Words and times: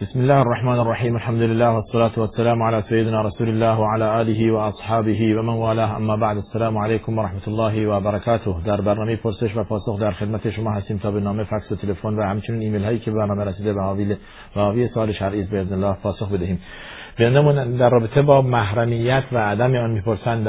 بسم 0.00 0.20
الله 0.20 0.34
الرحمن 0.34 0.78
الرحیم 0.78 1.14
الحمد 1.14 1.42
لله 1.42 1.70
والصلاة 1.70 2.12
والسلام 2.16 2.62
على 2.62 2.82
سيدنا 2.88 3.22
رسول 3.22 3.48
الله 3.48 3.80
وعلى 3.80 4.20
آله 4.20 4.52
وأصحابه 4.52 5.36
ومن 5.38 5.54
والاه 5.54 5.96
اما 5.96 6.16
بعد 6.16 6.36
السلام 6.36 6.78
علیکم 6.78 7.18
و 7.18 7.22
رحمت 7.22 7.48
الله 7.48 7.88
و 7.88 8.00
برکاته 8.00 8.54
در 8.66 8.80
برنامه 8.80 9.16
پرسش 9.16 9.56
و 9.56 9.64
پاسخ 9.64 10.00
در 10.00 10.10
خدمت 10.10 10.50
شما 10.50 10.70
هستیم 10.70 10.98
تا 10.98 11.10
به 11.10 11.20
نامه 11.20 11.44
فکس 11.44 11.72
و 11.72 11.76
تلفن 11.76 12.14
و 12.14 12.22
همچنین 12.22 12.60
ایمیل 12.60 12.84
هایی 12.84 12.98
که 12.98 13.10
برنامه 13.10 13.44
رسیده 13.44 13.72
به 13.72 13.82
حاوی 13.82 14.16
حاوی 14.54 14.88
سوال 14.88 15.12
شرعی 15.12 15.42
باذن 15.42 15.72
الله 15.72 15.96
پاسخ 16.02 16.32
بدهیم 16.32 16.60
بینمون 17.16 17.76
در 17.76 17.90
رابطه 17.90 18.22
با 18.22 18.42
محرمیت 18.42 19.24
و 19.32 19.38
عدم 19.38 19.74
آن 19.74 19.90
می‌پرسند 19.90 20.48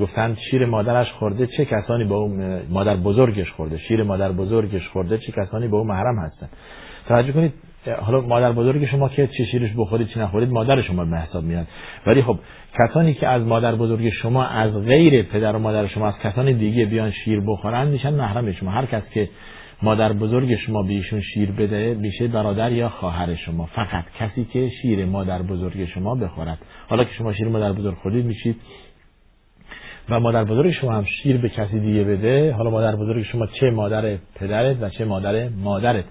گفتند 0.00 0.36
شیر 0.50 0.66
مادرش 0.66 1.12
خورده 1.12 1.46
چه 1.46 1.64
کسانی 1.64 2.04
با 2.04 2.16
اون 2.16 2.60
مادر 2.70 2.96
بزرگش 2.96 3.52
خورده 3.52 3.78
شیر 3.78 4.02
مادر 4.02 4.32
بزرگش 4.32 4.88
خورده 4.88 5.18
چه 5.18 5.32
کسانی 5.32 5.68
با 5.68 5.78
اون 5.78 5.86
محرم 5.86 6.18
هستند 6.18 6.50
توجه 7.08 7.32
کنید 7.32 7.65
حالا 7.88 8.20
مادر 8.20 8.52
بزرگ 8.52 8.86
شما 8.86 9.08
که 9.08 9.26
چه 9.26 9.44
شیرش 9.44 9.70
بخورید 9.76 10.08
چه 10.08 10.20
نخورید 10.20 10.50
مادر 10.50 10.82
شما 10.82 11.04
به 11.04 11.16
حساب 11.16 11.44
میاد. 11.44 11.66
ولی 12.06 12.22
خب 12.22 12.38
کسانی 12.78 13.14
که 13.14 13.28
از 13.28 13.42
مادر 13.42 13.74
بزرگ 13.74 14.10
شما 14.10 14.44
از 14.44 14.84
غیر 14.84 15.22
پدر 15.22 15.56
و 15.56 15.58
مادر 15.58 15.86
شما 15.86 16.08
از 16.08 16.14
کسان 16.22 16.52
دیگه 16.52 16.86
بیان 16.86 17.10
شیر 17.10 17.40
بخورن 17.40 17.88
میشن 17.88 18.14
محرم 18.14 18.52
شما. 18.52 18.70
هر 18.70 18.86
کس 18.86 19.02
که 19.14 19.28
مادر 19.82 20.12
بزرگ 20.12 20.56
شما 20.56 20.82
به 20.82 20.92
ایشون 20.92 21.20
شیر 21.20 21.50
بده 21.50 21.94
میشه 21.94 22.26
برادر 22.28 22.72
یا 22.72 22.88
خواهر 22.88 23.34
شما. 23.34 23.66
فقط 23.66 24.04
کسی 24.18 24.44
که 24.44 24.70
شیر 24.82 25.04
مادر 25.04 25.42
بزرگ 25.42 25.84
شما 25.84 26.14
بخورد. 26.14 26.58
حالا 26.88 27.04
که 27.04 27.10
شما 27.18 27.32
شیر 27.32 27.48
مادر 27.48 27.72
بزرگ 27.72 27.94
خورید 27.94 28.24
میشید. 28.24 28.56
و 30.08 30.20
مادر 30.20 30.44
بزرگ 30.44 30.72
شما 30.72 30.92
هم 30.92 31.04
شیر 31.04 31.36
به 31.36 31.48
کسی 31.48 31.80
دیگه 31.80 32.04
بده 32.04 32.52
حالا 32.52 32.70
مادر 32.70 32.96
بزرگ 32.96 33.22
شما 33.22 33.46
چه 33.46 33.70
مادر 33.70 34.16
پدرت 34.34 34.76
و 34.80 34.88
چه 34.88 35.04
مادر 35.04 35.48
مادرت. 35.48 36.04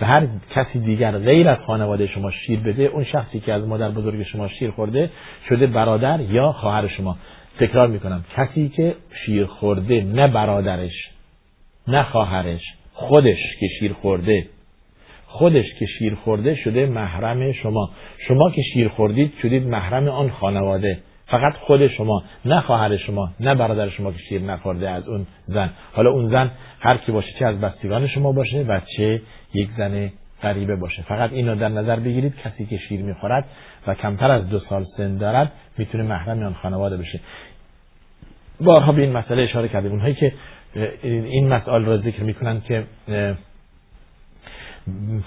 و 0.00 0.06
هر 0.06 0.26
کسی 0.50 0.78
دیگر 0.78 1.18
غیر 1.18 1.48
از 1.48 1.58
خانواده 1.66 2.06
شما 2.06 2.30
شیر 2.30 2.60
بده 2.60 2.82
اون 2.82 3.04
شخصی 3.04 3.40
که 3.40 3.52
از 3.52 3.66
مادر 3.66 3.88
بزرگ 3.88 4.22
شما 4.22 4.48
شیر 4.48 4.70
خورده 4.70 5.10
شده 5.48 5.66
برادر 5.66 6.20
یا 6.20 6.52
خواهر 6.52 6.88
شما. 6.88 7.16
تکرار 7.60 7.88
می‌کنم. 7.88 8.24
کسی 8.36 8.68
که 8.68 8.94
شیر 9.26 9.46
خورده 9.46 10.04
نه 10.04 10.28
برادرش 10.28 11.10
نه 11.88 12.02
خواهرش 12.02 12.62
خودش 12.92 13.38
که 13.60 13.66
شیر 13.80 13.92
خورده. 13.92 14.46
خودش 15.26 15.66
که 15.78 15.86
شیر 15.98 16.14
خورده 16.14 16.54
شده 16.54 16.86
محرم 16.86 17.52
شما. 17.52 17.90
شما 18.28 18.50
که 18.50 18.62
شیر 18.74 18.88
خوردید 18.88 19.32
شدید 19.42 19.66
محرم 19.66 20.08
آن 20.08 20.30
خانواده. 20.30 20.98
فقط 21.32 21.54
خود 21.56 21.88
شما 21.88 22.22
نه 22.44 22.60
خواهر 22.60 22.96
شما 22.96 23.30
نه 23.40 23.54
برادر 23.54 23.88
شما 23.88 24.12
که 24.12 24.18
شیر 24.28 24.42
نخورده 24.42 24.90
از 24.90 25.08
اون 25.08 25.26
زن. 25.46 25.70
حالا 25.92 26.10
اون 26.10 26.30
زن 26.30 26.50
هر 26.80 26.96
کی 26.96 27.12
باشه 27.12 27.32
چه 27.38 27.46
از 27.46 27.60
بستگان 27.60 28.08
شما 28.08 28.32
باشه 28.32 28.62
و 28.62 28.80
چه 28.96 29.22
یک 29.54 29.68
زن 29.76 30.10
غریبه 30.42 30.76
باشه. 30.76 31.02
فقط 31.02 31.32
اینو 31.32 31.54
در 31.54 31.68
نظر 31.68 31.96
بگیرید 31.96 32.34
کسی 32.44 32.66
که 32.66 32.76
شیر 32.76 33.02
می‌خورد 33.02 33.44
و 33.86 33.94
کمتر 33.94 34.30
از 34.30 34.48
دو 34.48 34.58
سال 34.58 34.84
سن 34.96 35.16
دارد 35.16 35.52
می‌تونه 35.78 36.04
محرم 36.04 36.42
آن 36.42 36.54
خانواده 36.54 36.96
بشه. 36.96 37.20
بارها 38.60 38.92
به 38.92 39.02
این 39.02 39.12
مسئله 39.12 39.42
اشاره 39.42 39.68
کردیم. 39.68 39.90
اونهایی 39.90 40.14
که 40.14 40.32
این 41.02 41.48
مسئله 41.48 41.84
را 41.86 41.98
ذکر 41.98 42.22
می‌کنن 42.22 42.60
که 42.60 42.84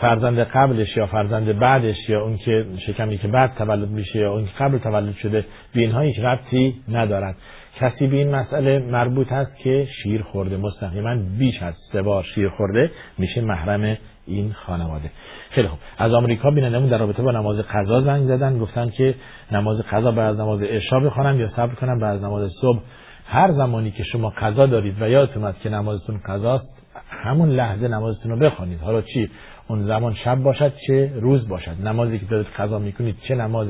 فرزند 0.01 0.39
قبلش 0.39 0.97
یا 0.97 1.07
فرزند 1.07 1.59
بعدش 1.59 2.09
یا 2.09 2.21
اون 2.21 2.37
که 2.37 2.65
شکمی 2.87 3.17
که 3.17 3.27
بعد 3.27 3.55
تولد 3.57 3.89
میشه 3.89 4.19
یا 4.19 4.33
اون 4.33 4.45
که 4.45 4.51
قبل 4.59 4.77
تولد 4.77 5.15
شده 5.15 5.45
به 5.73 5.81
اینها 5.81 5.99
هیچ 5.99 6.19
ربطی 6.19 6.75
ندارد. 6.89 7.35
کسی 7.79 8.07
به 8.07 8.17
این 8.17 8.35
مسئله 8.35 8.79
مربوط 8.79 9.31
است 9.31 9.57
که 9.57 9.87
شیر 10.03 10.21
خورده 10.21 10.57
مستقیما 10.57 11.15
بیش 11.39 11.63
از 11.63 11.73
سه 11.91 12.01
بار 12.01 12.23
شیر 12.23 12.49
خورده 12.49 12.91
میشه 13.17 13.41
محرم 13.41 13.97
این 14.27 14.53
خانواده. 14.53 15.11
خیلی 15.49 15.67
خوب. 15.67 15.79
از 15.97 16.13
آمریکا 16.13 16.51
بینندمون 16.51 16.89
در 16.89 16.97
رابطه 16.97 17.23
با 17.23 17.31
نماز 17.31 17.57
قضا 17.57 18.01
زنگ 18.01 18.27
زدن 18.27 18.59
گفتن 18.59 18.89
که 18.89 19.15
نماز 19.51 19.81
قضا 19.81 20.11
بعد 20.11 20.33
از 20.33 20.39
نماز 20.39 20.61
عشا 20.61 20.99
بخوانم 20.99 21.39
یا 21.39 21.49
صبر 21.55 21.75
کنم 21.75 21.99
بعد 21.99 22.15
از 22.15 22.23
نماز 22.23 22.51
صبح. 22.61 22.79
هر 23.27 23.51
زمانی 23.51 23.91
که 23.91 24.03
شما 24.03 24.29
قضا 24.29 24.65
دارید 24.65 25.01
و 25.01 25.09
یادتون 25.09 25.53
که 25.63 25.69
نمازتون 25.69 26.19
قضاست 26.25 26.75
همون 27.09 27.49
لحظه 27.49 27.87
نمازتون 27.87 28.31
رو 28.31 28.37
بخوانید. 28.37 28.81
حالا 28.81 29.01
چی؟ 29.01 29.29
اون 29.67 29.85
زمان 29.85 30.13
شب 30.13 30.35
باشد 30.35 30.73
چه 30.87 31.11
روز 31.15 31.47
باشد. 31.47 31.75
نمازی 31.83 32.19
که 32.19 32.25
دارید 32.25 32.47
قضا 32.57 32.79
می‌کنید 32.79 33.15
چه 33.27 33.35
نماز 33.35 33.67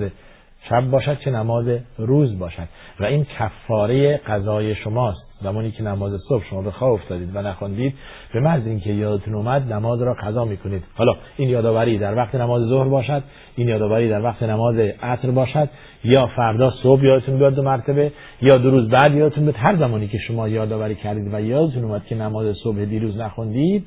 شب 0.70 0.90
باشد 0.90 1.20
چه 1.20 1.32
نماز 1.32 1.66
روز 1.98 2.40
باشد. 2.40 2.68
و 3.00 3.06
این 3.06 3.26
کفاره 3.40 4.18
قضای 4.18 4.76
شماست. 4.76 5.26
زمانی 5.42 5.72
که 5.72 5.84
نماز 5.84 6.22
صبح 6.30 6.44
شما 6.50 6.62
به 6.62 6.72
خواب 6.72 6.94
افتادید 6.94 7.36
و 7.36 7.42
نخواندید 7.42 7.94
به 8.34 8.40
محض 8.40 8.68
اینکه 8.68 8.94
یادتون 8.94 9.36
اومد 9.36 9.74
نماز 9.74 10.02
را 10.02 10.14
قضا 10.14 10.46
می‌کنید. 10.46 10.84
حالا 10.96 11.16
این 11.38 11.50
یادآوری 11.50 11.98
در 11.98 12.16
وقت 12.16 12.36
نماز 12.36 12.64
ظهر 12.64 12.88
باشد 12.88 13.24
این 13.56 13.68
یادآوری 13.68 14.10
در 14.10 14.24
وقت 14.24 14.44
نماز 14.44 14.76
عصر 15.04 15.32
باشد 15.32 15.70
یا 16.04 16.28
فردا 16.28 16.74
صبح 16.84 17.04
یادتون 17.04 17.38
بیاد 17.38 17.56
دو 17.56 17.62
مرتبه 17.62 18.12
یا 18.42 18.58
دو 18.58 18.72
روز 18.72 18.90
بعد 18.90 19.16
یادتون 19.16 19.44
بیاد. 19.44 19.56
هر 19.58 19.76
زمانی 19.76 20.08
که 20.08 20.18
شما 20.18 20.48
یادآوری 20.48 20.96
کردید 20.96 21.34
و 21.34 21.42
یادتون 21.42 21.84
اومد 21.84 22.06
که 22.06 22.16
نماز 22.16 22.56
صبح 22.64 22.86
دیروز 22.86 23.18
نخوندید 23.18 23.86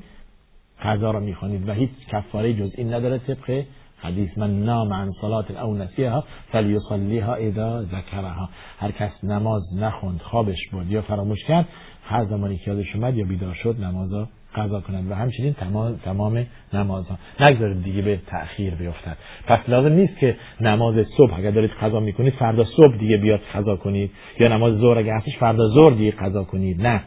قضا 0.82 1.10
را 1.10 1.20
می‌خوانید 1.20 1.68
و 1.68 1.72
هیچ 1.72 1.90
کفاره 2.12 2.54
جز 2.54 2.70
این 2.76 2.94
نداره 2.94 3.18
طبق 3.18 3.64
حدیث. 4.02 4.38
من 4.38 4.62
نام 4.62 4.92
عن 4.92 5.12
صلات 5.20 5.50
او 5.50 5.74
نسیها 5.74 6.24
فلیصلیها 6.52 7.34
اذا 7.34 7.82
ذکرها. 7.82 8.48
هر 8.78 8.90
کس 8.90 9.10
نماز 9.24 9.62
نخوند 9.80 10.20
خوابش 10.20 10.68
بود 10.72 10.90
یا 10.90 11.02
فراموش 11.02 11.44
کرد 11.44 11.68
هر 12.04 12.24
زمانی 12.24 12.56
که 12.56 12.70
یادش 12.70 12.94
اومد 12.96 13.16
یا 13.16 13.24
بیدار 13.24 13.54
شد 13.54 13.76
نمازا 13.80 14.28
قضا 14.54 14.80
کنند 14.80 15.10
و 15.10 15.14
همچنین 15.14 15.52
تمام 15.52 15.96
تمام 16.04 16.46
نمازها 16.72 17.18
نگذارید 17.40 17.82
دیگه 17.82 18.02
به 18.02 18.20
تأخیر 18.26 18.74
بیفتد. 18.74 19.16
پس 19.46 19.58
لازم 19.68 19.92
نیست 19.92 20.18
که 20.18 20.36
نماز 20.60 20.94
صبح 21.16 21.38
اگر 21.38 21.50
دارید 21.50 21.70
قضا 21.70 22.00
می‌کنید 22.00 22.32
فردا 22.32 22.64
صبح 22.76 22.96
دیگه 22.96 23.16
بیاد 23.16 23.40
قضا 23.54 23.76
کنید. 23.76 24.10
یا 24.40 24.48
نماز 24.48 24.74
ظهر 24.74 24.98
اگر 24.98 25.16
هستش 25.16 25.36
فردا 25.36 25.68
ظهر 25.74 25.90
دیگه 25.90 26.10
قضا 26.10 26.44
کنید. 26.44 26.86
نه. 26.86 27.02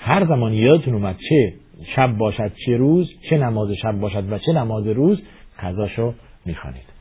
هر 0.00 0.26
زمانی 0.26 0.56
یادتون 0.56 0.94
اومد 0.94 1.16
چه 1.28 1.52
شب 1.96 2.16
باشد 2.16 2.52
چه 2.66 2.76
روز 2.76 3.10
چه 3.30 3.38
نماز 3.38 3.70
شب 3.82 3.92
باشد 3.92 4.32
و 4.32 4.38
چه 4.38 4.52
نماز 4.52 4.86
روز 4.86 5.22
قضاشو 5.62 6.14
می‌خوانید. 6.46 6.94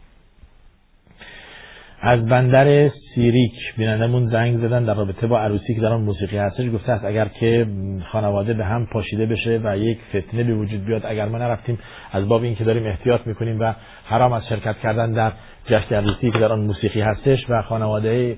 از 2.05 2.25
بندر 2.25 2.89
سیریک 3.15 3.75
بینندمون 3.77 4.29
زنگ 4.29 4.57
زدن 4.57 4.83
در 4.83 4.93
رابطه 4.93 5.27
با 5.27 5.39
عروسی 5.39 5.75
که 5.75 5.81
در 5.81 5.93
آن 5.93 6.01
موسیقی 6.01 6.37
هستش 6.37 6.71
گفته 6.73 6.91
است 6.91 7.05
اگر 7.05 7.27
که 7.27 7.67
خانواده 8.11 8.53
به 8.53 8.65
هم 8.65 8.85
پاشیده 8.85 9.25
بشه 9.25 9.61
و 9.63 9.77
یک 9.77 9.97
فتنه 10.09 10.43
به 10.43 10.53
وجود 10.53 10.85
بیاد 10.85 11.05
اگر 11.05 11.25
ما 11.25 11.37
نرفتیم 11.37 11.79
از 12.11 12.27
باب 12.27 12.43
این 12.43 12.55
که 12.55 12.63
داریم 12.63 12.85
احتیاط 12.85 13.27
می‌کنیم 13.27 13.59
و 13.59 13.73
حرام 14.05 14.33
از 14.33 14.47
شرکت 14.49 14.77
کردن 14.77 15.11
در 15.11 15.31
جشن 15.65 15.95
عروسی 15.95 16.31
که 16.31 16.39
در 16.39 16.51
آن 16.51 16.59
موسیقی 16.59 17.01
هستش 17.01 17.45
و 17.49 17.61
خانواده 17.61 18.37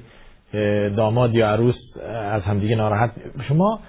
داماد 0.95 1.35
یا 1.35 1.49
عروس 1.49 1.75
از 2.31 2.41
همدیگه 2.41 2.75
ناراحت 2.75 3.11
شما 3.47 3.79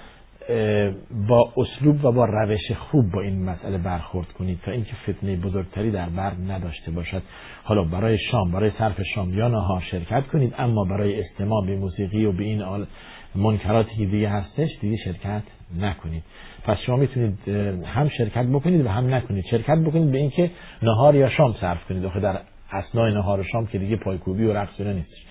با 1.28 1.52
اسلوب 1.56 2.04
و 2.04 2.12
با 2.12 2.24
روش 2.24 2.72
خوب 2.72 3.10
با 3.10 3.20
این 3.20 3.44
مسئله 3.44 3.78
برخورد 3.78 4.26
کنید 4.26 4.60
تا 4.64 4.70
اینکه 4.70 4.92
فتنه 5.02 5.36
بزرگتری 5.36 5.90
در 5.90 6.08
بر 6.08 6.32
نداشته 6.48 6.90
باشد. 6.90 7.22
حالا 7.64 7.84
برای 7.84 8.18
شام 8.30 8.50
برای 8.50 8.70
صرف 8.78 9.02
شام 9.14 9.34
یا 9.34 9.48
نهار 9.48 9.82
شرکت 9.90 10.26
کنید 10.26 10.54
اما 10.58 10.84
برای 10.84 11.20
استماع 11.20 11.66
به 11.66 11.76
موسیقی 11.76 12.24
و 12.24 12.32
به 12.32 12.44
این 12.44 12.62
آل 12.62 12.86
منکراتی 13.34 13.96
که 13.96 14.06
دیگه 14.06 14.28
هستش 14.28 14.68
دیگه 14.80 14.96
شرکت 15.04 15.42
نکنید. 15.80 16.22
پس 16.64 16.76
شما 16.86 16.96
می‌تونید 16.96 17.48
هم 17.84 18.08
شرکت 18.08 18.46
بکنید 18.46 18.86
و 18.86 18.88
هم 18.88 19.14
نکنید. 19.14 19.44
شرکت 19.50 19.78
بکنید 19.78 20.12
به 20.12 20.18
اینکه 20.18 20.50
نهار 20.82 21.14
یا 21.14 21.28
شام 21.28 21.54
صرف 21.60 21.84
کنید. 21.88 22.04
آخه 22.04 22.20
در 22.20 22.40
اسنای 22.72 23.14
نهار 23.14 23.40
و 23.40 23.42
شام 23.42 23.66
که 23.66 23.78
دیگه 23.78 23.96
پایکوبی 23.96 24.44
و 24.44 24.52
رقص 24.52 24.80
نیستش. 24.80 25.26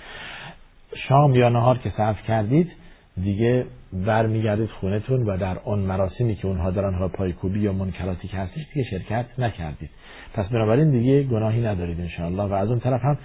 شام 1.08 1.36
یا 1.36 1.50
نهار 1.50 1.78
که 1.78 1.92
صرف 1.98 2.24
کردید 2.28 2.72
دیگه 3.24 3.66
برمیگردید 4.06 4.70
خونتون 4.70 5.24
و 5.24 5.38
در 5.38 5.60
آن 5.60 5.80
مراسمی 5.80 6.36
که 6.36 6.48
اونها 6.48 6.72
دارن 6.72 6.94
ها 6.94 7.08
پایکوبی 7.08 7.60
یا 7.60 7.74
منکراتی 7.74 8.28
که 8.28 8.38
هستش 8.38 8.62
دیگه 8.74 8.90
شرکت 8.90 9.26
نکردید. 9.38 9.90
پس 10.34 10.46
بنابراین 10.46 10.92
دیگه 10.92 11.24
گناهی 11.24 11.62
ندارید 11.62 12.00
انشاءالله. 12.00 12.44
و 12.44 12.54
از 12.54 12.70
اون 12.70 12.80
طرف 12.80 13.02
هم 13.02 13.18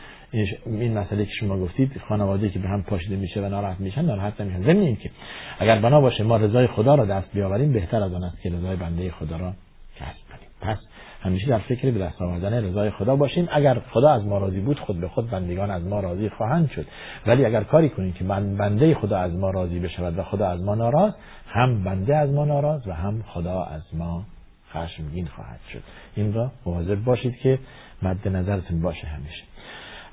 این 0.67 0.99
مسئله 0.99 1.25
که 1.25 1.32
شما 1.40 1.58
گفتید 1.58 2.00
خانواده 2.08 2.49
که 2.49 2.58
به 2.58 2.69
هم 2.69 2.82
پاشیده 2.82 3.17
میشه 3.17 3.40
و 3.40 3.49
ناراحت 3.49 3.81
میشن 3.81 4.05
ناراحت 4.05 4.40
نمیشن 4.40 4.62
ضمن 4.62 4.96
که. 4.96 5.11
اگر 5.58 5.81
بنا 5.81 6.00
باشه 6.00 6.25
ما 6.25 6.37
رضای 6.37 6.67
خدا 6.67 6.94
را 6.94 7.05
دست 7.05 7.32
بیاوریم 7.34 7.73
بهتر 7.73 8.02
از 8.02 8.12
آن 8.12 8.25
است 8.25 8.43
که 8.43 8.50
رضای 8.50 8.76
بنده 8.76 9.11
خدا 9.11 9.37
را 9.37 9.52
کسب 9.96 10.37
کنیم. 10.37 10.49
پس 10.61 10.78
همیشه 11.22 11.46
در 11.46 11.58
فکر 11.58 11.90
به 11.90 11.99
دست 11.99 12.22
آوردن 12.22 12.64
رضای 12.64 12.90
خدا 12.90 13.17
باشیم. 13.17 13.49
اگر 13.52 13.78
خدا 13.90 14.11
از 14.11 14.25
ما 14.25 14.38
راضی 14.38 14.61
بود 14.61 14.78
خود 14.78 15.00
به 15.00 15.08
خود 15.08 15.31
بندگان 15.31 15.70
از 15.70 15.87
ما 15.87 16.00
راضی 16.00 16.28
خواهند 16.28 16.70
شد. 16.70 16.87
ولی 17.26 17.44
اگر 17.44 17.62
کاری 17.62 17.88
کنیم 17.88 18.12
که 18.12 18.25
بنده 18.25 18.94
خدا 18.94 19.19
از 19.19 19.34
ما 19.34 19.50
راضی 19.50 19.78
بشود 19.78 20.19
و 20.19 20.22
خدا 20.22 20.49
از 20.49 20.62
ما 20.62 20.75
ناراض 20.75 21.12
هم 21.46 21.84
بنده 21.84 22.17
از 22.17 22.31
ما 22.31 22.44
ناراض 22.44 22.87
و 22.87 22.93
هم 22.93 23.22
خدا 23.22 23.62
از 23.62 23.82
ما 23.93 24.25
خشمگین 24.72 25.26
خواهد 25.26 25.61
شد. 25.72 25.82
این 26.17 26.32
را 26.32 26.52
مواظب 26.67 27.05
باشید 27.05 27.37
که 27.37 27.58
مد 28.02 28.28
نظرتون 28.28 28.82
باشه 28.82 29.06
همیشه. 29.06 29.43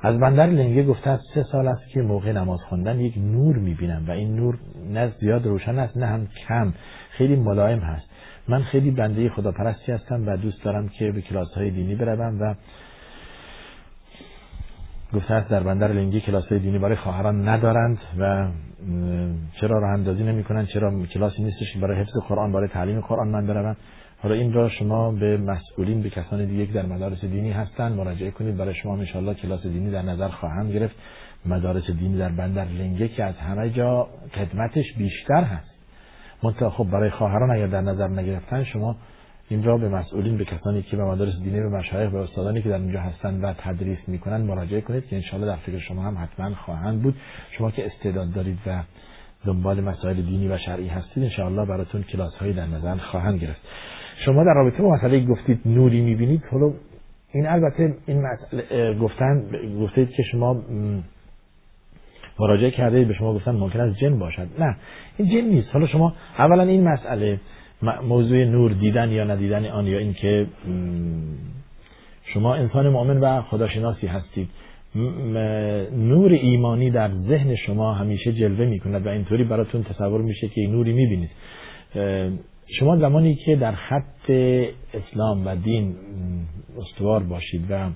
از 0.01 0.19
بندر 0.19 0.47
لنگه 0.47 0.83
گفته 0.83 1.09
از 1.09 1.19
سه 1.33 1.43
سال 1.51 1.67
است 1.67 1.89
که 1.93 2.01
موقع 2.01 2.31
نماز 2.31 2.59
خواندن 2.69 2.99
یک 2.99 3.17
نور 3.17 3.55
می‌بینم 3.55 4.05
و 4.07 4.11
این 4.11 4.35
نور 4.35 4.57
نه 4.89 5.11
زیاد 5.19 5.45
روشن 5.45 5.79
است 5.79 5.97
نه 5.97 6.05
هم 6.05 6.27
کم. 6.47 6.73
خیلی 7.09 7.35
ملایم 7.35 7.79
هست. 7.79 8.06
من 8.47 8.63
خیلی 8.63 8.91
بنده 8.91 9.29
خدا 9.29 9.51
پرستی 9.51 9.91
هستم 9.91 10.27
و 10.27 10.37
دوست 10.37 10.63
دارم 10.63 10.89
که 10.89 11.11
به 11.11 11.21
کلاس 11.21 11.53
های 11.53 11.69
دینی 11.69 11.95
بروم 11.95 12.41
و 12.41 12.55
گفته 15.13 15.33
است 15.33 15.49
در 15.49 15.63
بندر 15.63 15.87
لنگی 15.87 16.21
کلاس 16.21 16.53
دینی 16.53 16.79
برای 16.79 16.95
خواهران 16.95 17.47
ندارند 17.47 17.97
و 18.19 18.47
چرا 19.61 19.79
راه 19.79 19.91
اندازی 19.91 20.23
نمی‌کنن 20.23 20.65
چرا 20.65 21.05
کلاسی 21.05 21.43
نیستش 21.43 21.77
برای 21.81 21.97
حفظ 21.97 22.17
قرآن 22.27 22.51
برای 22.51 22.67
تعلیم 22.67 23.01
قرآن 23.01 23.27
من 23.27 23.47
بروند 23.47 23.77
حالا 24.21 24.35
این 24.35 24.53
را 24.53 24.69
شما 24.69 25.11
به 25.11 25.37
مسئولین 25.37 26.01
به 26.01 26.09
کسان 26.09 26.45
دیگه 26.45 26.73
در 26.73 26.85
مدارس 26.85 27.21
دینی 27.21 27.51
هستند 27.51 27.97
مراجعه 27.97 28.31
کنید. 28.31 28.57
برای 28.57 28.75
شما 28.75 28.93
ان 28.93 29.33
کلاس 29.33 29.63
دینی 29.63 29.91
در 29.91 30.01
نظر 30.01 30.27
خواهند 30.27 30.73
گرفت. 30.73 30.95
مدارس 31.45 31.89
دینی 31.99 32.17
در 32.17 32.29
بندر 32.29 32.65
لنگه 32.65 33.07
که 33.07 33.23
از 33.23 33.35
همه 33.35 33.69
جا 33.69 34.07
خدمتش 34.33 34.85
بیشتر 34.97 35.43
هست. 35.43 35.76
منتها 36.43 36.69
خب 36.69 36.83
برای 36.91 37.09
خواهران 37.09 37.51
اگر 37.51 37.67
در 37.67 37.81
نظر 37.81 38.07
نگرفتن 38.07 38.63
شما 38.63 38.95
این 39.49 39.63
را 39.63 39.77
به 39.77 39.89
مسئولین 39.89 40.37
به 40.37 40.45
کسانی 40.45 40.81
که 40.81 40.97
به 40.97 41.03
مدارس 41.03 41.33
دینی 41.43 41.59
و 41.59 41.69
مشایخ 41.69 42.11
به 42.11 42.17
استادانی 42.17 42.61
که 42.61 42.69
در 42.69 42.75
اینجا 42.75 42.99
هستند 42.99 43.43
و 43.43 43.53
تدریس 43.53 43.97
می‌کنند 44.07 44.45
مراجعه 44.45 44.81
کنید 44.81 45.07
که 45.07 45.15
انشالله 45.15 45.45
در 45.45 45.55
فکر 45.55 45.79
شما 45.79 46.01
هم 46.01 46.17
حتما 46.17 46.55
خواهند 46.55 47.01
بود. 47.01 47.15
شما 47.57 47.71
که 47.71 47.85
استعداد 47.85 48.33
دارید 48.33 48.59
و 48.67 48.83
دنبال 49.45 49.81
مسائل 49.81 50.15
دینی 50.15 50.47
و 50.47 50.57
شرعی 50.57 50.87
هستید 50.87 51.23
انشاءالله 51.23 51.65
براتون 51.65 52.03
کلاس 52.03 52.35
هایی 52.35 52.53
در 52.53 52.65
نظر 52.65 52.95
خواهند 52.95 53.39
گرفت. 53.39 53.61
شما 54.25 54.43
در 54.43 54.53
رابطه 54.53 54.83
با 54.83 54.89
مسئله 54.89 55.25
گفتید 55.25 55.61
نوری 55.65 56.01
می‌بینید 56.01 56.43
حالا 56.51 56.73
این 57.33 57.47
البته 57.47 57.97
این 58.05 58.21
مسئله 58.21 58.99
گفتن 58.99 59.43
گفتید 59.81 60.09
که 60.09 60.23
شما 60.23 60.61
مراجعه 62.39 62.71
کرده 62.71 63.05
به 63.05 63.13
شما 63.13 63.33
گفتن 63.33 63.51
ممکن 63.51 63.79
است 63.79 63.99
جن 63.99 64.19
باشد. 64.19 64.47
نه 64.59 64.75
این 65.17 65.29
جن 65.29 65.47
نیست. 65.47 65.67
حالا 65.73 65.87
شما 65.87 66.13
اولا 66.39 66.63
این 66.63 66.83
مسئله 66.87 67.39
موضوع 68.07 68.45
نور 68.45 68.71
دیدن 68.71 69.11
یا 69.11 69.23
ندیدن 69.23 69.65
آن 69.65 69.87
یا 69.87 69.97
اینکه 69.97 70.47
شما 72.33 72.55
انسان 72.55 72.89
مؤمن 72.89 73.17
و 73.17 73.41
خداشناسی 73.41 74.07
هستید. 74.07 74.49
نور 75.91 76.31
ایمانی 76.31 76.91
در 76.91 77.09
ذهن 77.27 77.55
شما 77.55 77.93
همیشه 77.93 78.33
جلوه 78.33 78.65
می 78.65 78.79
کند 78.79 79.05
و 79.05 79.09
اینطوری 79.09 79.43
براتون 79.43 79.83
تصور 79.83 80.21
میشه 80.21 80.47
که 80.47 80.61
نوری 80.61 80.93
می‌بینید. 80.93 81.29
شما 82.79 82.97
زمانی 82.97 83.35
که 83.35 83.55
در 83.55 83.71
خط 83.71 84.29
اسلام 84.93 85.47
و 85.47 85.55
دین 85.55 85.95
استوار 86.77 87.23
باشید 87.23 87.65
و 87.69 87.89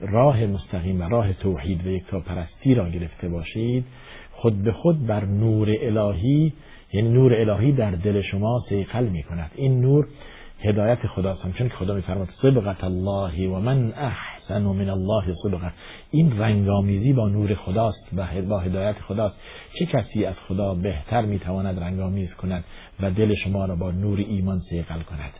راه 0.00 0.46
مستقیم 0.46 1.00
و 1.00 1.08
راه 1.08 1.32
توحید 1.32 1.86
و 1.86 1.90
یک 1.90 2.04
پرستی 2.04 2.74
را 2.74 2.88
گرفته 2.88 3.28
باشید 3.28 3.84
خود 4.32 4.62
به 4.62 4.72
خود 4.72 5.06
بر 5.06 5.24
نور 5.24 5.68
الهی 5.82 6.52
یعنی 6.92 7.08
نور 7.08 7.34
الهی 7.34 7.72
در 7.72 7.90
دل 7.90 8.22
شما 8.22 8.62
سیقل 8.68 9.04
می 9.04 9.22
کند 9.22 9.50
این 9.54 9.80
نور 9.80 10.06
هدایت 10.60 11.06
خداست. 11.06 11.42
چون 11.58 11.68
که 11.68 11.74
خدا 11.74 11.94
میفرماد 11.94 12.28
صبغت 12.42 12.84
الله 12.84 13.48
و 13.48 13.60
من 13.60 13.92
احسن 13.92 14.62
من 14.62 14.88
الله 14.88 15.34
صبغت 15.42 15.72
این 16.10 16.38
رنگامیزی 16.38 17.12
با 17.12 17.28
نور 17.28 17.54
خداست 17.54 18.08
و 18.16 18.26
با 18.48 18.58
هدایت 18.58 18.96
خداست. 19.08 19.34
چه 19.78 19.86
کسی 19.86 20.24
از 20.24 20.34
خدا 20.48 20.74
بهتر 20.74 21.22
می‌تواند 21.22 21.80
رنگامیز 21.80 22.34
کند 22.34 22.64
و 23.00 23.10
دل 23.10 23.34
شما 23.34 23.64
را 23.64 23.76
با 23.76 23.90
نور 23.90 24.18
ایمان 24.18 24.60
سیقل 24.70 25.00
کند؟ 25.00 25.32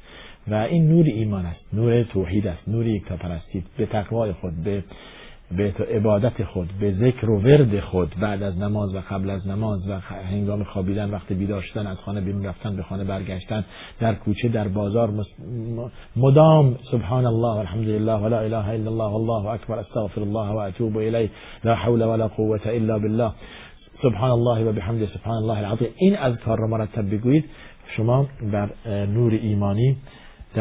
و 0.49 0.55
این 0.55 0.89
نور 0.89 1.07
ایمان 1.07 1.47
است. 1.47 1.61
نور 1.73 2.03
توحید 2.03 2.47
است. 2.47 2.69
نور 2.69 2.87
یک 2.87 3.05
پرستید 3.05 3.67
به 3.79 3.87
تقوای 3.87 4.33
خود 4.33 4.65
به 4.65 4.85
به 5.57 5.75
عبادت 5.95 6.45
خود 6.45 6.69
به 6.81 6.93
ذکر 6.93 7.31
و 7.31 7.41
ورد 7.41 7.81
خود. 7.81 8.15
بعد 8.21 8.43
از 8.43 8.59
نماز 8.59 8.95
و 8.95 9.01
قبل 9.11 9.31
از 9.31 9.49
نماز 9.49 9.89
و 9.89 10.01
هنگام 10.31 10.65
خوابیدن 10.65 11.11
وقت 11.11 11.33
بیدار 11.33 11.63
شدن 11.63 11.87
از 11.87 11.97
خانه 11.99 12.21
بیرون 12.21 12.47
رفتن 12.47 12.77
به 12.77 12.83
خانه 12.83 13.05
برگشتن 13.05 13.65
در 14.01 14.15
کوچه 14.15 14.49
در 14.49 14.69
بازار 14.69 15.11
مدام 16.17 16.77
سبحان 16.91 17.27
الله 17.27 17.57
الحمد 17.57 17.89
لله 17.89 18.13
ولا 18.13 18.41
اله 18.41 18.69
الا 18.69 18.91
الله 18.91 19.13
والله 19.13 19.47
اکبر. 19.47 19.79
استغفر 19.79 20.21
الله 20.21 20.49
و 20.49 20.57
اتوب 20.57 20.97
الیه. 20.97 21.31
لا 21.65 21.75
حول 21.75 22.03
ولا 22.03 22.29
قوه 22.29 22.61
الا 22.67 22.99
بالله. 22.99 23.33
سبحان 24.03 24.31
الله 24.31 24.65
و 24.65 24.73
بحمد 24.73 25.07
سبحان 25.07 25.37
الله 25.37 25.59
العظیم. 25.59 25.89
این 25.97 26.17
اذکار 26.17 26.59
را 26.59 26.67
مرتب 26.67 27.15
بگویید. 27.15 27.45
شما 27.97 28.27
بر 28.53 28.71
نور 29.07 29.33
ایمانی 29.33 29.97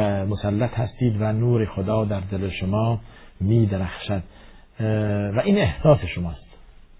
مسلط 0.02 0.74
هستید 0.74 1.22
و 1.22 1.32
نور 1.32 1.66
خدا 1.66 2.06
در 2.06 2.20
دل 2.20 2.50
شما 2.50 3.00
می 3.42 3.66
درخشد 3.66 4.24
و 5.36 5.42
این 5.46 5.58
احساس 5.58 6.00
شماست. 6.16 6.44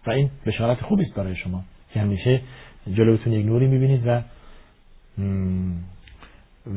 و 0.08 0.12
این 0.12 0.30
بشارت 0.46 0.82
خوبی 0.82 1.04
است 1.04 1.16
برای 1.16 1.36
شما 1.36 1.64
که 1.94 2.00
همیشه 2.00 2.42
جلوتون 2.94 3.34
یک 3.34 3.46
نوری 3.46 3.68
می‌بینید 3.68 4.08
و 4.08 4.22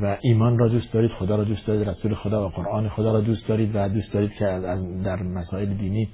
و 0.02 0.16
ایمان 0.20 0.58
را 0.58 0.68
دوست 0.68 0.92
دارید 0.92 1.10
خدا 1.10 1.36
را 1.36 1.44
دوست 1.44 1.66
دارید 1.66 1.88
رسول 1.88 2.14
خدا 2.14 2.46
و 2.46 2.48
قرآن 2.48 2.88
خدا 2.88 3.12
را 3.12 3.20
دوست 3.20 3.48
دارید 3.48 3.70
و 3.74 3.88
دوست 3.88 4.12
دارید 4.12 4.32
که 4.32 4.44
در 5.04 5.22
مسائل 5.22 5.74
دینی 5.74 6.08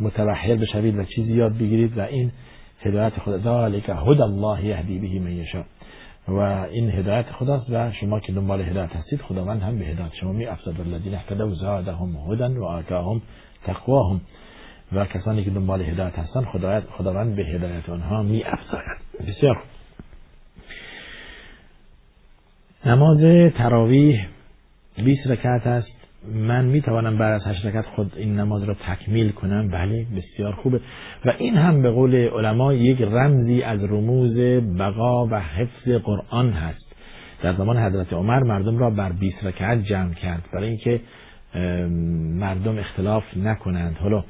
متوحل 0.00 0.56
بشوید 0.56 0.98
و 0.98 1.04
چیزی 1.04 1.32
یاد 1.32 1.52
بگیرید 1.52 1.98
و 1.98 2.00
این 2.00 2.32
هدایت 2.80 3.12
خدا 3.18 3.38
ذالک 3.38 3.88
هدى 3.88 4.22
الله 4.22 4.64
یهدی 4.64 4.98
به 4.98 5.20
من 5.20 5.32
یشاء. 5.32 5.62
و 6.28 6.38
این 6.70 6.90
هدایت 6.90 7.26
خداست 7.32 7.70
و 7.70 7.92
شما 7.92 8.20
که 8.20 8.32
دنبال 8.32 8.60
هدایت 8.60 8.96
هستید 8.96 9.20
خداوند 9.20 9.62
هم 9.62 9.78
به 9.78 9.84
هدایت 9.84 10.14
شما 10.20 10.32
می 10.32 10.46
افزاد 10.46 10.80
الذین 10.80 11.14
اهتدوا 11.14 11.54
زادهم 11.54 12.16
هدى 12.16 12.58
و 12.58 12.64
آتاهم 12.64 13.22
تقواهم. 13.64 14.20
و 14.92 15.04
کسانی 15.04 15.44
که 15.44 15.50
دنبال 15.50 15.82
هدایت 15.82 16.18
هستن 16.18 16.44
خداوند 16.96 17.36
به 17.36 17.42
هدایت 17.44 17.88
آنها 17.88 18.22
می 18.22 18.44
افزاید 18.44 18.98
بسیار 19.28 19.62
نماز 22.86 23.52
تراویح 23.52 24.26
20 24.96 25.26
رکعت 25.26 25.66
است. 25.66 25.97
من 26.34 26.64
می 26.64 26.80
توانم 26.80 27.18
بعد 27.18 27.40
از 27.40 27.46
8 27.46 27.66
رکعت 27.66 27.84
خود 27.86 28.12
این 28.16 28.40
نماز 28.40 28.62
را 28.62 28.74
تکمیل 28.74 29.30
کنم؟ 29.30 29.68
بله 29.68 30.06
بسیار 30.16 30.52
خوبه. 30.52 30.80
و 31.24 31.32
این 31.38 31.56
هم 31.56 31.82
به 31.82 31.90
قول 31.90 32.14
علما 32.14 32.74
یک 32.74 33.02
رمزی 33.02 33.62
از 33.62 33.84
رموز 33.84 34.36
بقا 34.78 35.26
و 35.26 35.40
حفظ 35.40 35.88
قرآن 36.04 36.52
هست. 36.52 36.94
در 37.42 37.54
زمان 37.54 37.78
حضرت 37.78 38.12
عمر 38.12 38.42
مردم 38.42 38.78
را 38.78 38.90
بر 38.90 39.12
20 39.12 39.44
رکعت 39.44 39.84
جمع 39.84 40.14
کرد 40.14 40.42
برای 40.52 40.68
اینکه 40.68 41.00
مردم 42.40 42.78
اختلاف 42.78 43.24
نکنند. 43.36 43.96
حالا 43.96 44.24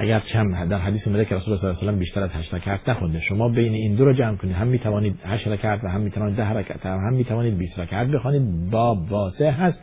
اگر 0.00 0.20
چم 0.32 0.64
در 0.64 0.78
حدیث 0.78 1.06
اومده 1.06 1.24
که 1.24 1.34
رسول 1.34 1.52
الله 1.52 1.60
صلی 1.60 1.68
الله 1.68 1.82
علیه 1.82 1.92
و 1.92 1.98
بیشتر 1.98 2.22
از 2.22 2.30
8 2.30 2.54
رکعت 2.54 2.88
نخونده. 2.88 3.20
شما 3.20 3.48
بین 3.48 3.72
این 3.72 3.94
دو 3.94 4.04
رو 4.04 4.12
جمع 4.12 4.36
کنید 4.36 4.54
هم 4.54 4.66
می‌توانید 4.66 5.18
8 5.24 5.48
رکعت 5.48 5.84
و 5.84 5.88
هم 5.88 6.00
می‌توانید 6.00 6.36
10 6.36 6.50
رکعت 6.50 6.86
و 6.86 6.88
هم 6.88 7.12
می‌توانید 7.12 7.58
20 7.58 7.78
رکعت 7.78 8.06
بخوانید. 8.06 8.70
باب 8.70 9.12
واسع 9.12 9.50
هست. 9.50 9.78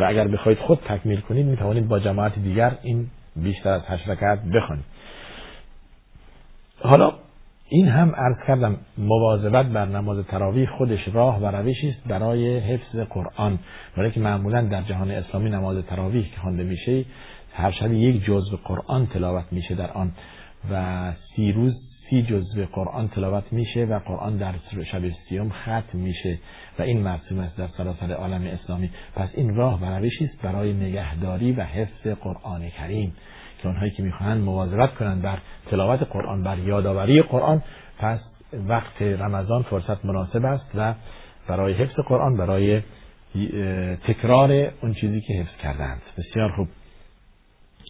و 0.00 0.04
اگر 0.04 0.28
بخواید 0.28 0.58
خود 0.58 0.78
تکمیل 0.88 1.20
کنید 1.20 1.46
می‌توانید 1.46 1.88
با 1.88 1.98
جماعت 1.98 2.38
دیگر 2.38 2.72
این 2.82 3.06
بیشتر 3.36 3.70
از 3.70 3.82
8 3.88 4.08
رکعت 4.08 4.44
بخوانید. 4.44 4.84
حالا 6.82 7.12
این 7.68 7.88
هم 7.88 8.14
عرض 8.16 8.36
کردم 8.46 8.76
مواظبت 8.98 9.66
بر 9.66 9.86
نماز 9.86 10.26
تراویح 10.26 10.68
خودش 10.78 11.08
راه 11.12 11.42
و 11.42 11.46
روشی 11.46 11.88
است 11.88 12.08
برای 12.08 12.58
حفظ 12.58 12.96
قرآن. 13.10 13.58
برای 13.96 14.10
که 14.10 14.20
معمولا 14.20 14.62
در 14.62 14.82
جهان 14.82 15.10
اسلامی 15.10 15.50
نماز 15.50 15.84
تراویح 15.84 16.22
که 16.22 16.40
خوانده 16.40 16.62
میشه 16.62 17.04
هر 17.60 17.70
شب 17.70 17.92
یک 17.92 18.24
جزء 18.24 18.56
قرآن 18.64 19.06
تلاوت 19.06 19.44
میشه 19.50 19.74
در 19.74 19.90
آن 19.90 20.12
و 20.70 21.12
سی 21.36 21.52
روز 21.52 21.74
سی 22.10 22.22
جزء 22.22 22.64
قرآن 22.72 23.08
تلاوت 23.08 23.52
میشه 23.52 23.84
و 23.84 23.98
قرآن 23.98 24.36
در 24.36 24.54
شب 24.92 25.02
سیوم 25.28 25.48
ختم 25.48 25.98
میشه 25.98 26.38
و 26.78 26.82
این 26.82 27.00
مرسوم 27.00 27.38
است 27.38 27.56
در 27.56 27.68
سراسر 27.76 28.12
عالم 28.12 28.46
اسلامی. 28.46 28.90
پس 29.16 29.28
این 29.34 29.54
راه 29.54 29.80
و 29.80 29.84
روشی 29.84 30.24
است 30.24 30.42
برای 30.42 30.72
نگهداری 30.72 31.52
و 31.52 31.62
حفظ 31.62 32.06
قرآن 32.06 32.68
کریم 32.68 33.12
که 33.62 33.68
آنهایی 33.68 33.90
که 33.90 34.02
می‌خواهند 34.02 34.44
مواظبت 34.44 34.94
کنند 34.94 35.22
بر 35.22 35.38
تلاوت 35.70 36.02
قرآن 36.02 36.42
بر 36.42 36.58
یادآوری 36.58 37.22
قرآن 37.22 37.62
پس 37.98 38.18
وقت 38.68 39.02
رمضان 39.02 39.62
فرصت 39.62 40.04
مناسب 40.04 40.44
است 40.44 40.70
و 40.74 40.94
برای 41.48 41.72
حفظ 41.72 41.94
قرآن 42.08 42.36
برای 42.36 42.82
تکرار 44.06 44.52
اون 44.82 44.94
چیزی 44.94 45.20
که 45.20 45.32
حفظ 45.32 45.56
کردند 45.62 46.02
بسیار 46.18 46.52
خوب. 46.52 46.68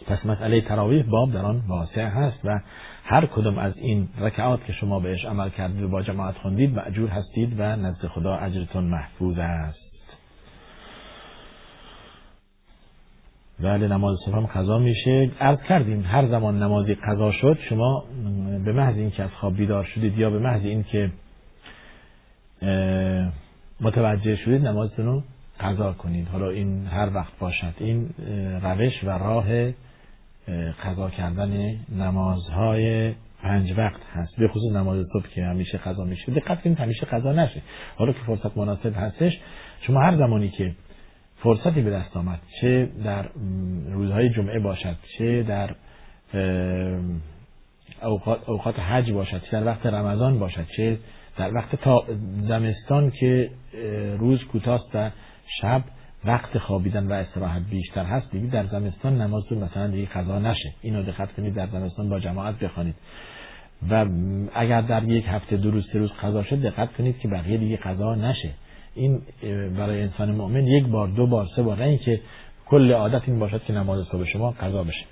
پس 0.07 0.25
مسئله 0.25 0.61
تراویح 0.61 1.03
باب 1.03 1.33
در 1.33 1.45
آن 1.45 1.61
واسع 1.67 2.05
هست 2.05 2.39
و 2.43 2.59
هر 3.03 3.25
کدام 3.25 3.57
از 3.57 3.77
این 3.77 4.07
رکعات 4.19 4.65
که 4.65 4.73
شما 4.73 4.99
بهش 4.99 5.25
عمل 5.25 5.49
کردید 5.49 5.83
و 5.83 5.87
با 5.87 6.01
جماعت 6.01 6.37
خوندید 6.37 6.75
معجور 6.75 7.09
هستید 7.09 7.59
و 7.59 7.63
نزد 7.75 8.07
خدا 8.07 8.35
اجرتون 8.35 8.83
محفوظ 8.83 9.37
است. 9.37 9.91
بله 13.59 13.87
نماز 13.87 14.17
صبح 14.25 14.35
هم 14.35 14.45
قضا 14.45 14.79
میشه. 14.79 15.31
عرض 15.39 15.59
کردیم 15.69 16.03
هر 16.05 16.27
زمان 16.27 16.63
نمازی 16.63 16.95
قضا 16.95 17.31
شد 17.31 17.57
شما 17.69 18.03
به 18.65 18.73
محض 18.73 18.95
اینکه 18.95 19.23
از 19.23 19.29
خواب 19.29 19.57
بیدار 19.57 19.83
شدید 19.83 20.17
یا 20.17 20.29
به 20.29 20.39
محض 20.39 20.65
اینکه 20.65 21.11
متوجه 23.81 24.35
شدید 24.35 24.67
نمازتون 24.67 25.05
رو 25.05 25.23
قضا 25.59 25.93
کنید. 25.93 26.27
حالا 26.27 26.49
این 26.49 26.85
هر 26.85 27.09
وقت 27.13 27.39
باشد. 27.39 27.73
این 27.77 28.09
روش 28.63 29.03
و 29.03 29.09
راه 29.09 29.45
قضا 30.85 31.09
کردن 31.09 31.75
نمازهای 31.95 33.13
پنج 33.43 33.73
وقت 33.77 34.01
هست. 34.13 34.35
به 34.37 34.47
خصوص 34.47 34.71
نماز 34.71 35.05
صبح 35.13 35.27
که 35.35 35.43
همیشه 35.43 35.77
قضا 35.77 36.03
میشه. 36.03 36.31
دقت 36.31 36.61
کنید 36.61 36.79
همیشه 36.79 37.05
قضا 37.05 37.31
نشه. 37.33 37.61
حالا 37.95 38.13
که 38.13 38.19
فرصت 38.25 38.57
مناسب 38.57 38.93
هستش 38.95 39.39
شما 39.81 40.01
هر 40.01 40.17
زمانی 40.17 40.49
که 40.49 40.75
فرصتی 41.43 41.81
به 41.81 41.89
دست 41.91 42.17
آمد 42.17 42.39
چه 42.61 42.89
در 43.03 43.29
روزهای 43.91 44.29
جمعه 44.29 44.59
باشد 44.59 44.95
چه 45.17 45.43
در 45.43 45.75
اوقات, 48.03 48.49
اوقات 48.49 48.79
حج 48.79 49.11
باشد 49.11 49.41
چه 49.41 49.51
در 49.51 49.65
وقت 49.65 49.85
رمضان 49.85 50.39
باشد 50.39 50.65
چه 50.77 50.97
در 51.37 51.53
وقت 51.53 51.75
تا 51.75 52.05
زمستان 52.47 53.11
که 53.11 53.49
روز 54.17 54.43
کوتاست 54.43 54.89
و 54.93 55.09
شب 55.61 55.83
وقت 56.25 56.57
خوابیدن 56.57 57.07
و 57.07 57.13
استراحت 57.13 57.61
بیشتر 57.69 58.03
هست 58.03 58.31
دیگه 58.31 58.47
در 58.47 58.65
زمستان 58.65 59.21
نماز 59.21 59.43
مثلا 59.51 59.87
دیگه 59.87 60.07
قضا 60.07 60.39
نشه. 60.39 60.73
اینو 60.81 61.03
دقت 61.03 61.33
کنید 61.33 61.53
در 61.53 61.67
زمستان 61.67 62.09
با 62.09 62.19
جماعت 62.19 62.59
بخوانید. 62.59 62.95
و 63.89 64.05
اگر 64.53 64.81
در 64.81 65.03
یک 65.03 65.25
هفته 65.27 65.57
دو 65.57 65.71
روز 65.71 65.85
سه 65.93 65.99
روز 65.99 66.11
قضا 66.21 66.43
شد 66.43 66.61
دقت 66.61 66.93
کنید 66.93 67.19
که 67.19 67.27
بقیه 67.27 67.57
دیگه 67.57 67.77
قضا 67.77 68.15
نشه. 68.15 68.49
این 68.95 69.21
برای 69.77 70.01
انسان 70.01 70.31
مؤمن 70.31 70.67
یک 70.67 70.87
بار 70.87 71.07
دو 71.07 71.27
بار 71.27 71.47
سه 71.55 71.61
بار 71.61 71.77
نه 71.77 71.97
که 71.97 72.21
کل 72.65 72.91
عادت 72.91 73.21
این 73.27 73.39
باشد 73.39 73.63
که 73.63 73.73
نماز 73.73 74.07
صبح 74.11 74.25
شما 74.25 74.51
قضا 74.51 74.83
بشه. 74.83 75.05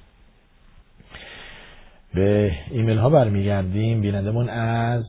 به 2.13 2.51
ایمیل 2.71 2.97
ها 2.97 3.09
برمیگردیم. 3.09 4.01
بینندمون 4.01 4.49
از 4.49 5.03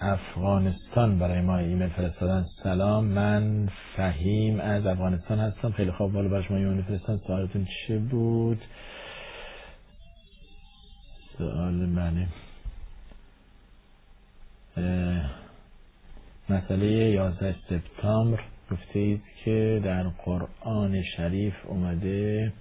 افغانستان 0.00 1.18
برای 1.18 1.40
ما 1.40 1.58
ایمیل 1.58 1.88
فرستادن. 1.88 2.46
سلام 2.62 3.04
من 3.04 3.68
فهیم 3.96 4.60
از 4.60 4.86
افغانستان 4.86 5.38
هستم. 5.40 5.72
خیلی 5.72 5.90
خوب 5.90 6.12
بالا 6.12 6.28
برای 6.28 6.44
شما 6.44 6.56
ایمیل 6.56 6.82
فرستادن. 6.82 7.26
سوالتون 7.26 7.66
چه 7.86 7.98
بود؟ 7.98 8.62
سوال 11.38 11.74
منه 11.74 12.28
مسئله 16.48 16.86
11 16.86 17.56
سپتامبر. 17.70 18.40
گفته 18.70 18.98
اید 18.98 19.22
که 19.44 19.80
در 19.84 20.02
قرآن 20.02 21.02
شریف 21.16 21.54
اومده 21.66 22.52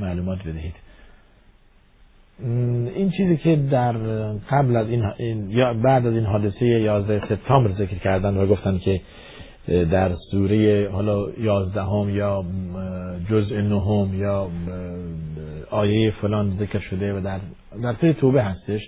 معلومات 0.00 0.38
بدهید. 0.38 0.74
این 2.40 3.10
چیزی 3.10 3.36
که 3.36 3.56
در 3.56 3.92
قبل 4.50 4.76
از 4.76 4.86
این 5.18 5.50
یا 5.50 5.74
بعد 5.74 6.06
از 6.06 6.14
این 6.14 6.24
حادثه 6.24 6.66
11 6.66 7.28
سپتامبر 7.28 7.72
ذکر 7.72 7.98
کردن 7.98 8.36
و 8.36 8.46
گفتن 8.46 8.78
که 8.78 9.00
در 9.68 10.10
سوره 10.30 10.88
حالا 10.92 11.30
یازدهم 11.38 12.16
یا 12.16 12.44
جزء 13.30 13.60
نهم 13.60 14.20
یا 14.20 14.48
آیه 15.70 16.10
فلان 16.10 16.56
ذکر 16.58 16.78
شده 16.78 17.12
و 17.12 17.20
در 17.20 17.40
در 17.82 17.94
سوره 18.00 18.12
توبه 18.12 18.42
هستش 18.42 18.80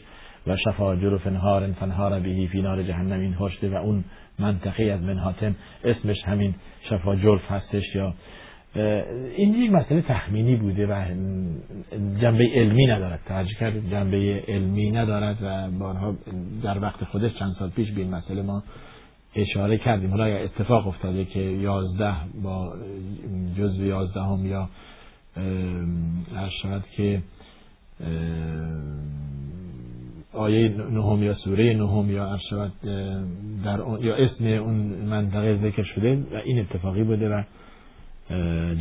و 0.47 0.57
شفا 0.57 0.97
جرف 0.97 1.26
نهار 1.26 1.73
فنهار 1.73 2.21
بهی 2.21 2.47
فی 2.47 2.62
نار 2.62 2.83
جهنم 2.83 3.21
این 3.21 3.37
شده 3.49 3.71
و 3.71 3.75
اون 3.75 4.04
منطقه 4.38 4.85
از 4.85 5.02
منحاتم 5.02 5.57
اسمش 5.85 6.16
همین 6.25 6.54
شفا 6.90 7.16
جرف 7.16 7.50
هستش 7.50 7.95
یا 7.95 8.14
این 9.36 9.54
یک 9.54 9.72
مسئله 9.72 10.02
تخمینی 10.02 10.56
بوده 10.56 10.86
و 10.86 11.04
جنبه 12.20 12.50
علمی 12.54 12.86
ندارد. 12.86 13.20
ترجیح 13.26 13.58
کرد 13.58 13.90
جنبه 13.90 14.44
علمی 14.48 14.90
ندارد 14.90 15.38
و 15.42 15.70
بارها 15.78 16.14
در 16.62 16.78
وقت 16.78 17.04
خودش 17.04 17.38
چند 17.38 17.56
سال 17.58 17.70
پیش 17.70 17.90
به 17.90 18.00
این 18.00 18.14
مسئله 18.14 18.42
ما 18.42 18.62
اشاره 19.34 19.78
کردیم. 19.78 20.10
حالا 20.10 20.24
اتفاق 20.24 20.86
افتاده 20.86 21.24
که 21.24 21.40
یازده 21.40 22.14
با 22.42 22.74
جزو 23.58 23.84
یازده 23.84 24.22
هم 24.22 24.46
یا 24.46 24.68
شود 26.62 26.84
که 26.96 27.22
آیه 30.32 30.68
نهم 30.68 31.22
یا 31.22 31.34
سوره 31.34 31.74
نهم 31.74 32.10
یا 32.10 32.38
شود 32.50 32.72
در 33.64 33.78
یا 34.00 34.14
اسم 34.14 34.44
اون 34.44 34.74
منطقه 35.10 35.58
ذکر 35.62 35.82
شده 35.82 36.16
و 36.32 36.36
این 36.44 36.58
اتفاقی 36.60 37.02
بوده 37.02 37.28
و 37.28 37.42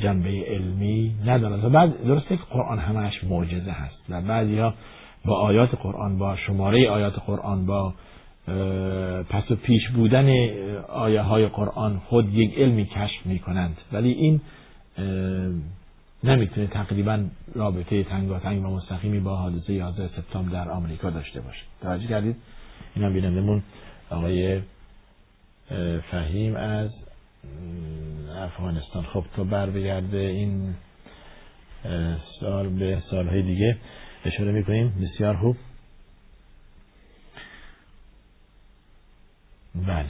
جنبه 0.04 0.46
علمی 0.48 1.16
ندارد 1.26 1.64
و 1.64 1.70
بعد 1.70 2.04
درسته 2.04 2.38
که 2.38 2.44
قرآن 2.50 2.80
همش 2.80 3.24
معجزه 3.24 3.72
هست. 3.72 3.96
و 4.10 4.22
بعضی 4.22 4.60
ها 4.60 4.74
با 5.26 5.40
آیات 5.40 5.76
قرآن 5.76 6.18
با 6.18 6.36
شماره 6.36 6.90
آیات 6.90 7.14
قرآن 7.26 7.66
با 7.66 7.94
پس 9.30 9.52
و 9.52 9.56
پیش 9.56 9.90
بودن 9.90 10.30
آیه 10.90 11.22
های 11.22 11.48
قرآن 11.48 12.02
خود 12.08 12.34
یک 12.34 12.58
علمی 12.58 12.86
کشف 12.86 13.26
می 13.26 13.40
کنند 13.40 13.78
ولی 13.92 14.12
این 14.12 14.42
نمی‌تونه 16.24 16.68
تقریبا 16.68 17.24
رابطه 17.56 18.04
تنگاتنگ 18.04 18.66
و 18.66 18.68
مستقیمی 18.68 19.20
با 19.20 19.36
حادثه 19.36 19.74
11 19.74 20.08
سپتامبر 20.08 20.52
در 20.52 20.72
آمریکا 20.72 21.10
داشته 21.10 21.42
باشه. 21.42 21.62
توجه 21.82 22.08
کردید؟ 22.08 22.36
این 22.96 23.06
هم 23.06 23.14
بینندمون 23.14 23.64
آقای 24.10 24.62
فهیم 26.12 26.56
از 26.56 26.90
افغانستان. 28.38 29.04
خب 29.04 29.24
تا 29.36 29.44
بر 29.44 29.70
بگرده 29.70 30.18
این 30.18 30.76
سال 32.40 32.70
به 32.70 33.04
سالهای 33.12 33.42
دیگه 33.42 33.78
اشاره 34.26 34.52
می‌کنیم. 34.52 34.94
بسیار 35.02 35.38
خوب. 35.38 35.56
بله. 39.76 40.10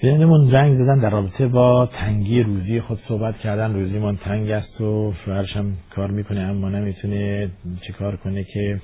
بینندمون 0.00 0.50
زنگ 0.50 0.78
زدن 0.78 0.98
در 0.98 1.10
رابطه 1.10 1.46
با 1.46 1.86
تنگی 1.86 2.42
روزی 2.42 2.80
خود 2.80 3.00
صحبت 3.08 3.38
کردن. 3.38 3.74
روزیمان 3.74 4.16
تنگ 4.16 4.50
است 4.50 4.80
و 4.80 5.14
هم 5.54 5.76
کار 5.90 6.10
می‌کنه 6.10 6.40
اما 6.40 6.68
نمی‌تونه 6.68 7.50
چه 7.86 7.92
کار 7.92 8.16
کنه 8.16 8.44
که 8.44 8.80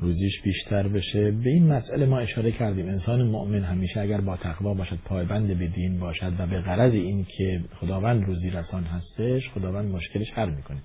روزیش 0.00 0.40
بیشتر 0.42 0.88
بشه. 0.88 1.30
به 1.30 1.50
این 1.50 1.66
مسئله 1.72 2.06
ما 2.06 2.18
اشاره 2.18 2.52
کردیم. 2.52 2.88
انسان 2.88 3.22
مؤمن 3.22 3.64
همیشه 3.64 4.00
اگر 4.00 4.20
با 4.20 4.36
تقوا 4.36 4.74
باشد 4.74 4.98
پایبند 5.04 5.58
به 5.58 5.66
دین 5.66 6.00
باشد 6.00 6.32
و 6.38 6.46
به 6.46 6.60
غرض 6.60 6.92
این 6.92 7.26
که 7.38 7.60
خداوند 7.80 8.24
روزی 8.24 8.50
رسان 8.50 8.84
هستش 8.84 9.48
خداوند 9.48 9.94
مشکلش 9.94 10.30
حل 10.34 10.50
می‌کنه. 10.50 10.78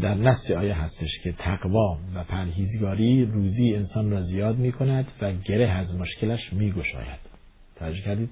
در 0.00 0.14
نص 0.14 0.50
آیه 0.50 0.74
هستش 0.74 1.10
که 1.24 1.32
تقوا 1.38 1.98
و 2.14 2.24
پرهیزگاری 2.24 3.24
روزی 3.24 3.74
انسان 3.74 4.10
را 4.10 4.22
زیاد 4.22 4.58
می‌کند 4.58 5.06
و 5.22 5.32
گره 5.32 5.68
از 5.68 5.94
مشکلش 5.94 6.52
میگشاید. 6.52 7.20
توجه 7.76 8.00
کردید؟ 8.00 8.30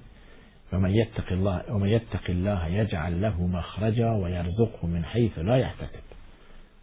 و 0.73 0.79
من 0.79 0.93
یتق 0.93 1.31
الله 1.31 1.61
و 1.71 1.77
من 1.77 1.89
یتق 1.89 2.29
الله 2.29 2.73
یجعل 2.73 3.13
له 3.13 3.41
مخرجا 3.41 4.19
و 4.19 4.29
یرزقه 4.29 4.87
من 4.87 5.03
حیث 5.03 5.37
لا 5.37 5.59
یحتسب. 5.59 6.04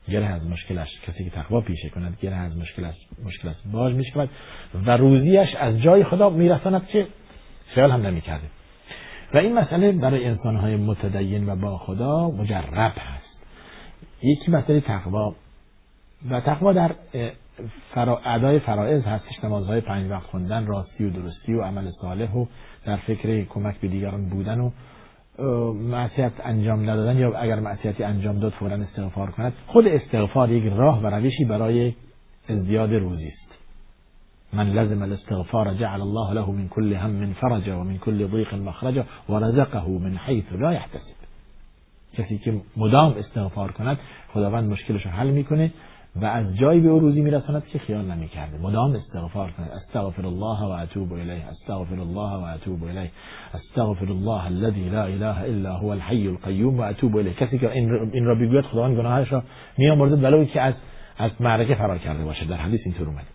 گره 0.08 0.26
از 0.26 0.46
مشکلش 0.46 0.88
کسی 1.06 1.24
که 1.24 1.30
تقوا 1.30 1.60
پیشه 1.60 1.88
کند 1.88 2.18
گره 2.20 2.36
از 2.36 2.56
مشکلش 2.56 2.94
مشکلش 3.24 3.54
باز 3.72 3.92
می‌شود 3.92 4.30
و 4.86 4.96
روزیش 4.96 5.48
از 5.60 5.82
جای 5.82 6.04
خدا 6.04 6.30
میرساند 6.30 6.86
که 6.86 7.06
خیال 7.66 7.90
هم 7.90 8.06
نمی‌کرده. 8.06 8.46
و 9.34 9.38
این 9.38 9.58
مسئله 9.58 9.92
برای 9.92 10.24
انسانهای 10.24 10.76
متدین 10.76 11.48
و 11.48 11.56
با 11.56 11.78
خدا 11.78 12.30
مجرب 12.30 12.92
هست. 12.98 13.32
یکی 14.22 14.50
مسئله 14.50 14.80
تقوا. 14.80 15.34
و 16.30 16.40
تقوا 16.40 16.72
در 16.72 16.90
فرا... 17.94 18.18
ادای 18.18 18.58
فرائض 18.58 19.02
هستش 19.02 19.44
نمازهای 19.44 19.80
پنج 19.80 20.10
وقت 20.10 20.22
خوندن 20.22 20.66
راستی 20.66 21.04
و 21.04 21.10
درستی 21.10 21.54
و 21.54 21.62
عمل 21.62 21.90
صالح 22.00 22.32
و 22.32 22.46
در 22.86 22.96
فکر 22.96 23.44
کمک 23.44 23.80
به 23.80 23.88
دیگران 23.88 24.28
بودن 24.28 24.60
و 24.60 24.70
معصیت 25.74 26.32
انجام 26.44 26.90
ندادن 26.90 27.18
یا 27.18 27.38
اگر 27.38 27.60
معصیتی 27.60 28.04
انجام 28.04 28.38
داد 28.38 28.52
فورا 28.52 28.76
استغفار 28.76 29.30
کند 29.30 29.52
خود 29.66 29.88
استغفار 29.88 30.50
یک 30.50 30.72
راه 30.72 31.02
و 31.02 31.06
روشی 31.06 31.44
برای 31.44 31.94
ازدیاد 32.48 32.94
روزی 32.94 33.26
است. 33.26 33.52
من 34.52 34.70
لزم 34.70 35.02
الاستغفار 35.02 35.74
جعل 35.74 36.00
الله 36.00 36.34
له 36.34 36.50
من 36.50 36.68
كل 36.68 36.94
هم 36.94 37.32
فرجا 37.32 37.80
و 37.80 37.84
من 37.84 37.98
كل 37.98 38.26
ضيق 38.26 38.54
مخرجا 38.54 39.04
و 39.28 39.38
رزقه 39.38 39.88
من 39.88 40.18
حيث 40.18 40.44
لا 40.52 40.72
يحتسب 40.72 41.22
کسی 42.18 42.38
که 42.38 42.60
مدام 42.76 43.12
استغفار 43.12 43.72
کند 43.72 43.98
خداوند 44.34 44.70
مشکلش 44.70 45.06
حل 45.06 45.30
می‌کنه 45.30 45.70
و 46.16 46.24
از 46.24 46.56
جایی 46.56 46.80
به 46.80 46.88
أو 46.88 46.98
روزی 46.98 47.20
میرساند 47.20 47.66
که 47.66 47.78
خیال 47.78 48.04
نمیکرده. 48.04 48.58
مدام 48.58 48.96
استغفار 48.96 49.50
کنه. 49.50 49.66
استغفر 49.66 50.26
الله 50.26 50.60
و 50.60 50.70
اتوب 50.82 51.12
الیه. 51.12 51.44
استغفر 51.46 52.00
الله 52.00 52.36
و 52.36 52.54
اتوب 52.54 52.84
الیه. 52.84 53.10
استغفر 53.54 54.12
الله 54.12 54.46
الذي 54.46 54.88
لا 54.88 55.04
اله 55.04 55.42
الا 55.42 55.72
هو 55.76 55.86
الحي 55.86 56.28
القيوم 56.28 56.78
و 56.78 56.82
اتوب 56.82 57.16
الیه. 57.16 57.34
کسی 57.34 57.58
که 57.58 57.72
این 57.72 58.24
را 58.24 58.34
بگوید 58.34 58.64
خداوند 58.64 58.98
گناهش 58.98 59.32
را 59.32 59.42
میامرزه 59.78 60.16
ولو 60.16 60.44
که 60.44 60.60
از 60.60 60.74
از 61.18 61.30
معرکه 61.40 61.74
فرار 61.74 61.98
کرده 61.98 62.24
باشه. 62.24 62.44
در 62.44 62.56
حدیث 62.56 62.80
اینطور 62.84 63.06
اومده. 63.08 63.26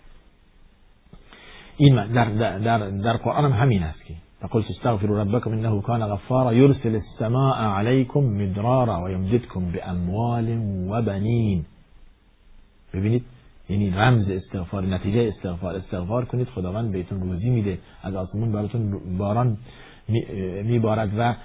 این 1.77 2.07
در 2.07 2.25
در, 2.59 2.89
در 2.89 3.17
قرآن 3.17 3.51
هم 3.51 3.61
همین 3.61 3.83
است 3.83 4.05
که 4.05 4.13
فقلت 4.41 4.65
استغفروا 4.69 5.21
ربكم 5.21 5.51
انه 5.51 5.81
كان 5.81 6.07
غفارا 6.07 6.53
يرسل 6.53 6.95
السماء 6.95 7.57
عليكم 7.57 8.23
مدرارا 8.23 9.03
ويمددكم 9.03 9.71
باموال 9.71 10.57
وبنين 10.89 11.65
ببینید 12.93 13.25
یعنی 13.69 13.89
رمز 13.89 14.29
استغفار 14.29 14.85
نتیجه 14.85 15.33
استغفار 15.35 15.75
استغفار 15.75 16.25
کنید 16.25 16.47
خداوند 16.47 16.91
بهتون 16.91 17.19
روزی 17.21 17.49
میده 17.49 17.79
از 18.03 18.15
آسمون 18.15 18.51
براتون 18.51 18.99
باران 19.17 19.57
میبارد 20.63 21.11
و 21.17 21.35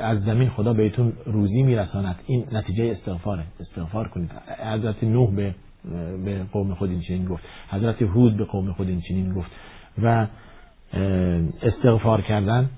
از 0.00 0.22
زمین 0.22 0.48
خدا 0.48 0.72
بهتون 0.72 1.12
روزی 1.26 1.62
میرساند. 1.62 2.16
این 2.26 2.44
نتیجه 2.52 2.84
استغفاره. 2.84 3.44
استغفار 3.60 4.08
کنید. 4.08 4.30
حضرت 4.74 5.04
نوح 5.04 5.34
به 5.34 5.54
به 6.24 6.44
قوم 6.52 6.74
خود 6.74 6.90
این 6.90 7.00
چنین 7.00 7.24
گفت. 7.24 7.42
حضرت 7.70 8.02
هود 8.02 8.36
به 8.36 8.44
قوم 8.44 8.72
خود 8.72 8.88
این 8.88 9.00
چنین 9.00 9.34
گفت. 9.34 9.50
و 10.02 10.26
استغفار 11.62 12.20
کردن 12.20 12.70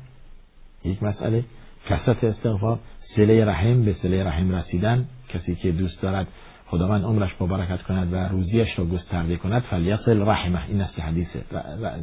یک 0.84 1.02
مسئله. 1.02 1.44
کسرت 1.88 2.24
استغفار 2.24 2.78
سله 3.16 3.44
رحم 3.44 3.84
به 3.84 3.96
سله 4.02 4.24
رحم 4.24 4.54
رسیدن. 4.54 5.08
کسی 5.28 5.54
که 5.54 5.72
دوست 5.72 6.02
دارد 6.02 6.26
خداوند 6.70 7.04
عمرش 7.04 7.30
مبارکت 7.40 7.82
کند 7.82 8.12
و 8.12 8.16
روزیش 8.16 8.68
را 8.78 8.84
گسترده 8.84 9.36
کند. 9.36 9.62
فلیصل 9.62 10.28
رحمه. 10.28 10.60
این 10.68 10.80
است 10.80 11.00
حدیثه 11.00 11.40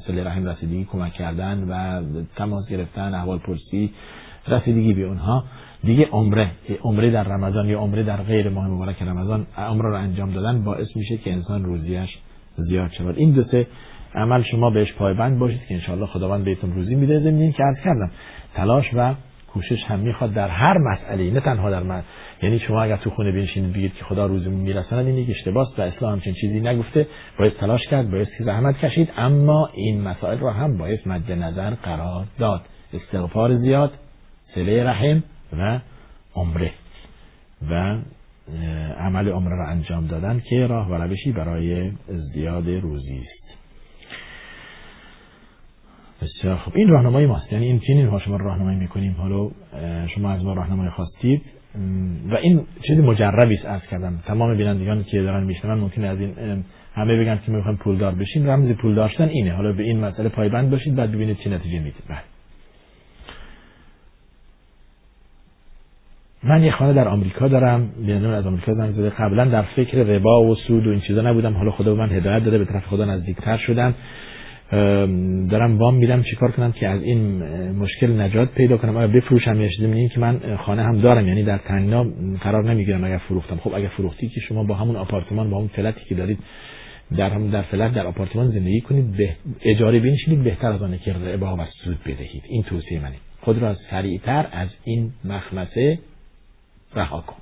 سله 0.07 0.23
رحم 0.23 0.47
رسیدگی 0.47 0.85
کمک 0.85 1.13
کردن 1.13 1.63
و 1.69 2.01
تماس 2.35 2.67
گرفتن 2.69 3.13
احوال 3.13 3.37
پرسی 3.37 3.91
رسیدگی 4.47 4.93
به 4.93 5.03
اونها. 5.03 5.43
دیگه 5.83 6.07
عمره 6.11 6.51
عمره 6.83 7.11
در 7.11 7.23
رمضان 7.23 7.69
یا 7.69 7.79
عمره 7.79 8.03
در 8.03 8.17
غیر 8.17 8.49
ماه 8.49 8.67
مبارک 8.67 9.01
رمضان 9.01 9.47
عمره 9.57 9.89
را 9.89 9.97
انجام 9.97 10.31
دادن 10.31 10.63
باعث 10.63 10.87
میشه 10.95 11.17
که 11.17 11.33
انسان 11.33 11.63
روزیش 11.63 12.09
زیاد 12.57 12.91
شود. 12.91 13.17
این 13.17 13.31
دو 13.31 13.43
سه 13.43 13.67
عمل 14.15 14.43
شما 14.43 14.69
بهش 14.69 14.93
پایبند 14.93 15.39
باشید 15.39 15.61
که 15.69 15.75
انشاءالله 15.75 16.07
خداوند 16.07 16.45
بهتون 16.45 16.73
روزی 16.73 16.95
میده. 16.95 17.19
زمین 17.19 17.51
که 17.51 17.63
عرض 17.63 17.77
کردم 17.83 18.11
تلاش 18.55 18.85
و 18.93 19.13
کوشش 19.53 19.83
هم 19.83 19.99
می‌خواد 19.99 20.33
در 20.33 20.47
هر 20.47 20.77
مسئله 20.77 21.31
نه 21.31 21.39
تنها 21.39 21.69
در 21.71 21.83
یعنی 22.41 22.59
شما 22.59 22.83
اگر 22.83 22.97
تو 22.97 23.09
خونه 23.09 23.31
بنشینید 23.31 23.73
بگید 23.73 23.93
که 23.93 24.03
خدا 24.03 24.25
روزمون 24.25 24.59
میرساند 24.59 25.07
این 25.07 25.17
یک 25.17 25.29
اشتباهه 25.29 25.69
و 25.77 25.81
اسلام 25.81 26.13
همچین 26.13 26.33
چیزی 26.33 26.59
نگفته 26.59 27.07
باید 27.39 27.53
تلاش 27.53 27.81
کرد 27.91 28.11
باید 28.11 28.27
زحمت 28.39 28.77
کشید 28.77 29.11
اما 29.17 29.69
این 29.73 30.01
مسائل 30.01 30.37
را 30.37 30.53
هم 30.53 30.77
باید 30.77 30.99
مد 31.05 31.31
نظر 31.31 31.69
قرار 31.69 32.25
داد. 32.39 32.61
استغفار 32.93 33.57
زیاد 33.57 33.91
سله 34.55 34.83
رحم 34.83 35.23
و 35.57 35.79
عمره. 36.35 36.71
و 37.69 37.97
عمل 38.99 39.29
عمره 39.29 39.55
را 39.55 39.67
انجام 39.67 40.07
دادن 40.07 40.41
که 40.49 40.67
راه 40.67 40.91
و 40.91 40.93
روشی 40.93 41.31
برای 41.31 41.91
ازدیاد 42.09 42.69
روزی 42.69 43.21
است. 43.21 43.57
بسیار 46.21 46.57
خب 46.57 46.71
این 46.75 46.87
راهنمای 46.87 47.25
ماست. 47.25 47.53
یعنی 47.53 47.65
این 47.65 47.79
چنین 47.79 48.07
ما 48.07 48.19
شما 48.19 48.37
راهنمایی 48.37 48.77
می‌کنیم. 48.77 49.15
حالا 49.17 49.49
شما 50.15 50.31
از 50.31 50.43
ما 50.43 50.53
راهنمایی 50.53 50.89
خواستید. 50.89 51.41
و 52.31 52.35
این 52.35 52.61
چیزی 52.87 53.01
مجربی 53.01 53.55
است 53.55 53.65
از 53.65 53.81
کردم. 53.91 54.19
تمام 54.25 54.57
بینندگان 54.57 55.03
که 55.03 55.21
دارن 55.21 55.43
میشنون 55.43 55.79
ممکن 55.79 56.03
از 56.03 56.19
این 56.19 56.63
همه 56.95 57.17
بگن 57.17 57.39
که 57.45 57.51
می‌خوایم 57.51 57.77
پولدار 57.77 58.15
بشیم. 58.15 58.49
رمز 58.49 58.71
پول 58.71 58.95
داشتن 58.95 59.27
اینه. 59.27 59.53
حالا 59.53 59.71
به 59.71 59.83
این 59.83 59.99
مسئله 59.99 60.29
پایبند 60.29 60.69
باشید 60.69 60.95
بعد 60.95 61.11
ببینید 61.11 61.37
چه 61.37 61.49
نتیجه 61.49 61.77
می‌دید 61.77 62.03
بله. 62.09 62.17
من 66.43 66.63
یه 66.63 66.71
خانه 66.71 66.93
در 66.93 67.07
آمریکا 67.07 67.47
دارم. 67.47 67.89
بیانون 68.05 68.33
از 68.33 68.47
آمریکا 68.47 68.73
زنگ 68.73 68.91
زده. 68.91 69.09
قبلا 69.09 69.45
در 69.45 69.61
فکر 69.61 69.97
ربا 69.97 70.43
و 70.43 70.55
سود 70.55 70.87
و 70.87 70.89
این 70.89 70.99
چیزا 70.99 71.21
نبودم. 71.21 71.53
حالا 71.53 71.71
خدا 71.71 71.93
به 71.95 71.99
من 71.99 72.11
هدایت 72.11 72.43
داده. 72.43 72.57
به 72.57 72.65
طرف 72.65 72.85
خدا 72.85 73.05
نزدیکتر 73.05 73.57
شدم. 73.57 73.93
دارم 75.49 75.77
وام 75.77 75.95
میدم 75.95 76.23
چیکار 76.23 76.51
کنم 76.51 76.71
که 76.71 76.87
از 76.87 77.01
این 77.01 77.43
مشکل 77.71 78.21
نجات 78.21 78.51
پیدا 78.51 78.77
کنم؟ 78.77 78.97
آیا 78.97 79.07
بفروشم 79.07 79.61
یا 79.61 79.69
چیزی؟ 79.69 80.09
که 80.09 80.19
من 80.19 80.57
خانه 80.57 80.83
هم 80.83 81.01
دارم 81.01 81.27
یعنی 81.27 81.43
در 81.43 81.57
تنگنا 81.57 82.05
قرار 82.41 82.73
نمی‌گیرم 82.73 83.03
اگر 83.03 83.17
فروختم. 83.17 83.57
خب 83.57 83.73
اگر 83.73 83.87
فروختی 83.87 84.29
که 84.29 84.41
شما 84.41 84.63
با 84.63 84.75
همون 84.75 84.95
آپارتمان 84.95 85.49
با 85.49 85.57
همون 85.57 85.69
فلتی 85.75 86.05
که 86.05 86.15
دارید 86.15 86.39
در 87.17 87.29
هم 87.29 87.49
در 87.49 87.61
فلت 87.61 87.93
در 87.93 88.07
آپارتمان 88.07 88.51
زندگی 88.51 88.81
کنید 88.81 89.11
به 89.17 89.35
اجاره 89.61 89.99
بنشینید 89.99 90.43
بهتر 90.43 90.71
از 90.71 90.81
آنه 90.81 90.97
که 90.97 91.13
ربا 91.13 91.55
و 91.55 91.59
سود 91.83 91.97
بدهید. 92.05 92.43
این 92.49 92.63
توصیه 92.63 92.99
منه. 92.99 93.15
خود 93.41 93.57
را 93.57 93.75
سریعتر 93.91 94.45
از 94.51 94.69
این 94.83 95.11
مخمسه 95.25 95.99
رها 96.95 97.21
کن. 97.21 97.35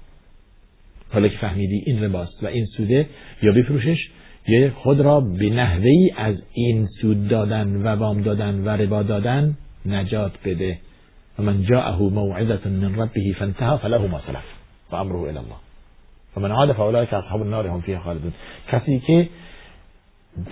حالا 1.10 1.27
که 1.27 1.38
فهمیدی 1.38 1.84
این 1.86 2.03
رباست 2.03 2.44
و 2.44 2.48
این 2.48 2.65
سوده 2.65 3.05
یا 3.41 3.51
بفروشش 3.51 4.10
یا 4.47 4.71
خود 4.71 4.99
را 4.99 5.19
به 5.19 5.49
نحوه 5.49 5.91
از 6.17 6.35
این 6.53 6.87
سود 7.01 7.27
دادن 7.27 7.75
و 7.75 7.95
وام 7.95 8.21
دادن 8.21 8.63
و 8.63 8.69
ربا 8.69 9.03
دادن 9.03 9.57
نجات 9.85 10.31
بده. 10.45 10.77
و 11.39 11.43
من 11.43 11.63
جاءه 11.63 11.98
موعظه 12.01 12.70
من 12.70 12.96
ربه 12.96 13.35
فانتهى 13.39 13.77
فله 13.77 14.07
ما 14.07 14.22
سلف 14.27 14.43
و 14.91 14.96
امره 14.96 15.20
الى 15.20 15.29
الله. 15.29 15.55
و 16.37 16.39
من 16.39 16.51
عاد 16.51 16.74
فاولئک 16.74 17.13
اصحاب 17.13 17.41
النار 17.41 17.67
هم 17.67 17.81
فیها 17.81 18.00
خالدون. 18.00 18.33
کسی 18.72 19.00
که 19.00 19.29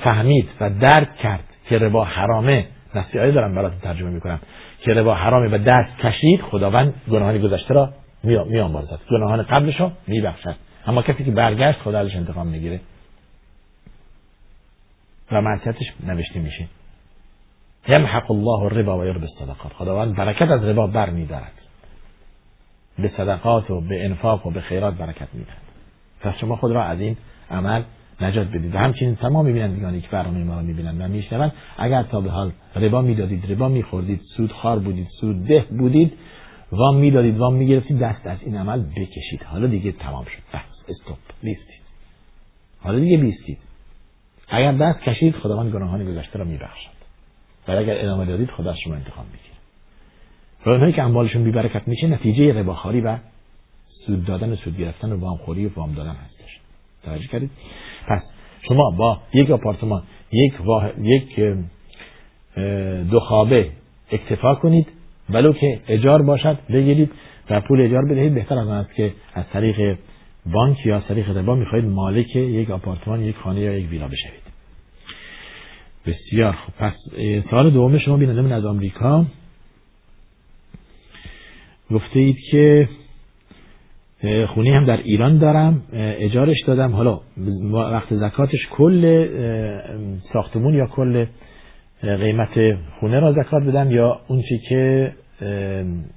فهمید 0.03 0.49
و 0.59 0.69
درک 0.69 1.17
کرد 1.17 1.43
که 1.69 1.77
ربا 1.77 2.03
حرامه 2.03 2.65
نصیحتی 2.95 3.31
دارم 3.31 3.55
براتون 3.55 3.79
ترجمه 3.79 4.09
می‌کنم. 4.09 4.39
که 4.81 4.93
ربا 4.93 5.15
حرامه 5.15 5.55
و 5.55 5.57
دست 5.57 5.97
کشید 5.99 6.41
خداوند 6.41 6.93
گناهان 7.11 7.37
گذشته 7.37 7.73
را 7.73 7.89
میآمرزد. 8.23 8.99
گناهان 9.11 9.43
قبلش 9.43 9.79
رو 9.79 9.91
میبخشد. 10.07 10.55
اما 10.87 11.01
کسی 11.01 11.23
که 11.23 11.31
برگشت 11.31 11.79
خدا 11.79 11.99
ازش 11.99 12.15
انتقام 12.15 12.47
می‌گیره. 12.47 12.79
و 15.31 15.41
معصیتش 15.41 15.93
نوشته 16.07 16.39
میشه. 16.39 16.67
یمحق 17.87 18.31
الله 18.31 18.63
الربا 18.63 18.99
و 18.99 19.05
یربی 19.05 19.25
الصدقات. 19.25 19.73
خداوند 19.73 20.15
برکت 20.15 20.51
از 20.51 20.63
ربا 20.63 20.87
بر 20.87 21.09
میدارد. 21.09 21.51
به 22.99 23.11
صدقات 23.17 23.71
و 23.71 23.81
به 23.81 24.05
انفاق 24.05 24.47
و 24.47 24.51
به 24.51 24.61
خیرات 24.61 24.93
برکت 24.93 25.27
می‌دهد. 25.33 25.61
پس 26.21 26.35
شما 26.41 26.55
خود 26.55 26.71
را 26.71 26.83
از 26.83 26.99
این 26.99 27.17
عمل 27.51 27.83
نجات 28.21 28.47
بدید. 28.47 28.75
و 28.75 28.77
همچنین 28.77 29.15
تمام 29.15 29.45
میبینندگانی 29.45 30.01
که 30.01 30.07
برنامه 30.07 30.43
ما 30.43 30.55
را 30.55 30.61
می‌بینند 30.61 31.01
و 31.01 31.07
میشنوند. 31.07 31.51
اگر 31.77 32.03
تا 32.03 32.21
به 32.21 32.29
حال 32.29 32.51
ربا 32.75 33.01
می‌دادید 33.01 33.51
ربا 33.51 33.67
میخوردید 33.67 34.21
سود 34.37 34.51
خار 34.51 34.79
بودید 34.79 35.07
سود 35.21 35.47
ده 35.47 35.65
بودید 35.69 36.13
وام 36.71 36.97
می‌دادید 36.97 37.37
وام 37.37 37.53
می‌گرفتید 37.53 37.99
دست 37.99 38.27
از 38.27 38.37
این 38.41 38.57
عمل 38.57 38.83
بکشید. 38.83 39.43
حالا 39.43 39.67
دیگه 39.67 39.91
تمام 39.91 40.25
شد. 40.25 40.57
بس 40.57 40.89
استوب. 40.89 41.17
بیستید. 41.43 41.81
حالا 42.79 42.99
دیگه 42.99 43.17
بیستید. 43.17 43.57
اگر 44.53 44.71
دست 44.71 44.99
کشید 44.99 45.35
خداوند 45.35 45.73
گناهان 45.73 46.05
گذشته 46.05 46.39
را 46.39 46.45
میبخشد. 46.45 46.89
و 47.67 47.71
اگر 47.71 47.95
ادامه 47.99 48.25
دادید 48.25 48.49
خدا 48.49 48.71
از 48.71 48.77
شما 48.83 48.93
انتقام 48.93 49.25
می‌گیره. 49.25 49.53
و 50.65 50.69
اونهایی 50.69 50.93
که 50.93 51.03
اموالشون 51.03 51.43
بیبرکت 51.43 51.87
میشه 51.87 52.07
نتیجه 52.07 52.59
رباخاری 52.59 53.01
و 53.01 53.17
سود 54.05 54.25
دادن 54.25 54.51
و 54.51 54.55
سود 54.55 54.77
گرفتن 54.77 55.11
و 55.11 55.19
وامخوری 55.19 55.65
و 55.65 55.69
وام 55.75 55.93
دادن 55.93 56.15
هستش. 56.15 56.59
توجه 57.03 57.27
کردید؟ 57.27 57.51
پس 58.07 58.21
شما 58.67 58.91
با 58.97 59.17
یک 59.33 59.51
آپارتمان 59.51 60.03
یک 60.31 60.53
یک 61.01 61.39
دو 63.11 63.19
خوابه 63.19 63.69
اکتفا 64.11 64.55
کنید. 64.55 64.87
ولو 65.29 65.53
که 65.53 65.79
اجار 65.87 66.21
باشد 66.21 66.57
بگیرید 66.69 67.11
و 67.49 67.61
پول 67.61 67.81
اجار 67.81 68.05
بدهید. 68.05 68.33
بهتر 68.33 68.57
از 68.57 68.67
است 68.67 68.93
که 68.93 69.13
از 69.33 69.45
طریق 69.53 69.97
بانک 70.45 70.85
یا 70.85 70.97
از 70.97 71.03
طریق 71.07 71.37
ربا 71.37 71.55
می‌خواهید 71.55 71.89
مالک 71.89 72.35
یک 72.35 72.71
آپارتمان 72.71 73.21
یک 73.21 73.35
خانه 73.35 73.59
یا 73.59 73.77
یک 73.77 73.89
ویلا 73.89 74.07
بشوید. 74.07 74.43
بسیار 76.05 76.51
خوب. 76.51 76.75
پس 76.79 76.93
سال 77.51 77.69
دوم 77.69 77.97
شما 77.99 78.17
بیننده 78.17 78.41
من 78.41 78.51
از 78.51 78.65
آمریکا. 78.65 79.25
گفته 81.91 82.19
اید 82.19 82.37
که 82.51 82.89
خونه 84.47 84.75
هم 84.75 84.85
در 84.85 84.97
ایران 84.97 85.37
دارم 85.37 85.81
اجارش 85.93 86.57
دادم. 86.67 86.91
حالا 86.91 87.19
وقت 87.71 88.15
زکاتش 88.15 88.67
کل 88.71 89.27
ساختمون 90.33 90.73
یا 90.73 90.85
کل 90.85 91.25
قیمت 92.01 92.77
خونه 92.99 93.19
را 93.19 93.33
زکات 93.33 93.63
بدم 93.63 93.91
یا 93.91 94.21
اون 94.27 94.41
چی 94.41 94.59
که 94.69 95.13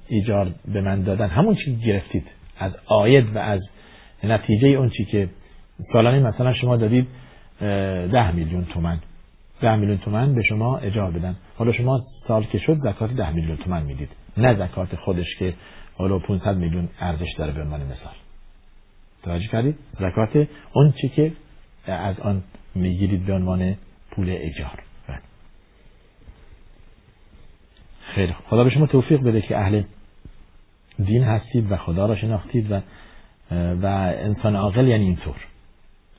ایجار 0.07 0.47
به 0.73 0.81
من 0.81 1.01
دادن؟ 1.01 1.27
همون 1.27 1.55
چی 1.55 1.77
گرفتید 1.85 2.23
از 2.59 2.71
آید 2.85 3.35
و 3.35 3.37
از 3.37 3.59
نتیجه 4.23 4.67
اون 4.67 4.89
چی 4.89 5.05
که 5.05 5.29
سالانه 5.93 6.19
مثلا 6.19 6.53
شما 6.53 6.77
دادید 6.77 7.07
ده 8.11 8.31
میلیون 8.31 8.65
تومن 8.65 8.99
ده 9.61 9.75
میلیون 9.75 9.97
تومن 9.97 10.35
به 10.35 10.43
شما 10.43 10.77
اجار 10.77 11.11
بدن. 11.11 11.35
حالا 11.57 11.71
شما 11.71 12.05
سال 12.27 12.43
که 12.43 12.57
شد 12.59 12.77
زکات 12.77 13.11
ده 13.11 13.31
میلیون 13.31 13.57
تومن 13.57 13.83
می‌دید. 13.83 14.09
نه 14.37 14.67
زکات 14.67 14.95
خودش 14.95 15.35
که 15.39 15.53
حالا 15.97 16.19
500 16.19 16.57
میلیون 16.57 16.89
ارزش 16.99 17.33
داره 17.37 17.51
به 17.51 17.61
عنوان 17.61 17.81
مثال. 17.81 18.13
توجه 19.23 19.47
کردید؟ 19.47 19.75
زکات 19.99 20.47
اون 20.73 20.93
چی 21.01 21.09
که 21.09 21.31
از 21.85 22.19
آن 22.19 22.43
می‌گیرید 22.75 23.25
به 23.25 23.33
عنوان 23.33 23.75
پول 24.11 24.29
اجار. 24.29 24.83
خیلی 28.15 28.33
خدا 28.49 28.63
به 28.63 28.69
شما 28.69 28.85
توفیق 28.85 29.21
بده 29.21 29.41
که 29.41 29.57
اهل 29.57 29.83
دین 30.99 31.23
هستید 31.23 31.71
و 31.71 31.77
خدا 31.77 32.05
را 32.05 32.15
شناختید 32.15 32.71
و 32.71 32.81
و 33.51 33.85
انسان 34.19 34.55
عاقل 34.55 34.87
یعنی 34.87 35.03
اینطور. 35.03 35.35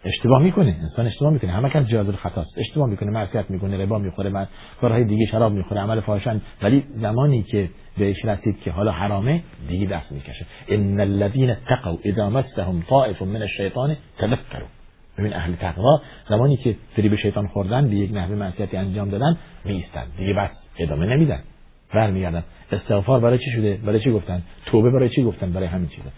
اشتباه 0.04 0.42
می‌کنه 0.42 0.76
انسان 0.82 1.06
اشتباه 1.06 1.32
می‌کنه. 1.32 1.52
همه 1.52 1.70
کس 1.70 1.86
جاز 1.86 2.08
خطاست. 2.08 2.58
اشتباه 2.58 2.88
می‌کنه 2.88 3.10
معصیت 3.10 3.50
می‌کنه 3.50 3.82
ربا 3.82 3.98
می‌خوره 3.98 4.30
و 4.30 4.44
کارهای 4.80 5.04
دیگه 5.04 5.26
شراب 5.26 5.52
می‌خوره 5.52 5.80
عمل 5.80 6.00
فاحشن 6.00 6.40
ولی 6.62 6.84
زمانی 7.00 7.42
که 7.42 7.68
بهش 7.98 8.24
رسید 8.24 8.60
که 8.60 8.70
حالا 8.70 8.92
حرامه 8.92 9.42
دیگه 9.68 9.86
دست 9.86 10.12
می‌کشه. 10.12 10.46
ان 10.68 11.00
الذين 11.00 11.50
اتقوا 11.50 11.98
اذا 12.04 12.30
مسهم 12.30 12.82
طائف 12.88 13.22
من 13.22 13.42
الشیطان 13.42 13.96
تذكروا 14.18 14.68
ببین 15.18 15.32
اهل 15.34 15.54
تقوا 15.54 16.00
زمانی 16.28 16.56
که 16.56 16.76
فریب 16.96 17.16
شیطان 17.16 17.46
خوردن 17.46 17.88
به 17.88 17.96
یک 17.96 18.10
نحوه 18.14 18.34
معصیتی 18.34 18.76
انجام 18.76 19.08
دادن 19.08 19.36
میستن 19.64 20.04
دیگه 20.18 20.34
بس 20.34 20.50
ادامه 20.78 21.06
نمیدن. 21.06 21.40
برمیگردن. 21.94 22.44
استغفار 22.72 23.20
برای 23.20 23.38
چی 23.38 23.50
شده؟ 23.50 23.78
برای 23.86 24.00
چی 24.00 24.10
گفتن؟ 24.10 24.42
توبه 24.66 24.90
برای 24.90 25.08
چی 25.08 25.22
گفتن؟ 25.22 25.52
برای 25.52 25.66
همین 25.66 25.88
چیزا. 25.88 26.08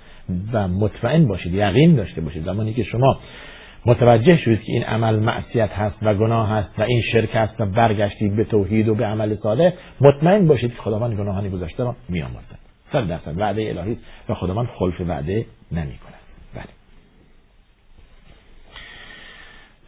و 0.52 0.68
مطمئن 0.68 1.26
باشید 1.26 1.54
یقین 1.54 1.94
داشته 1.94 2.20
باشید 2.20 2.44
زمانی 2.44 2.74
که 2.74 2.82
شما 2.82 3.20
متوجه 3.86 4.36
شدید 4.36 4.62
که 4.62 4.72
این 4.72 4.84
عمل 4.84 5.18
معصیت 5.18 5.70
هست 5.70 5.96
و 6.02 6.14
گناه 6.14 6.48
هست 6.48 6.78
و 6.78 6.82
این 6.82 7.02
شرک 7.12 7.30
هست 7.34 7.60
و 7.60 7.66
برگشتید 7.66 8.36
به 8.36 8.44
توحید 8.44 8.88
و 8.88 8.94
به 8.94 9.06
عمل 9.06 9.36
صالح 9.36 9.72
مطمئن 10.00 10.46
باشید 10.46 10.70
که 10.70 10.82
خداوند 10.82 11.18
گناهانی 11.18 11.48
گذاشته 11.48 11.84
را 11.84 11.96
میآمرزد. 12.08 12.58
صد 12.92 13.08
درصد 13.08 13.38
وعده 13.38 13.68
الهی 13.68 13.98
و 14.28 14.34
خداوند 14.34 14.68
خلف 14.78 15.00
وعده 15.00 15.46
نمی 15.72 15.98
کند 15.98 16.20
بله. 16.54 16.64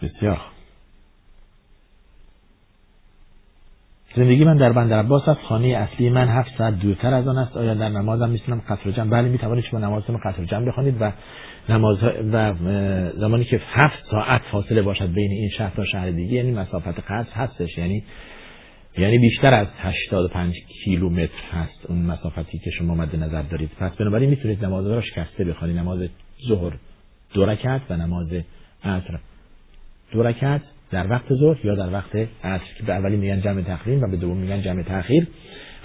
بسیار 0.03 0.52
زندگی 4.17 4.45
من 4.45 4.57
در 4.57 4.73
بندر 4.73 4.99
عباس 4.99 5.29
است. 5.29 5.41
خانه 5.41 5.69
اصلی 5.69 6.11
من 6.11 6.29
هفت 6.29 6.51
ساعت 6.59 6.79
دورتر 6.79 7.15
از 7.15 7.29
آن 7.29 7.39
است. 7.39 7.57
آیا 7.57 7.75
در 7.75 7.89
نمازم 7.89 8.29
می‌تونم 8.29 8.63
قطر 8.69 8.91
جمع؟ 8.91 9.11
بله 9.11 9.29
می‌توانید 9.29 9.65
شما 9.65 9.81
نمازتون 9.81 10.17
قطر 10.25 10.45
جمع 10.45 10.67
بخوانید 10.67 10.97
و 11.01 11.13
نماز 11.69 11.99
و 12.33 12.55
زمانی 13.17 13.45
که 13.45 13.61
هفت 13.67 13.99
ساعت 14.11 14.41
فاصله 14.53 14.83
باشد 14.83 15.13
بین 15.13 15.31
این 15.31 15.51
شهر 15.59 15.73
تا 15.77 15.85
شهر 15.85 16.11
دیگه 16.11 16.33
یعنی 16.33 16.51
مسافت 16.51 17.01
قطر 17.01 17.33
هستش. 17.33 17.79
یعنی 17.79 18.05
یعنی 18.99 19.19
بیشتر 19.19 19.55
از 19.55 19.67
85 19.79 20.55
کیلومتر 20.85 21.33
هست 21.53 21.87
اون 21.89 22.03
مسافتی 22.03 22.59
که 22.59 22.71
شما 22.71 22.95
مد 22.95 23.17
نظر 23.17 23.43
دارید. 23.43 23.71
پس 23.81 23.93
بنابراین 23.93 24.31
می‌تونید 24.31 24.65
نماز 24.65 24.87
را 24.87 25.01
شکسته 25.01 25.45
بخوانید. 25.45 25.79
نماز 25.79 26.09
ظهر 26.49 26.73
دو 27.35 27.47
رکعت 27.47 27.81
و 27.91 27.97
نماز 27.97 28.29
عصر 28.85 29.19
دو 30.13 30.23
رکعت. 30.23 30.63
در 30.93 31.11
وقت 31.11 31.35
ظهر 31.35 31.67
یا 31.67 31.75
در 31.75 31.93
وقت 31.93 32.17
عصر. 32.45 32.65
که 32.79 32.85
به 32.87 32.93
اولی 32.93 33.17
میگن 33.17 33.41
جمع 33.41 33.63
تقریم 33.63 34.03
و 34.03 34.07
به 34.07 34.17
دوم 34.17 34.37
میگن 34.37 34.63
جمع 34.63 34.83
تاخیر 34.83 35.27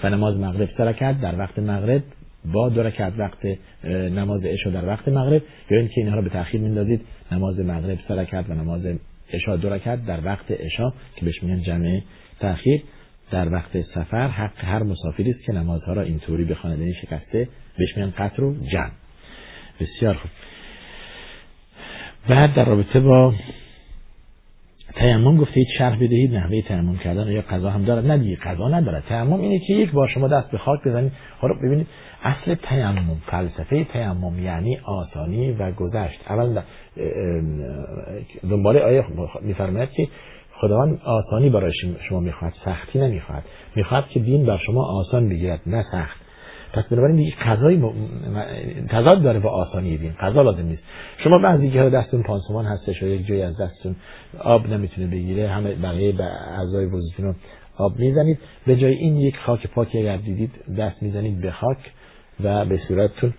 و 0.04 0.10
نماز 0.10 0.36
مغرب 0.36 0.68
سه 0.76 0.84
رکعت 0.84 1.20
در 1.20 1.38
وقت 1.38 1.58
مغرب 1.58 2.02
با 2.52 2.68
دو 2.68 2.82
رکعت 2.82 3.12
وقت 3.18 3.38
نماز 3.88 4.44
عشا 4.44 4.70
در 4.70 4.86
وقت 4.86 5.08
مغرب. 5.08 5.42
یا 5.70 5.78
اینکه 5.78 5.94
اینها 5.96 6.14
را 6.14 6.22
به 6.22 6.30
تاخیر 6.30 6.60
میندازید 6.60 7.00
نماز 7.32 7.58
مغرب 7.58 7.98
سه 8.08 8.14
رکعت 8.14 8.50
و 8.50 8.54
نماز 8.54 8.82
عشا 9.32 9.56
دو 9.56 9.70
رکعت 9.70 10.06
در 10.06 10.24
وقت 10.24 10.50
عشا 10.50 10.92
که 11.16 11.24
بهش 11.24 11.42
میگن 11.42 11.62
جمع 11.62 12.00
تاخیر 12.40 12.82
در 13.30 13.52
وقت 13.52 13.82
سفر 13.94 14.28
حق 14.28 14.64
هر 14.64 14.82
مسافری 14.82 15.30
است 15.30 15.44
که 15.44 15.52
نمازها 15.52 15.92
را 15.92 16.02
اینطوری 16.02 16.44
بخواند 16.44 16.80
این 16.80 16.94
شکسته 16.94 17.48
بهش 17.78 17.96
میگن 17.96 18.12
قطر 18.18 18.44
و 18.44 18.54
جمع. 18.72 18.90
بسیار 19.80 20.14
خوب. 20.14 20.30
بعد 22.28 22.54
در 22.54 22.64
رابطه 22.64 23.00
با 23.00 23.34
تیمم 25.00 25.36
گفتید 25.36 25.66
شرح 25.78 25.96
بدهید 25.96 26.34
نحوه 26.34 26.62
تیمم 26.62 26.96
کردن 26.96 27.32
یا 27.32 27.42
قضا 27.50 27.70
هم 27.70 27.84
دارد. 27.84 28.06
نه 28.06 28.18
دیگه 28.18 28.36
قضا 28.36 28.68
ندارد. 28.68 29.04
تیمم 29.08 29.40
اینه 29.40 29.58
که 29.58 29.72
یک 29.72 29.90
بار 29.90 30.08
شما 30.08 30.28
دست 30.28 30.50
به 30.50 30.58
خاک 30.58 30.80
بزنید. 30.84 31.12
حالا 31.40 31.54
ببینید 31.54 31.86
اصل 32.22 32.54
تیمم 32.54 33.16
فلسفه 33.26 33.84
تیمم 33.84 34.44
یعنی 34.44 34.78
آسانی 34.84 35.52
و 35.52 35.72
گذشت. 35.72 36.20
اول 36.30 36.60
دنباله 38.50 38.80
آیه 38.80 39.04
میفرماید 39.40 39.90
که 39.90 40.08
خداوند 40.60 41.00
آسانی 41.04 41.50
برای 41.50 41.72
شما 42.08 42.20
می‌خواد 42.20 42.52
سختی 42.64 42.98
نمی‌خواد 42.98 43.42
می‌خواد 43.76 44.08
که 44.08 44.20
دین 44.20 44.46
بر 44.46 44.58
شما 44.66 44.84
آسان 44.84 45.28
بگیرد 45.28 45.60
نه 45.66 45.84
سخت. 45.92 46.27
پس 46.72 46.84
بنابراین 46.84 47.16
دیگه 47.16 47.36
قضای 47.36 47.82
تضاد 48.88 49.22
داره 49.22 49.38
با 49.38 49.50
آسانی 49.50 49.96
دین. 49.96 50.12
قضا 50.20 50.42
لازم 50.42 50.66
نیست. 50.66 50.82
شما 51.24 51.38
بعضی 51.38 51.70
که 51.70 51.82
دستتون 51.82 52.22
پانسمان 52.22 52.64
هستش 52.64 53.02
و 53.02 53.06
یک 53.06 53.26
جایی 53.26 53.42
از 53.42 53.60
دستتون 53.60 53.96
آب 54.38 54.66
نمی‌تونه 54.66 55.06
بگیره 55.06 55.48
همه 55.48 55.74
بقیه 55.74 56.12
به 56.12 56.24
اعضای 56.24 56.86
وضوتون 56.86 57.26
رو 57.26 57.34
آب 57.76 57.98
می‌زنید. 57.98 58.38
به 58.66 58.76
جای 58.76 58.94
این 58.94 59.16
یک 59.16 59.36
خاک 59.36 59.66
پاکی 59.66 59.98
اگر 59.98 60.16
دیدید 60.16 60.50
دست 60.78 61.02
می‌زنید 61.02 61.40
به 61.40 61.50
خاک 61.50 61.78
و 62.44 62.64
به 62.64 62.80
صورتتون 62.88 63.34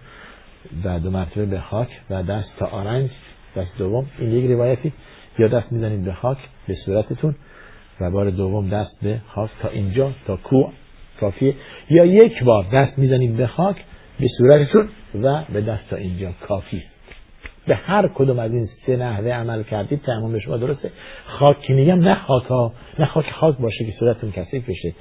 و 0.83 0.99
دو 0.99 1.11
مرتبه 1.11 1.45
به 1.45 1.59
خاک 1.59 1.87
و 2.09 2.23
دست 2.23 2.49
تا 2.59 2.65
آرنج 2.65 3.09
دست 3.55 3.77
دوم. 3.77 4.05
این 4.19 4.31
یک 4.31 4.51
روایتی. 4.51 4.93
یا 5.39 5.47
دست 5.47 5.71
می‌زنید 5.71 6.05
به 6.05 6.13
خاک 6.13 6.37
به 6.67 6.75
صورتتون 6.85 7.35
و 8.01 8.11
بار 8.11 8.29
دوم 8.29 8.69
دست 8.69 8.91
به 9.01 9.19
خاک 9.27 9.49
تا 9.61 9.69
اینجا 9.69 10.11
تا 10.27 10.35
کو 10.35 10.63
کافیه 11.19 11.53
یا 11.89 12.05
یک 12.05 12.43
بار 12.43 12.65
دست 12.73 12.97
می‌زنید 12.97 13.37
به 13.37 13.47
خاک 13.47 13.75
به 14.19 14.27
صورتتون 14.37 14.89
و 15.23 15.43
به 15.53 15.61
دست 15.61 15.89
تا 15.89 15.95
اینجا. 15.95 16.29
کافی 16.47 16.83
به 17.67 17.75
هر 17.75 18.07
کدوم 18.07 18.39
از 18.39 18.53
این 18.53 18.69
سه 18.85 18.97
نحوه 18.97 19.31
عمل 19.31 19.63
کردید 19.63 20.01
تمام 20.01 20.39
شما 20.39 20.57
درسته. 20.57 20.91
خاک 21.25 21.61
که 21.61 21.73
میگم 21.73 21.99
نه 21.99 22.13
ها 22.13 22.73
نه 22.99 23.05
خاک 23.05 23.31
خاک 23.31 23.57
باشه 23.57 23.85
که 23.85 23.93
صورتتون 23.99 24.31
کثیف 24.31 24.69
بشه. 24.69 24.93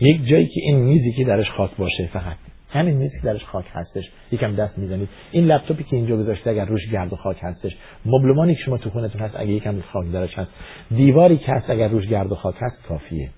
یک 0.00 0.26
جایی 0.26 0.46
که 0.46 0.60
این 0.60 0.76
میزی 0.76 1.12
که 1.12 1.24
درش 1.24 1.50
خاک 1.50 1.70
باشه 1.78 2.08
فقط. 2.12 2.36
همین 2.70 2.96
میزی 2.96 3.16
که 3.20 3.26
درش 3.26 3.44
خاک 3.44 3.64
هستش. 3.72 4.04
یکم 4.32 4.54
دست 4.54 4.78
می‌زنید. 4.78 5.08
این 5.32 5.46
لپتاپی 5.46 5.84
که 5.84 5.96
اینجا 5.96 6.16
گذاشته 6.16 6.50
اگر 6.50 6.64
روش 6.64 6.90
گرد 6.92 7.12
و 7.12 7.16
خاک 7.16 7.36
هستش. 7.42 7.76
مبلمانی 8.06 8.54
که 8.54 8.62
شما 8.62 8.78
تو 8.78 8.90
خونتون 8.90 9.20
هست 9.20 9.34
اگه 9.38 9.50
یکم 9.50 9.80
خاک 9.92 10.12
درش 10.12 10.38
هست. 10.38 10.50
دیواری 10.90 11.36
که 11.36 11.52
هست 11.52 11.70
اگر 11.70 11.88
روش 11.88 12.06
گرد 12.06 12.32
و 12.32 12.34
خاک 12.34 12.54
هست 12.60 12.82
کافیه. 12.88 13.30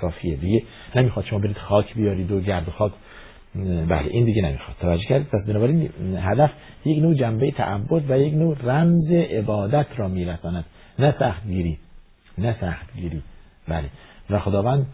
کافیه 0.00 0.36
دیگه. 0.36 0.62
نمی‌خواد 0.94 1.24
شما 1.24 1.38
برید 1.38 1.58
خاک 1.58 1.94
بیارید 1.94 2.32
و 2.32 2.40
گرد 2.40 2.70
خاک 2.70 2.92
بله 3.88 4.06
این 4.10 4.24
دیگه 4.24 4.42
نمی‌خواد. 4.42 4.76
توجه 4.80 5.04
کردید؟ 5.08 5.28
پس 5.28 5.46
بنابراین 5.48 5.90
هدف 6.16 6.50
یک 6.84 6.98
نوع 6.98 7.14
جنبه 7.14 7.50
تعبد 7.50 8.10
و 8.10 8.18
یک 8.18 8.34
نوع 8.34 8.56
رمز 8.62 9.10
عبادت 9.10 9.86
را 9.96 10.08
میرساند. 10.08 10.64
نه 10.98 11.14
سخت 11.18 11.46
گیری 11.46 11.78
نه 12.38 12.56
سخت 12.60 12.96
گیری 12.96 13.22
بله. 13.68 13.88
و 14.30 14.38
خداوند 14.38 14.86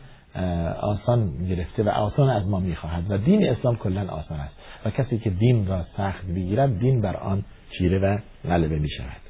آسان 0.81 1.47
گرفته 1.49 1.83
و 1.83 1.89
آسان 1.89 2.29
از 2.29 2.47
ما 2.49 2.61
می‌خواهد 2.61 3.11
و 3.11 3.19
دین 3.19 3.49
اسلام 3.49 3.77
کلا 3.77 4.09
آسان 4.09 4.41
است. 4.41 4.55
و 4.85 4.91
کسی 4.91 5.19
که 5.19 5.31
دین 5.31 5.67
را 5.67 5.85
سخت 5.97 6.27
بگیرد 6.27 6.79
دین 6.79 7.01
بر 7.01 7.17
آن 7.17 7.45
چیره 7.79 7.99
و 7.99 8.19
غلبه 8.49 8.79
می 8.79 8.91
شود 8.91 9.27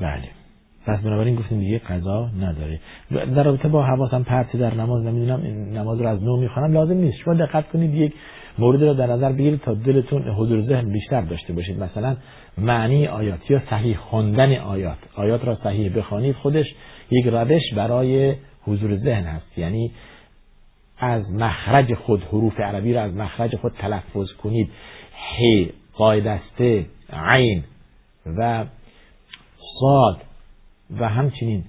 بله. 0.00 0.28
پس 0.86 1.00
بنابراین 1.00 1.34
گفتیم 1.34 1.58
دیگه 1.60 1.78
قضا 1.78 2.30
نداره. 2.40 2.80
در 3.10 3.42
رابطه 3.42 3.68
با 3.68 3.82
حواسم 3.82 4.22
پرتی 4.22 4.58
در 4.58 4.74
نماز 4.74 5.04
نمی‌دونم 5.04 5.40
نماز 5.78 6.00
رو 6.00 6.08
از 6.08 6.22
نو 6.22 6.36
می‌خوانم. 6.36 6.72
لازم 6.72 6.94
نیست. 6.94 7.18
شما 7.18 7.34
دقت 7.34 7.68
کنید 7.68 7.94
یک 7.94 8.14
مورد 8.58 8.82
رو 8.82 8.94
در 8.94 9.06
نظر 9.06 9.32
بگیرید 9.32 9.60
تا 9.60 9.74
دلتون 9.74 10.22
حضور 10.22 10.62
ذهن 10.62 10.92
بیشتر 10.92 11.20
داشته 11.20 11.52
باشید. 11.52 11.82
مثلا 11.82 12.16
معنی 12.58 13.06
آیات 13.06 13.50
یا 13.50 13.62
صحیح 13.70 13.96
خوندن 13.96 14.56
آیات. 14.56 14.98
آیات 15.16 15.44
را 15.44 15.58
صحیح 15.64 15.96
بخوانید. 15.96 16.34
خودش 16.34 16.66
یک 17.10 17.26
روش 17.26 17.62
برای 17.76 18.34
حضور 18.62 18.96
ذهن 18.96 19.24
هست. 19.24 19.58
یعنی 19.58 19.90
از 20.98 21.30
مخرج 21.30 21.94
خود 21.94 22.22
حروف 22.22 22.60
عربی 22.60 22.92
را 22.92 23.02
از 23.02 23.14
مخرج 23.14 23.56
خود 23.56 23.72
تلفظ 23.78 24.32
کنید. 24.42 24.70
ه 25.38 25.66
قایدسته 25.94 26.86
عین 27.12 27.64
و 28.26 28.64
صاد 29.80 30.20
و 31.00 31.08
همچنین 31.08 31.64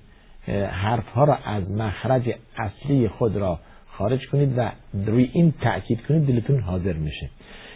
حرف 0.71 1.07
ها 1.07 1.23
را 1.23 1.35
از 1.35 1.71
مخرج 1.71 2.33
اصلی 2.57 3.07
خود 3.07 3.35
را 3.35 3.59
خارج 3.87 4.27
کنید 4.31 4.57
و 4.57 4.71
روی 4.93 5.29
این 5.33 5.53
تأکید 5.61 6.05
کنید 6.05 6.27
دلتون 6.27 6.59
حاضر 6.59 6.93
میشه. 6.93 7.29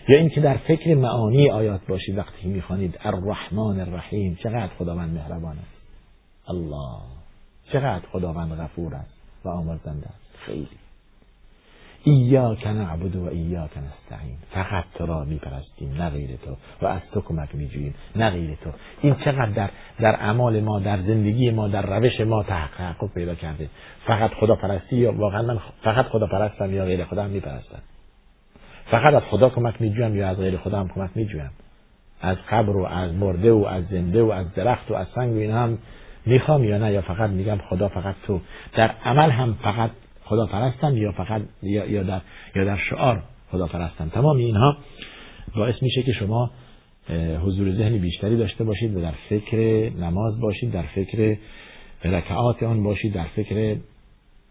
یا 0.08 0.18
اینکه 0.18 0.42
در 0.42 0.58
فکر 0.58 0.96
معانی 0.96 1.52
آیات 1.52 1.88
باشید 1.88 2.18
وقتی 2.18 2.48
می‌خوانید 2.48 3.00
الرحمن 3.04 3.80
الرحیم 3.80 4.38
چقدر 4.44 4.70
خداوند 4.80 5.14
مهربان 5.14 5.58
است. 5.58 5.82
الله! 6.48 7.02
چقدر 7.74 8.06
خداوند 8.12 8.60
غفور 8.60 8.96
است 8.96 9.14
و 9.46 9.50
آمرزنده 9.50 10.08
است. 10.08 10.36
خیلی. 10.46 10.83
ایاک 12.04 12.68
نعبد 12.68 13.16
و 13.16 13.30
ایاک 13.30 13.72
نستعین 13.78 14.38
فقط 14.52 14.84
تو 14.96 15.06
را 15.06 15.24
میپرستیم 15.24 15.94
نه 15.98 16.10
غیر 16.10 16.30
تو. 16.46 16.58
و 16.82 16.86
از 16.86 17.02
تو 17.14 17.22
کمک 17.22 17.56
میجوییم 17.56 17.96
نه 18.16 18.30
غیر 18.30 18.56
تو. 18.64 18.70
این 19.02 19.16
چقدر 19.16 19.46
در 19.46 19.70
در 20.00 20.16
اعمال 20.16 20.60
ما 20.60 20.80
در 20.80 20.98
زندگی 20.98 21.52
ما 21.52 21.68
در 21.68 21.82
روش 21.82 22.22
ما 22.22 22.44
تحقق 22.44 23.14
پیدا 23.14 23.36
کرده. 23.36 23.70
فقط 24.08 24.32
خدا 24.34 24.56
پرستی 24.56 24.96
یا 24.96 25.12
واقعا 25.12 25.42
من 25.42 25.60
فقط 25.84 26.06
خدا 26.06 26.28
پرستم 26.28 26.74
یا 26.74 26.86
غیر 26.86 27.06
خدا 27.06 27.28
میپرستم؟ 27.28 27.80
فقط 28.92 29.14
از 29.14 29.22
خدا 29.22 29.50
کمک 29.50 29.82
میجویم 29.82 30.16
یا 30.16 30.30
از 30.30 30.38
غیر 30.38 30.58
خدا 30.58 30.80
هم 30.80 30.88
کمک 30.88 31.10
میجویم 31.16 31.52
از 32.22 32.38
قبر 32.52 32.78
و 32.78 32.86
از 32.86 33.14
مرده 33.14 33.52
و 33.52 33.66
از 33.66 33.84
زنده 33.88 34.24
و 34.24 34.32
از 34.32 34.54
درخت 34.54 34.92
و 34.92 34.94
از 34.94 35.08
سنگ 35.16 35.34
و 35.34 35.38
این 35.38 35.52
هم 35.52 35.78
می‌خوام 36.26 36.64
یا 36.64 36.78
نه؟ 36.78 36.92
یا 36.92 37.02
فقط 37.02 37.30
میگم 37.30 37.58
خدا 37.70 37.88
فقط 37.88 38.16
تو. 38.28 38.40
در 38.76 38.92
عمل 39.06 39.30
هم 39.30 39.58
فقط 39.64 39.90
خدا 40.26 40.46
پرستم 40.46 40.98
یا 40.98 41.12
فقط 41.12 41.42
یا, 41.64 42.04
در 42.04 42.22
یا 42.56 42.66
در 42.66 42.78
شعار 42.90 43.24
خدا 43.52 43.68
پرستم 43.68 44.10
تمام 44.10 44.38
اینها 44.38 44.78
باعث 45.56 45.76
میشه 45.82 46.04
که 46.04 46.14
شما 46.14 46.52
حضور 47.42 47.72
ذهنی 47.72 48.00
بیشتری 48.00 48.38
داشته 48.38 48.64
باشید 48.64 48.96
و 48.96 49.02
در 49.02 49.14
فکر 49.30 49.58
نماز 50.00 50.40
باشید 50.40 50.72
در 50.72 50.86
فکر 50.96 51.38
رکعات 52.04 52.64
آن 52.64 52.84
باشید 52.84 53.14
در 53.14 53.28
فکر 53.36 53.78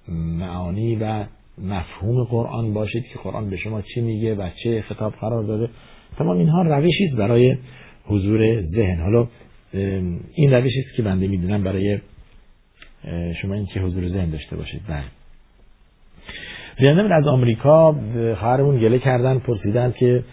معانی 0.08 0.96
و 0.96 1.24
مفهوم 1.58 2.24
قرآن 2.24 2.74
باشید 2.74 3.04
که 3.06 3.18
قرآن 3.18 3.50
به 3.50 3.56
شما 3.56 3.82
چی 3.82 4.00
میگه 4.00 4.34
و 4.34 4.48
چه 4.64 4.82
خطاب 4.82 5.12
قرار 5.12 5.42
داده. 5.42 5.68
تمام 6.18 6.38
اینها 6.38 6.62
روشی 6.62 7.08
برای 7.18 7.56
حضور 8.06 8.62
ذهن. 8.62 9.00
حالا 9.00 9.28
این 10.34 10.52
روشی 10.52 10.80
است 10.80 10.96
که 10.96 11.02
بنده 11.02 11.28
می‌دونم 11.28 11.64
برای 11.64 11.98
شما 13.42 13.54
این 13.54 13.66
که 13.66 13.80
حضور 13.80 14.08
ذهن 14.08 14.30
داشته 14.30 14.56
باشید. 14.56 14.80
بله. 14.88 15.21
بیانده 16.78 17.14
از 17.14 17.26
آمریکا 17.26 17.96
خواهرمون 18.38 18.80
گله 18.80 18.98
کردن 18.98 19.38
پرسیدن 19.38 19.94
که 19.98 20.24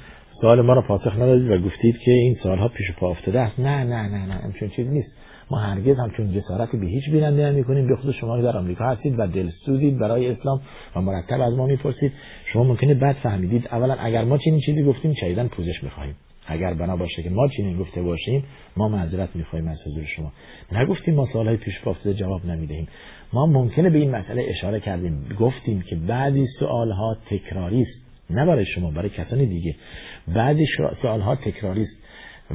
سوال 0.42 0.62
ما 0.62 0.74
را 0.74 0.82
پاسخ 0.82 1.16
ندادید 1.16 1.52
و 1.52 1.58
گفتید 1.58 1.98
که 2.06 2.12
این 2.12 2.38
سالها 2.44 2.68
پیش 2.68 2.92
پا 2.92 3.10
افتاده 3.10 3.40
است. 3.40 3.60
نه 3.60 3.84
نه 3.84 4.08
نه 4.08 4.26
نه 4.26 4.34
همچون 4.34 4.70
چیز 4.70 4.88
نیست. 4.88 5.12
ما 5.52 5.58
هرگز 5.58 5.98
همچون 6.00 6.32
جسارت 6.32 6.72
به 6.72 6.86
هیچ 6.86 7.10
بیننده 7.12 7.52
نمی 7.52 7.64
کنیم 7.64 7.88
به 7.88 7.96
خود 7.96 8.12
شما 8.12 8.42
در 8.42 8.58
آمریکا 8.58 8.86
هستید 8.86 9.16
و 9.20 9.28
دلسوزید 9.28 10.00
برای 10.00 10.28
اسلام 10.28 10.62
و 10.96 11.02
مرتب 11.02 11.42
از 11.42 11.54
ما 11.54 11.66
می‌پرسید. 11.66 12.12
شما 12.54 12.64
ممکنه 12.64 12.94
بد 12.94 13.16
فهمیدید. 13.24 13.68
اولا 13.72 13.94
اگر 13.94 14.24
ما 14.24 14.38
چنین 14.38 14.60
چیزی 14.60 14.84
گفتیم 14.84 15.14
چیدن 15.14 15.48
پوزش 15.48 15.84
می‌خواهیم. 15.84 16.16
اگر 16.48 16.74
بنا 16.74 16.96
باشه 16.96 17.24
که 17.24 17.30
ما 17.30 17.48
چنین 17.48 17.78
گفته 17.78 18.02
باشیم 18.02 18.44
ما 18.78 18.90
معذرت 18.90 19.30
می‌خواهیم 19.36 19.68
از 19.68 19.78
حضور 19.86 20.04
شما. 20.16 20.32
نگفتیم 20.72 21.16
ما 21.16 21.28
سوالهای 21.34 21.58
پیش 21.58 21.74
افتاده 21.88 22.14
جواب 22.16 22.46
نمی‌دهیم. 22.46 22.88
ما 23.34 23.46
ممکنه 23.46 23.90
به 23.90 23.98
این 23.98 24.12
مسئله 24.12 24.46
اشاره 24.50 24.80
کردیم. 24.80 25.26
گفتیم 25.40 25.82
که 25.82 25.96
بعضی 25.96 26.48
سوالها 26.60 27.18
تکراری 27.30 27.82
است. 27.82 28.10
نه 28.30 28.46
برای 28.46 28.66
شما 28.66 28.92
برای 28.92 29.10
کسان 29.10 29.46
دیگه. 29.46 29.76
بعضی 30.28 30.66
سوالها 31.02 31.36
تکراری 31.36 31.82
است. 31.82 31.98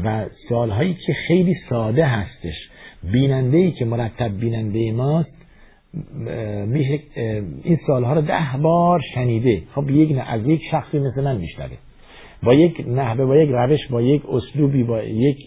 و 0.04 0.26
سوالهایی 0.48 0.94
که 1.06 1.12
خیلی 1.28 1.56
ساده 1.70 2.06
هستش. 2.06 2.54
بیننده 3.12 3.56
ای 3.56 3.72
که 3.72 3.84
مرتب 3.84 4.40
بیننده 4.40 4.92
ماست 4.92 5.34
این 7.64 7.78
سالها 7.86 8.12
رو 8.12 8.20
ده 8.20 8.58
بار 8.62 9.00
شنیده. 9.14 9.62
خب 9.74 9.90
یک 9.90 10.18
از 10.26 10.46
یک 10.46 10.60
شخصی 10.70 10.98
مثل 10.98 11.24
من 11.24 11.36
میشنوه 11.36 11.76
با 12.42 12.54
یک 12.54 12.84
نحوه 12.88 13.24
با 13.24 13.36
یک 13.36 13.50
روش 13.52 13.86
با 13.90 14.02
یک 14.02 14.22
اسلوبی 14.28 14.82
با 14.82 15.02
یک 15.02 15.38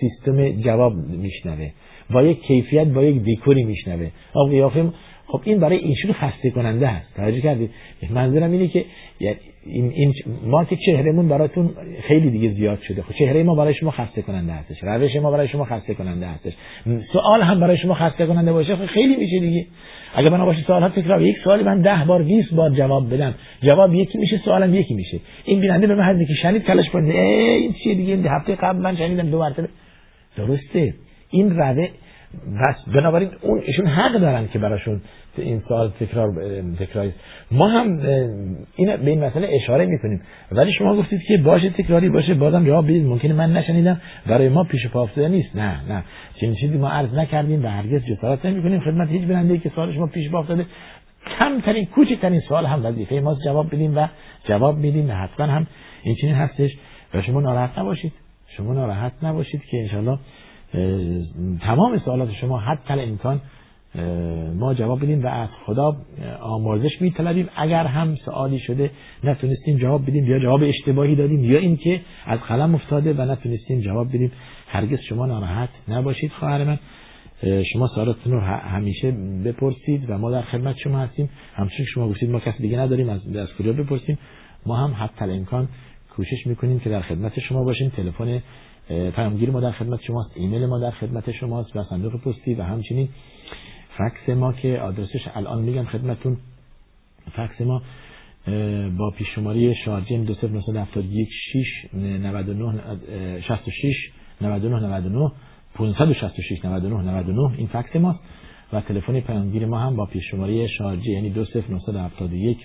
سیستم 0.00 0.50
جواب 0.50 0.94
میشنوه. 0.96 1.70
با 2.12 2.22
یک 2.22 2.42
کیفیت 2.42 2.86
با 2.86 3.02
یک 3.02 3.22
دیکوری 3.22 3.64
میشنوه. 3.64 4.08
قیافه 4.50 4.84
خب 5.26 5.40
این 5.44 5.60
برای 5.60 5.76
ایشون 5.76 6.12
خسته 6.12 6.50
کننده 6.50 6.86
هست. 6.86 7.16
توجه 7.16 7.40
کردید؟ 7.40 7.70
منظورم 8.10 8.52
اینه 8.52 8.68
که 8.68 8.84
این, 9.66 9.92
این 9.94 10.14
ما 10.46 10.64
که 10.64 10.76
چهرهمون 10.86 11.28
براتون 11.28 11.70
خیلی 12.08 12.30
دیگه 12.30 12.48
زیاد 12.48 12.78
شده. 12.88 13.02
خب 13.02 13.14
چهره 13.14 13.42
ما 13.42 13.54
برای 13.54 13.74
شما 13.74 13.90
خسته 13.90 14.22
کننده 14.22 14.52
هستش. 14.52 14.76
روش 14.82 15.16
ما 15.16 15.30
برای 15.30 15.48
شما 15.48 15.64
خسته 15.64 15.94
کننده 15.94 16.26
هستش. 16.26 16.52
سوال 17.12 17.42
هم 17.42 17.60
برای 17.60 17.78
شما 17.78 17.94
خسته 17.94 18.26
کننده 18.26 18.52
باشه 18.52 18.76
خب 18.76 18.86
خیلی 18.86 19.16
میشه 19.16 19.40
دیگه. 19.40 19.66
اگه 20.14 20.30
بنا 20.30 20.44
باشه 20.44 20.62
سوال 20.66 20.82
ها 20.82 20.88
تکرار 20.88 21.22
یک 21.22 21.36
سوالی 21.44 21.62
من 21.62 21.80
ده 21.80 22.04
بار 22.06 22.22
20 22.22 22.54
بار 22.54 22.70
جواب 22.70 23.14
بدم. 23.14 23.34
جواب 23.62 23.94
یکی 23.94 24.18
میشه 24.18 24.40
سوالم 24.44 24.74
یکی 24.74 24.94
میشه. 24.94 25.20
این 25.44 25.60
بیننده 25.60 25.86
به 25.86 25.94
من 25.94 26.26
که 26.26 26.34
شنید 26.42 26.64
کلش 26.64 26.88
کنه 26.90 27.14
این 27.14 27.72
چیه 27.72 27.94
دیگه؟ 27.94 28.30
هفته 28.30 28.54
قبل 28.54 28.78
من 28.78 28.96
شنیدم 28.96 29.30
دو 29.30 29.38
مرتبه. 29.38 29.68
درسته. 30.36 30.94
این 31.30 31.56
روه 31.56 31.88
بس 32.60 32.94
بنابراین 32.94 33.30
اون 33.42 33.60
ایشون 33.66 33.86
حق 33.86 34.20
دارن 34.20 34.48
که 34.48 34.58
براشون 34.58 35.00
این 35.38 35.62
سوال 35.68 35.90
تکرار 36.00 36.28
تکراری. 36.78 37.12
ما 37.50 37.68
هم 37.68 38.00
این 38.76 38.96
به 38.96 39.10
این 39.10 39.24
مسئله 39.24 39.48
اشاره 39.62 39.86
می‌کنیم. 39.86 40.22
ولی 40.52 40.72
شما 40.72 40.96
گفتید 40.96 41.20
که 41.28 41.38
باشه 41.38 41.70
تکراری 41.70 42.08
باشه 42.08 42.34
بازم 42.34 42.66
جواب 42.66 42.84
بدید. 42.84 43.06
ممکنه 43.06 43.34
من 43.34 43.52
نشنیدم. 43.52 44.00
برای 44.26 44.48
ما 44.48 44.64
پیش 44.64 44.86
پا 44.86 45.02
افتاده 45.02 45.28
نیست. 45.28 45.56
نه 45.56 45.80
نه. 45.88 46.02
چنین 46.40 46.54
چیزی 46.54 46.78
ما 46.78 46.88
عرض 46.88 47.14
نکردیم 47.14 47.64
و 47.64 47.68
هرگز 47.68 48.02
جسارت 48.04 48.46
نمی‌کنیم. 48.46 48.80
خدمت 48.80 49.08
هیچ 49.08 49.22
بننده 49.22 49.58
که 49.58 49.68
سوال 49.74 49.94
شما 49.94 50.06
پیش 50.06 50.30
پا 50.30 50.38
افتاده 50.38 50.66
کمترین 51.38 51.86
کوچکترین 51.86 52.40
سوال 52.40 52.66
هم 52.66 52.86
وظیفه 52.86 53.20
ماست. 53.20 53.40
جواب 53.44 53.66
بدیم 53.66 53.96
و 53.98 54.06
جواب 54.48 54.78
میدیم 54.78 55.10
و 55.10 55.12
حتما 55.12 55.46
هم 55.46 55.66
این 56.02 56.14
چنین 56.20 56.34
هستش. 56.34 56.70
و 57.14 57.22
شما 57.22 57.40
ناراحت 57.40 57.78
نباشید. 57.78 58.12
شما 58.56 58.74
ناراحت 58.74 59.12
نباشید 59.22 59.62
که 59.70 59.76
انشالله 59.80 60.18
تمام 61.60 61.98
سوالات 62.04 62.32
شما 62.40 62.58
حتی 62.58 62.94
امکان 62.94 63.40
ما 64.54 64.74
جواب 64.74 65.02
بدیم 65.02 65.24
و 65.24 65.26
از 65.26 65.48
خدا 65.66 65.96
آمرزش 66.40 67.00
میطلبیم. 67.00 67.48
اگر 67.56 67.86
هم 67.86 68.16
سوالی 68.24 68.58
شده 68.58 68.90
نتونستیم 69.24 69.78
جواب 69.78 70.02
بدیم 70.02 70.26
یا 70.26 70.38
جواب 70.38 70.62
اشتباهی 70.62 71.14
دادیم 71.14 71.44
یا 71.44 71.58
اینکه 71.58 72.00
از 72.26 72.38
قلم 72.38 72.74
افتاده 72.74 73.12
و 73.12 73.32
نتونستیم 73.32 73.80
جواب 73.80 74.08
بدیم. 74.08 74.32
هرگز 74.68 74.98
شما 75.08 75.26
ناراحت 75.26 75.68
نباشید 75.88 76.32
خواهر 76.32 76.64
من. 76.64 76.78
شما 77.72 77.88
سوالاتتون 77.94 78.32
رو 78.32 78.40
همیشه 78.40 79.10
بپرسید 79.44 80.10
و 80.10 80.18
ما 80.18 80.30
در 80.30 80.42
خدمت 80.42 80.76
شما 80.76 80.98
هستیم. 80.98 81.30
همچنین 81.54 81.86
شما 81.94 82.08
گفتید 82.08 82.30
ما 82.30 82.40
کسی 82.40 82.62
دیگه 82.62 82.78
نداریم 82.78 83.08
از 83.08 83.36
از 83.36 83.48
کجا 83.58 83.72
بپرسیم؟ 83.72 84.18
ما 84.66 84.76
هم 84.76 84.94
حتی 85.04 85.24
امکان 85.24 85.68
کوشش 86.16 86.46
می‌کنیم 86.46 86.78
که 86.78 86.90
در 86.90 87.00
خدمت 87.00 87.40
شما 87.40 87.64
باشیم. 87.64 87.88
تلفن 87.96 88.42
پیامگیر 88.90 89.50
ما 89.50 89.60
در 89.60 89.72
خدمت 89.72 90.00
شماست. 90.02 90.30
ایمیل 90.34 90.66
ما 90.66 90.78
در 90.78 90.90
خدمت 90.90 91.32
شماست 91.32 91.76
و 91.76 91.84
صندوق 91.84 92.16
پستی 92.16 92.54
و 92.54 92.62
همچنین 92.62 93.08
فکس 93.98 94.28
ما 94.28 94.52
که 94.52 94.78
آدرسش 94.78 95.28
الان 95.34 95.62
میگم 95.62 95.84
خدمتون. 95.84 96.36
فکس 97.32 97.60
ما 97.60 97.82
با 98.98 99.10
پیش 99.10 99.28
شماره 99.34 99.74
شارجه 99.74 100.24
20971 100.24 101.28
6 101.52 101.94
99 101.94 103.40
66 103.40 104.10
99 104.40 104.80
99 104.80 105.30
566 105.74 106.64
99 106.64 107.02
99 107.02 107.58
این 107.58 107.66
فکس 107.66 107.96
ماست 107.96 108.18
و 108.72 108.80
تلفن 108.80 109.20
پیامگیر 109.20 109.66
ما 109.66 109.78
هم 109.78 109.96
با 109.96 110.06
پیش 110.06 110.22
شماره 110.30 110.66
شارجه 110.66 111.10
یعنی 111.10 111.30
20971 111.30 112.58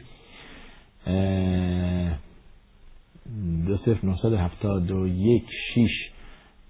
20971 3.66 5.44
6 5.76 6.15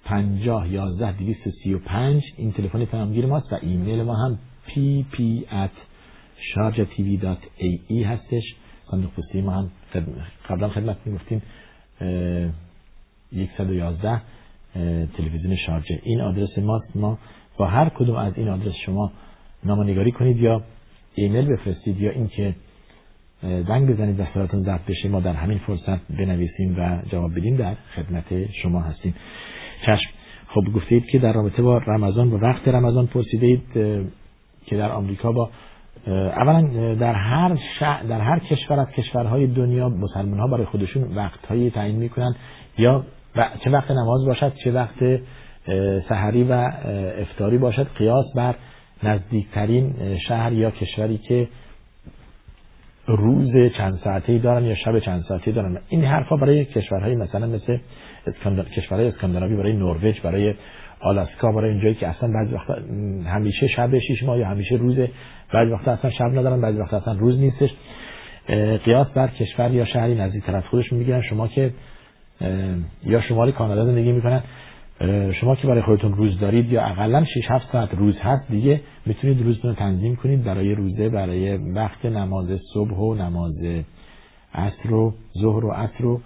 50 0.06 0.68
11 0.72 1.18
235 1.18 2.24
این 2.38 2.52
تلفن 2.52 2.86
پیامگیر 2.86 3.26
ماست 3.26 3.54
و 3.54 3.58
ایمیل 3.62 4.04
ما 4.04 4.16
هم 4.16 4.40
pp 4.68 5.18
at 5.52 5.76
sharjatv.ae 6.54 8.06
هستش. 8.06 8.44
صندوق 8.92 9.12
پستی 9.12 9.42
ما 9.42 9.52
هم 9.52 9.70
قبلا 10.50 10.70
خدمت 10.70 10.98
می‌گفتیم 11.06 11.42
111 13.58 14.22
تلویزیون 15.18 15.56
شارجه 15.66 16.00
این 16.04 16.22
آدرس 16.22 16.58
ماست. 16.58 16.96
ما 16.96 17.18
با 17.58 17.68
هر 17.68 17.90
کدوم 17.90 18.16
از 18.16 18.34
این 18.38 18.48
آدرس 18.48 18.74
شما 18.86 19.12
نامنگاری 19.64 20.12
کنید 20.12 20.38
یا 20.38 20.62
ایمیل 21.16 21.46
بفرستید 21.46 22.02
یا 22.02 22.12
اینکه 22.12 22.56
زنگ 23.42 23.90
بزنید 23.90 24.20
و 24.20 24.26
صداتون 24.34 24.64
ضبط 24.64 24.86
بشه 24.88 25.10
ما 25.10 25.20
در 25.20 25.34
همین 25.34 25.58
فرصت 25.58 26.12
بنویسیم 26.12 26.76
و 26.80 27.02
جواب 27.12 27.36
بدیم. 27.36 27.56
در 27.58 27.76
خدمت 27.96 28.52
شما 28.52 28.82
هستیم. 28.82 29.14
چشم. 29.82 30.10
خب 30.48 30.62
گفتید 30.76 31.06
که 31.06 31.20
در 31.20 31.34
رابطه 31.34 31.62
با 31.62 31.78
رمضان 31.78 32.32
و 32.32 32.38
وقت 32.38 32.68
رمضان 32.68 33.08
پرسیدید 33.08 33.62
که 34.66 34.78
در 34.78 34.92
آمریکا 34.92 35.32
با 35.32 35.50
اولا 36.08 36.62
در 36.94 37.14
هر 37.14 37.58
در 38.10 38.22
هر 38.22 38.40
کشور 38.40 38.80
از 38.80 38.90
کشورهای 38.90 39.48
دنیا 39.48 39.90
مسلمان 39.90 40.40
ها 40.40 40.48
برای 40.48 40.66
خودشون 40.66 41.16
وقت 41.16 41.46
هایی 41.46 41.70
تعیین 41.70 41.96
می‌کنن 41.96 42.36
یا 42.78 43.04
چه 43.64 43.70
وقت 43.70 43.92
نماز 43.92 44.26
باشد 44.26 44.54
چه 44.64 44.72
وقت 44.72 45.20
سحری 46.10 46.44
و 46.44 46.72
افتاری 47.22 47.58
باشد. 47.58 47.88
قیاس 47.98 48.26
بر 48.36 48.56
نزدیکترین 49.04 49.94
شهر 50.28 50.54
یا 50.54 50.72
کشوری 50.72 51.18
که 51.18 51.48
روز 53.08 53.72
چند 53.78 54.00
ساعته 54.04 54.38
دارن 54.38 54.64
یا 54.64 54.76
شب 54.76 55.00
چند 55.00 55.24
ساعته 55.28 55.52
دارن. 55.52 55.78
این 55.90 56.04
حرفا 56.04 56.36
برای 56.36 56.66
کشورهای 56.66 57.16
مثلا 57.16 57.48
مثل 57.48 57.78
اسکاندر... 58.28 58.64
کشورهای 58.64 59.08
اسکاندیناوی 59.08 59.56
برای 59.56 59.74
نروژ 59.74 60.20
برای 60.24 60.54
آلاسکا 61.00 61.52
برای 61.52 61.70
اینجایی 61.70 61.96
که 61.96 62.08
اصلا 62.08 62.32
بعضی 62.32 62.54
وقتا 62.54 62.76
همیشه 63.26 63.68
شب 63.68 64.00
شیش 64.00 64.24
ماه 64.24 64.40
یا 64.40 64.48
همیشه 64.48 64.76
روز 64.76 64.96
بعضی 65.54 65.72
وقتا 65.72 65.92
اصلا 65.92 66.12
شب 66.12 66.26
ندارن 66.40 66.62
بعضی 66.62 66.78
وقتا 66.78 66.98
اصلا 66.98 67.14
روز 67.14 67.40
نیستش. 67.40 67.70
قیاس 68.86 69.08
بر 69.08 69.28
کشور 69.28 69.72
یا 69.72 69.86
شهری 69.86 70.16
نزدیک 70.16 70.44
طرف 70.44 70.68
خودشون 70.68 71.00
می‌گیرن. 71.00 71.22
شما 71.22 71.48
که 71.48 71.72
یا 73.06 73.22
شمال 73.22 73.52
کانادا 73.52 73.86
زندگی 73.86 74.12
می‌کنن 74.12 74.44
شما 75.42 75.56
که 75.56 75.68
برای 75.68 75.82
خودتون 75.82 76.14
روز 76.14 76.40
دارید 76.40 76.72
یا 76.72 76.86
اقلا 76.86 77.26
6 77.26 77.52
7 77.52 77.72
ساعت 77.72 77.94
روز 77.94 78.16
هست 78.20 78.52
دیگه 78.52 78.82
می‌تونید 79.06 79.42
روزتون 79.42 79.72
رو 79.72 79.76
تنظیم 79.76 80.16
کنید 80.16 80.44
برای 80.44 80.76
روزه 80.76 81.10
برای 81.10 81.58
وقت 81.58 82.06
نماز 82.06 82.60
صبح 82.74 82.98
و 82.98 83.14
نماز 83.14 83.54
عصر 84.54 84.94
و 84.94 85.14
ظهر 85.42 85.66
و 85.66 85.72
عصر. 85.72 86.06
و 86.06 86.22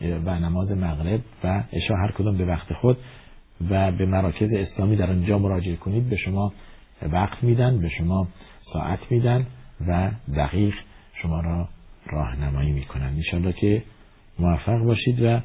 و 0.00 0.38
نماز 0.38 0.70
مغرب 0.70 1.20
و 1.44 1.62
عشا 1.72 1.96
هر 1.96 2.12
کدوم 2.12 2.36
به 2.36 2.44
وقت 2.44 2.72
خود 2.72 2.96
و 3.70 3.92
به 3.92 4.06
مراکز 4.06 4.48
اسلامی 4.52 4.96
در 4.96 5.10
آنجا 5.10 5.38
مراجعه 5.38 5.76
کنید. 5.76 6.10
به 6.10 6.16
شما 6.16 6.52
وقت 7.12 7.44
میدن 7.44 7.78
به 7.78 7.88
شما 7.88 8.28
ساعت 8.72 8.98
میدن 9.10 9.46
و 9.88 10.10
دقیق 10.36 10.74
شما 11.22 11.40
را 11.40 11.68
راهنمایی 12.06 12.72
می‌کنن. 12.72 13.06
انشالله 13.06 13.52
که 13.52 13.82
موفق 14.38 14.78
باشید 14.84 15.22
و 15.22 15.40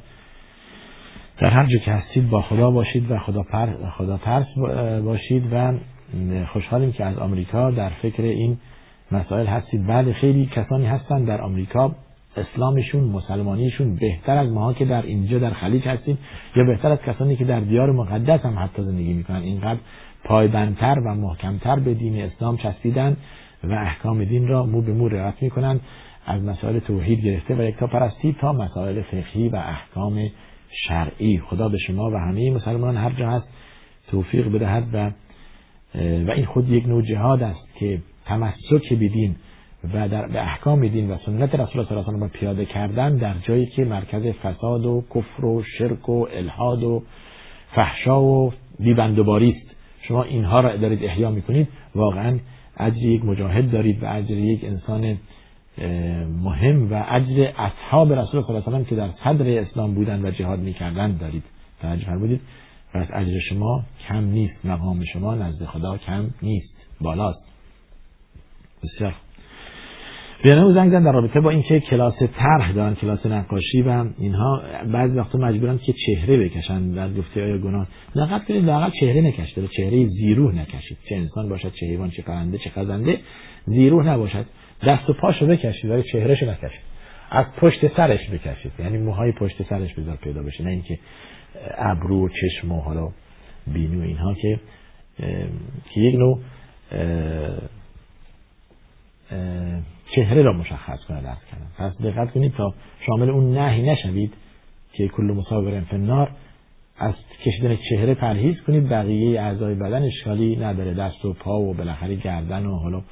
در 1.38 1.50
هر 1.50 1.66
جا 1.66 1.78
که 1.78 1.90
هستید 1.90 2.30
با 2.30 2.42
خدا 2.42 2.70
باشید 2.70 3.10
و 3.10 3.18
خدا, 3.18 3.42
پر 3.42 3.90
خدا 3.90 4.18
ترس 4.18 4.46
باشید 5.04 5.52
و 5.52 5.78
خوشحالیم 6.52 6.92
که 6.92 7.04
از 7.04 7.18
آمریکا 7.18 7.70
در 7.70 7.90
فکر 7.90 8.22
این 8.22 8.58
مسائل 9.12 9.46
هستید. 9.46 9.86
بعد 9.86 10.12
خیلی 10.12 10.46
کسانی 10.46 10.86
هستند 10.86 11.26
در 11.26 11.40
آمریکا. 11.40 11.94
اسلامشون 12.36 13.04
مسلمانیشون 13.04 13.96
بهتر 13.96 14.36
از 14.36 14.52
ماها 14.52 14.72
که 14.72 14.84
در 14.84 15.02
اینجا 15.02 15.38
در 15.38 15.50
خلیج 15.50 15.88
هستیم 15.88 16.18
یا 16.56 16.64
بهتر 16.64 16.92
از 16.92 16.98
کسانی 16.98 17.36
که 17.36 17.44
در 17.44 17.60
دیار 17.60 17.92
مقدس 17.92 18.40
هم 18.40 18.58
حتی 18.58 18.82
زندگی 18.82 19.12
می‌کنن. 19.12 19.42
اینقدر 19.42 19.80
پایبندتر 20.24 20.98
و 20.98 21.14
محکمتر 21.14 21.76
به 21.76 21.94
دین 21.94 22.22
اسلام 22.22 22.56
چسبیدن 22.56 23.16
و 23.64 23.72
احکام 23.72 24.24
دین 24.24 24.48
را 24.48 24.66
مو 24.66 24.82
به 24.82 24.92
مو 24.92 25.08
رعایت 25.08 25.42
می‌کنند 25.42 25.80
از 26.26 26.42
مسائل 26.42 26.78
توحید 26.78 27.20
گرفته 27.20 27.54
و 27.54 27.62
یکتا 27.62 27.86
پرستی 27.86 28.36
تا 28.40 28.52
مسائل 28.52 29.02
فقهی 29.02 29.48
و 29.48 29.56
احکام 29.56 30.28
شرعی. 30.88 31.38
خدا 31.38 31.68
به 31.68 31.78
شما 31.78 32.10
و 32.10 32.16
همه 32.16 32.50
مسلمان 32.50 32.96
هر 32.96 33.10
جا 33.10 33.30
هست 33.30 33.48
توفیق 34.10 34.52
بدهد 34.52 34.84
و 34.92 35.10
و 36.26 36.30
این 36.30 36.44
خود 36.44 36.68
یک 36.68 36.86
نوع 36.86 37.02
جهاد 37.02 37.42
است 37.42 37.74
که 37.78 38.02
تمسک 38.26 38.92
بدین 38.92 39.36
و 39.92 40.08
در 40.08 40.26
به 40.26 40.42
احکام 40.42 40.88
دین 40.88 41.10
و 41.10 41.18
سنت 41.26 41.54
رسول 41.54 41.80
الله 41.80 42.04
صلی 42.04 42.14
الله 42.14 42.28
پیاده 42.28 42.64
کردن 42.64 43.16
در 43.16 43.34
جایی 43.42 43.66
که 43.66 43.84
مرکز 43.84 44.26
فساد 44.26 44.86
و 44.86 45.04
کفر 45.14 45.44
و 45.44 45.62
شرک 45.78 46.08
و 46.08 46.26
الحاد 46.32 46.82
و 46.82 47.02
فحشا 47.74 48.22
و 48.22 48.52
بیبندوباری 48.78 49.50
است. 49.50 49.76
شما 50.02 50.22
اینها 50.22 50.60
را 50.60 50.76
دارید 50.76 51.04
احیا 51.04 51.30
می‌کنید. 51.30 51.68
واقعا 51.94 52.38
اجر 52.76 52.96
یک 52.96 53.24
مجاهد 53.24 53.70
دارید 53.70 54.02
و 54.02 54.06
اجر 54.06 54.36
یک 54.36 54.64
انسان 54.64 55.18
مهم 56.42 56.92
و 56.92 57.04
اجر 57.08 57.50
اصحاب 57.58 58.12
رسول 58.12 58.44
الله 58.48 58.62
صلی 58.62 58.74
الله 58.74 58.84
که 58.84 58.94
در 58.94 59.08
صدر 59.24 59.60
اسلام 59.60 59.94
بودن 59.94 60.26
و 60.26 60.30
جهاد 60.30 60.58
می‌کردن 60.58 61.16
دارید. 61.16 61.42
توجه 61.82 62.04
فرمودید. 62.04 62.40
پس 62.94 63.06
اجر 63.12 63.38
شما 63.48 63.82
کم 64.08 64.24
نیست. 64.24 64.66
مقام 64.66 65.04
شما 65.12 65.34
نزد 65.34 65.64
خدا 65.64 65.96
کم 65.96 66.30
نیست. 66.42 66.74
بالاست. 67.00 67.44
بسیار 68.82 69.14
بیانه 70.44 70.74
زنگ 70.74 70.90
زن 70.90 71.02
در 71.02 71.12
رابطه 71.12 71.40
با 71.40 71.50
اینکه 71.50 71.80
کلاس 71.80 72.14
طرح 72.36 72.72
دارن 72.72 72.94
کلاس 72.94 73.26
نقاشی 73.26 73.82
و 73.82 74.04
اینها 74.18 74.62
بعضی 74.92 75.18
وقتا 75.18 75.38
مجبورن 75.38 75.78
که 75.78 75.94
چهره 76.06 76.36
بکشن 76.36 76.90
در 76.90 77.12
گفته 77.12 77.40
های 77.40 77.58
گناه 77.58 77.86
نقد 78.16 78.44
کنید 78.48 78.64
لاقل 78.64 78.90
چهره 79.00 79.20
نکشته 79.20 79.68
چهره 79.68 80.06
زیروح 80.06 80.54
نکشید. 80.54 80.98
چه 81.08 81.14
انسان 81.14 81.48
باشد 81.48 81.72
چه 81.80 81.86
حیوان 81.86 82.10
چه 82.10 82.22
پرنده 82.22 82.58
چه 82.58 82.70
خزنده 82.70 83.18
زیروح 83.66 84.06
نباشد. 84.06 84.46
دست 84.86 85.10
و 85.10 85.12
پاشو 85.12 85.46
بکشید 85.46 85.90
ولی 85.90 86.02
چهرهشو 86.12 86.50
نکشید. 86.50 86.80
از 87.30 87.46
پشت 87.56 87.96
سرش 87.96 88.30
بکشید. 88.30 88.72
یعنی 88.78 88.98
موهای 88.98 89.32
پشت 89.32 89.62
سرش 89.62 89.94
بذار 89.94 90.16
پیدا 90.16 90.42
بشه. 90.42 90.64
نه 90.64 90.70
اینکه 90.70 90.98
ابرو 91.78 92.26
و 92.26 92.28
چشم 92.28 92.72
و 92.72 92.80
حالا 92.80 93.08
بینی 93.66 93.96
و 93.96 94.02
اینها 94.02 94.34
که 94.34 94.60
که 95.94 96.00
یک 96.00 96.14
نوع 96.14 96.38
چهره 100.16 100.42
را 100.42 100.52
مشخص 100.52 100.98
کنه 101.08 101.20
درس 101.22 101.38
کردن 101.50 101.66
پس 101.78 102.02
دقت 102.02 102.30
کنید 102.30 102.52
تا 102.52 102.74
شامل 103.06 103.30
اون 103.30 103.58
نهی 103.58 103.82
نشوید 103.82 104.34
که 104.92 105.08
کل 105.08 105.22
مصابر 105.22 105.80
فنار 105.80 106.30
از 106.98 107.14
کشیدن 107.44 107.76
چهره 107.90 108.14
پرهیز 108.14 108.60
کنید. 108.66 108.88
بقیه 108.88 109.40
اعضای 109.40 109.74
بدن 109.74 110.02
اشکالی 110.02 110.56
نداره. 110.56 110.94
دست 110.94 111.24
و 111.24 111.32
پا 111.32 111.60
و 111.60 111.74
بالاخره 111.74 112.14
گردن 112.14 112.66
و 112.66 112.78
حالا 112.78 113.02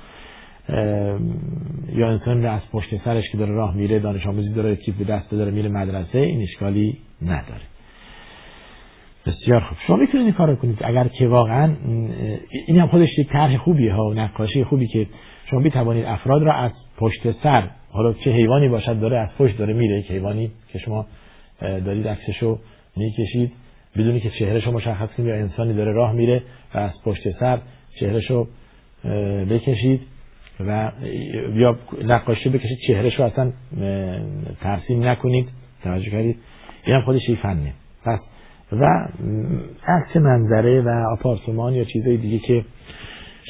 یا 1.93 2.11
انسان 2.11 2.47
از 2.47 2.61
پشت 2.73 3.05
سرش 3.05 3.25
که 3.33 3.39
داره 3.39 3.53
راه 3.53 3.77
میره 3.77 3.99
دانش 3.99 4.27
آموزی 4.27 4.49
داره 4.49 4.77
کیف 4.77 4.97
به 4.97 5.05
دست 5.05 5.31
داره 5.31 5.51
میره 5.51 5.69
مدرسه 5.69 6.19
این 6.19 6.43
اشکالی 6.43 6.99
نداره. 7.23 7.63
بسیار 9.27 9.61
خوب. 9.61 9.79
شما 9.87 9.97
می‌تونید 9.97 10.27
این 10.27 10.35
کار 10.35 10.57
کنید. 10.57 10.79
اگر 10.85 11.09
که 11.09 11.29
واقعا 11.29 11.75
این 12.67 12.79
هم 12.79 12.87
خودش 12.87 13.09
یک 13.19 13.29
طرح 13.29 13.57
خوبیه 13.57 13.93
ها 13.93 14.05
و 14.05 14.15
نقاشی 14.15 14.65
خوبی 14.65 14.87
که 14.87 15.07
شما 15.51 15.61
می‌توانید 15.61 16.05
افراد 16.05 16.43
را 16.43 16.53
از 16.53 16.71
پشت 16.97 17.43
سر 17.43 17.69
حالا 17.91 18.13
چه 18.13 18.31
حیوانی 18.31 18.69
باشد 18.69 19.01
داره 19.01 19.19
از 19.19 19.29
پشت 19.39 19.59
داره 19.59 19.75
میره 19.75 19.99
یک 19.99 20.11
حیوانی 20.11 20.51
که 20.73 20.79
شما 20.79 21.07
دارید 21.61 22.09
عکسشو 22.09 22.59
می‌کشید 22.97 23.53
بدونی 23.97 24.21
که 24.21 24.31
چهرهشو 24.31 24.73
مشخص 24.73 25.09
کنید 25.17 25.29
یا 25.29 25.35
انسانی 25.35 25.75
داره 25.75 25.93
راه 25.93 26.13
میره 26.13 26.43
و 26.75 26.79
از 26.79 26.91
پشت 27.05 27.31
سر 27.41 27.59
چهرهشو 28.01 28.49
بکشید 29.51 30.01
و 30.61 30.93
یا 31.55 31.79
نقاشی 32.05 32.49
بکشید 32.49 32.79
چهرهشو 32.87 33.23
اصلا 33.23 33.53
ترسیم 34.61 35.09
نکنید. 35.09 35.49
توجه 35.83 36.11
کردید. 36.11 36.37
این 36.87 36.97
هم 36.97 37.03
خودش 37.03 37.31
فنه. 37.43 37.73
پس 38.05 38.21
و 38.73 39.09
عکس 39.87 40.17
منظره 40.17 40.81
و 40.81 40.89
آپارتمان 41.13 41.75
یا 41.75 41.85
چیزهای 41.85 42.17
دیگه 42.17 42.39
که 42.39 42.65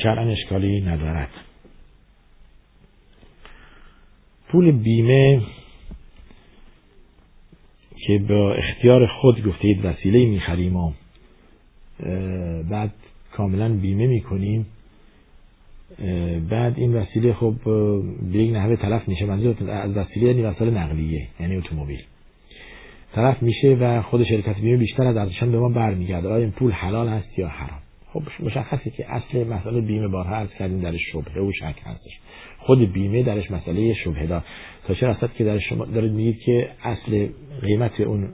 شرعا 0.02 0.30
اشکالی 0.30 0.80
ندارد. 0.80 1.28
پول 4.52 4.70
بیمه 4.70 5.42
که 8.06 8.18
با 8.18 8.54
اختیار 8.54 9.06
خود 9.06 9.46
گفتید 9.46 9.84
وسیله 9.84 10.26
می‌خریم 10.26 10.76
و 10.76 10.92
بعد 12.70 12.92
کاملا 13.32 13.68
بیمه 13.68 14.06
می‌کنیم 14.06 14.66
بعد 16.50 16.78
این 16.78 16.94
وسیله 16.94 17.32
خب 17.32 17.54
به 18.32 18.38
یک 18.38 18.54
نحوه 18.54 18.76
تلف 18.76 19.08
میشه. 19.08 19.26
منظور 19.26 19.70
از 19.70 19.96
وسیله 19.96 20.26
یعنی 20.26 20.42
وسایل 20.42 20.74
نقلیه 20.74 21.28
یعنی 21.40 21.56
اتومبیل. 21.56 22.02
طرف 23.12 23.42
میشه 23.42 23.76
و 23.80 24.02
خود 24.02 24.24
شرکت 24.24 24.60
بیمه 24.60 24.76
بیشتر 24.76 25.06
از 25.06 25.16
ارزشش 25.16 25.42
به 25.42 25.58
ما 25.58 25.68
برمیگرده. 25.68 26.28
آیا 26.28 26.36
این 26.36 26.50
پول 26.50 26.72
حلال 26.72 27.08
هست 27.08 27.38
یا 27.38 27.48
حرام؟ 27.48 27.80
خب 28.12 28.22
مشخصه 28.40 28.90
که 28.90 29.14
اصل 29.14 29.44
مسئله 29.46 29.80
بیمه 29.80 30.08
بارها 30.08 30.36
عرض 30.36 30.50
کردیم 30.58 30.80
در 30.80 30.96
شبهه 30.96 31.42
و 31.42 31.52
شک 31.52 31.74
هستش. 31.84 32.18
خود 32.58 32.92
بیمه 32.92 33.22
درش 33.22 33.50
مسئله 33.50 33.94
شبهه 33.94 34.26
دار. 34.26 34.44
تا 34.86 34.94
چه 34.94 35.06
رسد 35.06 35.32
که 35.32 35.44
در 35.44 35.58
شما 35.58 35.84
دارید 35.84 36.12
میگید 36.12 36.40
که 36.40 36.68
اصل 36.84 37.26
قیمت 37.62 38.00
اون 38.00 38.28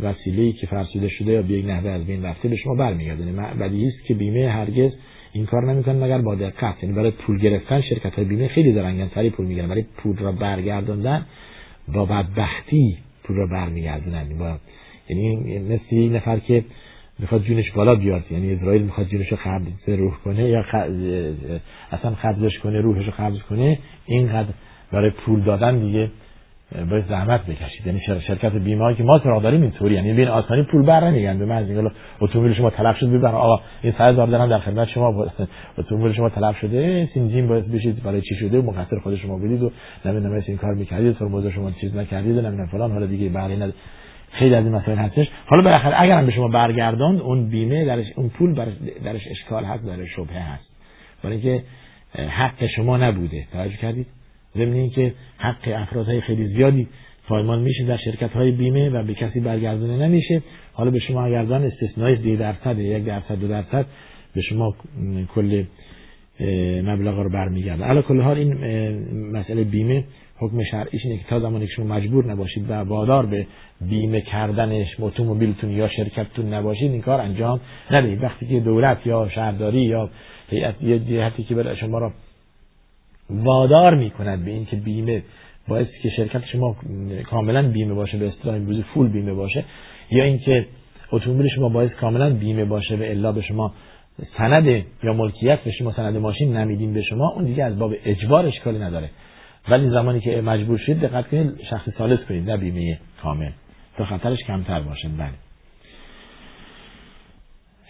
وسیله 0.00 0.52
که 0.52 0.66
فرسوده 0.66 1.08
شده 1.08 1.32
یا 1.32 1.42
به 1.42 1.48
یک 1.48 1.66
نحوه 1.66 1.90
از 1.90 2.06
بین 2.06 2.24
رفته 2.24 2.48
به 2.48 2.56
شما 2.56 2.74
برمیگرده. 2.74 3.24
یعنی 3.24 3.58
بدیهی 3.60 3.88
است 3.88 4.04
که 4.04 4.14
بیمه 4.14 4.48
هرگز 4.48 4.92
این 5.32 5.46
کار 5.46 5.72
نمی‌کنه 5.72 6.04
مگر 6.04 6.18
با 6.18 6.34
دقت. 6.34 6.82
یعنی 6.82 6.94
برای 6.94 7.10
پول 7.10 7.38
گرفتن 7.38 7.80
شرکت 7.80 8.14
های 8.14 8.24
بیمه 8.24 8.48
خیلی 8.48 8.72
دارن 8.72 9.08
سری 9.14 9.30
پول 9.30 9.46
می‌گیرن. 9.46 9.70
ولی 9.70 9.86
پول 9.96 10.16
را 10.16 10.32
برگردوندن 10.32 11.26
با 11.94 12.04
بدبختی 12.04 12.98
پول 13.24 13.36
را 13.36 13.46
برمیگردونن. 13.46 14.38
با 14.38 14.58
یعنی 15.08 15.58
مثل 15.58 15.96
یک 15.96 16.12
نفر 16.12 16.38
که 16.38 16.64
می‌خواد 17.18 17.42
جونش 17.42 17.70
بالا 17.72 17.94
بیاد. 17.94 18.22
یعنی 18.30 18.52
اسرائیل 18.54 18.82
می‌خواد 18.82 19.06
جونش 19.06 19.28
رو 19.32 19.38
قبض 19.44 19.98
روح 19.98 20.14
کنه 20.24 20.48
یا 20.48 20.64
اصلا 21.92 22.10
قبضش 22.22 22.58
کنه 22.58 22.80
روحش 22.80 23.06
رو 23.06 23.12
قبض 23.18 23.38
کنه 23.38 23.78
اینقدر 24.06 24.48
برای 24.92 25.10
پول 25.10 25.40
دادن 25.40 25.78
دیگه 25.78 26.10
باید 26.90 27.04
زحمت 27.08 27.46
بکشید. 27.46 27.86
یعنی 27.86 28.00
شرکت 28.00 28.52
بیمه 28.52 28.94
که 28.94 29.02
ما 29.02 29.18
سراغ 29.18 29.42
داریم 29.42 29.62
اینطوری. 29.62 29.94
یعنی 29.94 30.12
بین 30.12 30.28
آسانی 30.28 30.62
پول 30.62 30.86
بر 30.86 31.10
نمیگن 31.10 31.38
به 31.38 31.44
من 31.44 31.56
از 31.56 31.90
اتومبیل 32.20 32.54
شما 32.54 32.70
تلف 32.70 32.96
شد 32.96 33.06
ببر 33.06 33.34
آقا 33.34 33.62
این 33.82 33.92
3000 33.98 34.26
دارم 34.26 34.48
در 34.48 34.58
خدمت 34.58 34.88
شما 34.88 35.26
اتومبیل 35.78 36.12
شما 36.12 36.28
تلف 36.28 36.58
شده. 36.58 37.08
سینجین 37.14 37.48
باید 37.48 37.72
بشید 37.72 38.02
برای 38.02 38.20
چی 38.20 38.34
شده 38.34 38.58
و 38.58 38.62
مقصر 38.62 38.98
خود 38.98 39.16
شما 39.16 39.38
بودید 39.38 39.62
و 39.62 39.70
نمی‌دونم 40.04 40.42
این 40.46 40.56
کار 40.56 40.74
می‌کردید. 40.74 41.16
ترمز 41.16 41.46
شما 41.46 41.70
چیز 41.70 41.96
نکردید 41.96 42.38
نمی‌دونم 42.38 42.66
فلان. 42.66 42.92
حالا 42.92 43.06
دیگه 43.06 43.30
ند... 43.30 43.74
خیلی 44.38 44.54
از 44.54 44.64
این 44.64 44.74
مسائل 44.74 44.98
هستش. 44.98 45.26
حالا 45.46 45.62
بالاخره 45.62 46.02
اگر 46.02 46.18
هم 46.18 46.26
به 46.26 46.32
شما 46.32 46.48
برگرداند 46.48 47.20
اون 47.20 47.48
بیمه 47.48 47.84
درش 47.84 48.06
اون 48.16 48.28
پول 48.28 48.54
درش 49.04 49.20
اشکال 49.30 49.64
هست 49.64 49.84
داره 49.84 50.06
شبهه 50.06 50.52
هست. 50.52 50.64
برای 51.22 51.36
اینکه 51.36 51.64
حق 52.28 52.66
شما 52.76 52.96
نبوده. 52.96 53.44
توجه 53.52 53.76
کردید؟ 53.76 54.06
ضمن 54.56 54.90
که 54.90 55.12
حق 55.38 55.68
افرادهای 55.74 56.20
خیلی 56.20 56.46
زیادی 56.46 56.88
پایمان 57.28 57.58
میشه 57.58 57.84
در 57.84 57.96
شرکت 57.96 58.32
های 58.32 58.50
بیمه 58.50 58.90
و 58.90 59.02
به 59.02 59.14
کسی 59.14 59.40
برگردونه 59.40 60.06
نمیشه. 60.08 60.42
حالا 60.72 60.90
به 60.90 60.98
شما 60.98 61.24
اگر 61.24 61.44
دان 61.44 61.64
استثنایی 61.64 62.16
دی 62.16 62.36
درصد 62.36 62.78
یک 62.78 63.04
درصد 63.04 63.40
دو 63.40 63.48
درصد 63.48 63.86
به 64.34 64.40
شما 64.40 64.74
کل 65.34 65.64
مبلغ 66.82 67.18
رو 67.18 67.30
برمیگرده 67.30 67.84
علا 67.84 68.02
کل 68.02 68.20
حال 68.20 68.38
این 68.38 68.54
مسئله 69.32 69.64
بیمه 69.64 70.04
حکم 70.38 70.64
شرعیش 70.70 71.04
اینه 71.04 71.18
که 71.18 71.24
تا 71.28 71.40
زمانی 71.40 71.66
که 71.66 71.72
شما 71.72 71.84
مجبور 71.84 72.32
نباشید 72.32 72.70
و 72.70 72.74
وادار 72.74 73.26
به 73.26 73.46
بیمه 73.80 74.20
کردنش 74.20 74.86
اتومبیلتون 74.98 75.70
یا 75.70 75.88
شرکتتون 75.88 76.54
نباشید 76.54 76.92
این 76.92 77.02
کار 77.02 77.20
انجام 77.20 77.60
ندهید. 77.90 78.22
وقتی 78.22 78.46
که 78.46 78.60
دولت 78.60 79.06
یا 79.06 79.28
شهرداری 79.28 79.80
یا 79.80 80.10
هیئت 80.50 80.74
یا 80.82 80.98
جهتی 80.98 81.42
که 81.42 81.54
برای 81.54 81.76
شما 81.76 81.98
را 81.98 82.12
وادار 83.30 83.94
می‌کند 83.94 84.44
به 84.44 84.50
اینکه 84.50 84.76
بیمه 84.76 85.22
باعث 85.68 85.86
که 86.02 86.10
شرکت 86.10 86.46
شما 86.52 86.76
کاملا 87.30 87.68
بیمه 87.68 87.94
باشه 87.94 88.18
به 88.18 88.28
اصطلاح 88.28 88.54
امروزی 88.54 88.82
فول 88.82 89.08
بیمه 89.08 89.32
باشه 89.32 89.64
یا 90.10 90.24
اینکه 90.24 90.66
اتومبیل 91.12 91.48
شما 91.48 91.68
باعث 91.68 91.90
کاملا 91.90 92.30
بیمه 92.30 92.64
باشه 92.64 92.96
و 92.96 93.02
الا 93.02 93.32
به 93.32 93.42
شما 93.42 93.74
سند 94.38 94.66
یا 95.02 95.12
ملکیت 95.12 95.60
به 95.60 95.70
شما 95.70 95.92
سند 95.92 96.16
ماشین 96.16 96.56
نمیدیم 96.56 96.94
به 96.94 97.02
شما 97.02 97.28
اون 97.28 97.44
دیگه 97.44 97.64
از 97.64 97.78
باب 97.78 97.94
اجبار 98.04 98.46
اشکالی 98.46 98.78
نداره. 98.78 99.10
ولی 99.68 99.90
زمانی 99.90 100.20
که 100.20 100.40
مجبور 100.40 100.78
شید 100.78 101.00
دقت 101.00 101.28
کنید 101.28 101.60
شخص 101.70 101.90
ثالث 101.98 102.20
کنید 102.20 102.50
نه 102.50 102.56
بیمه 102.56 102.98
کامل. 103.22 103.50
تا 103.96 104.04
خطرش 104.04 104.38
کمتر 104.46 104.80
باشه. 104.80 105.08
بله. 105.08 105.30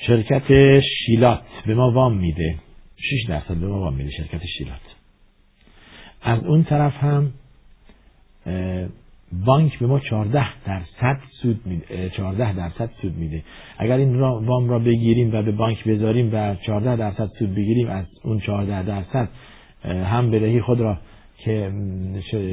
شرکت 0.07 0.81
شیلات 0.81 1.43
به 1.67 1.75
ما 1.75 1.91
وام 1.91 2.17
میده. 2.17 2.55
6 2.97 3.29
درصد 3.29 3.55
به 3.55 3.67
ما 3.67 3.81
وام 3.81 3.95
میده 3.95 4.11
شرکت 4.11 4.47
شیلات. 4.59 4.81
از 6.23 6.45
اون 6.45 6.65
طرف 6.65 6.95
هم 6.95 7.33
بانک 9.33 9.79
به 9.79 9.87
ما 9.87 10.01
14 10.01 10.47
درصد 10.67 11.21
سود 11.43 11.61
میده 11.67 12.11
14 12.17 12.53
درصد 12.53 12.91
سود 13.03 13.17
میده. 13.17 13.43
اگر 13.79 13.97
این 13.97 14.15
را 14.15 14.41
وام 14.45 14.69
را 14.69 14.79
بگیریم 14.79 15.35
و 15.35 15.43
به 15.43 15.53
بانک 15.53 15.85
بذاریم 15.85 16.31
و 16.33 16.55
14 16.55 16.97
درصد 16.97 17.31
سود 17.39 17.55
بگیریم 17.55 17.89
از 17.91 18.05
اون 18.25 18.41
14 18.41 18.83
درصد 18.83 19.29
هم 19.85 20.31
برهی 20.31 20.61
خود 20.61 20.81
را 20.81 20.99
که 21.39 21.73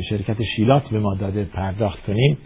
شرکت 0.09 0.37
شیلات 0.55 0.89
به 0.89 0.99
ما 0.99 1.15
داده 1.15 1.43
پرداخت 1.43 2.05
کنیم 2.05 2.37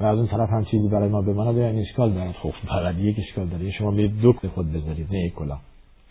و 0.00 0.04
از 0.04 0.18
اون 0.18 0.26
طرف 0.26 0.50
هم 0.50 0.64
چیزی 0.64 0.88
برای 0.88 1.08
ما 1.08 1.22
بماند. 1.22 1.58
این 1.58 1.78
اشکال 1.78 2.12
دارد 2.12 2.32
خب 2.32 2.52
فقط 2.68 2.98
یک 2.98 3.16
اشکال 3.18 3.46
داره. 3.46 3.70
شما 3.70 3.90
به 3.90 4.08
دو 4.08 4.32
خود 4.32 4.72
بذارید 4.72 5.06
نه 5.12 5.30
کلا. 5.30 5.58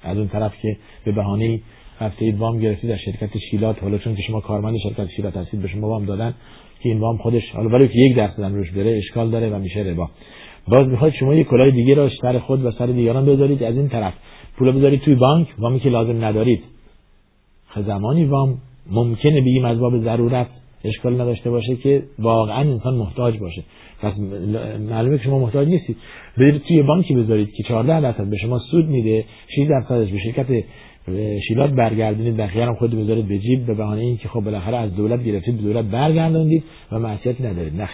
از 0.03 0.17
اون 0.17 0.27
طرف 0.27 0.53
که 0.61 0.77
به 1.05 1.11
بهانه 1.11 1.59
هفته 1.99 2.35
وام 2.37 2.59
گرفتید 2.59 2.91
از 2.91 2.99
شرکت 2.99 3.37
شیلات 3.51 3.83
حالا 3.83 3.97
چون 3.97 4.15
که 4.15 4.21
شما 4.21 4.39
کارمند 4.39 4.75
شرکت 4.83 5.09
شیلات 5.15 5.37
هستید 5.37 5.61
به 5.61 5.67
شما 5.67 5.87
وام 5.89 6.05
دادن. 6.05 6.33
که 6.85 6.91
این 6.91 6.99
وام 6.99 7.17
خودش 7.17 7.43
حالا 7.53 7.69
ولی 7.69 7.87
که 7.87 7.99
یک 7.99 8.15
درصد 8.15 8.39
هم 8.39 8.55
روش 8.55 8.71
بره 8.71 8.97
اشکال 8.97 9.29
داره 9.29 9.49
و 9.49 9.59
میشه 9.59 9.79
ربا. 9.79 10.09
باز 10.67 10.87
می‌خواد 10.87 11.11
شما 11.11 11.33
یک 11.35 11.47
کلاه 11.47 11.71
دیگه 11.71 11.93
را 11.93 12.09
سر 12.21 12.39
خود 12.39 12.65
و 12.65 12.71
سر 12.71 12.85
دیگران 12.85 13.25
بذارید 13.25 13.63
از 13.63 13.75
این 13.75 13.89
طرف. 13.89 14.13
پول 14.57 14.71
بذارید 14.71 15.01
توی 15.01 15.15
بانک 15.15 15.47
وامی 15.59 15.79
که 15.79 15.89
لازم 15.89 16.25
ندارید. 16.25 16.63
زمانی 17.85 18.25
وام 18.25 18.57
ممکنه 18.91 19.41
بگیم 19.41 19.65
از 19.65 19.79
باب 19.79 19.99
ضرورت 19.99 20.47
اشکال 20.83 21.21
نداشته 21.21 21.49
باشه 21.49 21.75
که 21.75 22.03
واقعا 22.19 22.59
انسان 22.59 22.95
محتاج 22.95 23.37
باشه. 23.37 23.63
پس 24.01 24.13
معلومه 24.89 25.17
که 25.17 25.23
شما 25.23 25.39
محتاج 25.39 25.67
نیستید. 25.67 25.97
برید 26.37 26.61
توی 26.67 26.81
بانکی 26.81 27.15
بذارید 27.15 27.53
که 27.53 27.63
14 27.63 28.01
درصد 28.01 28.29
به 28.29 28.37
شما 28.37 28.59
سود 28.59 28.85
میده 28.85 29.25
6 29.47 29.67
درصدش 29.69 30.11
به 30.11 30.19
شرکت 30.19 30.63
شیلات 31.47 31.71
برگردونید 31.71 32.37
بقیه 32.37 32.65
هم 32.65 32.75
خود 32.75 32.95
بذارید 32.95 33.27
به 33.27 33.39
جیب 33.39 33.65
به 33.65 33.73
بهانه 33.73 34.01
اینکه 34.01 34.29
خب 34.29 34.39
بالاخره 34.39 34.77
از 34.77 34.95
دولت 34.95 35.23
گرفتید 35.23 35.57
به 35.57 35.63
دولت 35.63 35.85
برگردوندید 35.85 36.63
و 36.91 36.99
معصیتی 36.99 37.43
ندارید. 37.43 37.81
نه 37.81 37.89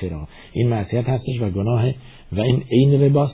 این 0.53 0.69
معصیت 0.69 1.09
هستش 1.09 1.41
و 1.41 1.49
گناه 1.49 1.89
و 2.31 2.41
این 2.41 2.63
عین 2.71 3.01
رباست 3.01 3.33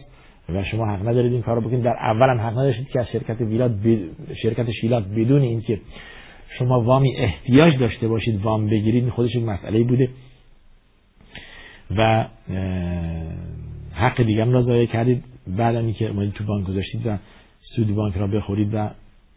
و 0.50 0.64
شما 0.64 0.86
حق 0.86 1.08
ندارید 1.08 1.32
این 1.32 1.42
کارو 1.42 1.62
بکنید. 1.62 1.84
در 1.84 1.96
اول 2.00 2.30
هم 2.30 2.38
حق 2.38 2.54
نداشتید 2.54 2.88
که 2.90 3.00
از 3.00 3.06
شرکت 3.08 3.42
ویلات 3.42 3.72
شرکت 4.44 4.72
شیلات 4.72 5.08
بدون 5.08 5.42
اینکه 5.42 5.80
شما 6.60 6.82
وامی 6.82 7.16
احتیاج 7.18 7.80
داشته 7.80 8.08
باشید 8.08 8.42
وام 8.42 8.70
بگیرید 8.70 9.10
خودش 9.10 9.36
یک 9.36 9.44
مسئله 9.44 9.84
بوده. 9.84 10.10
و 11.98 12.26
حق 13.94 14.24
دیگران 14.24 14.54
را 14.54 14.64
ضایع 14.64 14.86
کردید. 14.86 15.24
بعد 15.48 15.76
اینکه 15.76 16.10
اومدید 16.10 16.34
تو 16.34 16.44
بانک 16.44 16.68
گذاشتید 16.68 17.08
و 17.08 17.18
سود 17.76 17.96
بانک 17.96 18.18
را 18.18 18.28
بخورید 18.28 18.74
و 18.74 18.90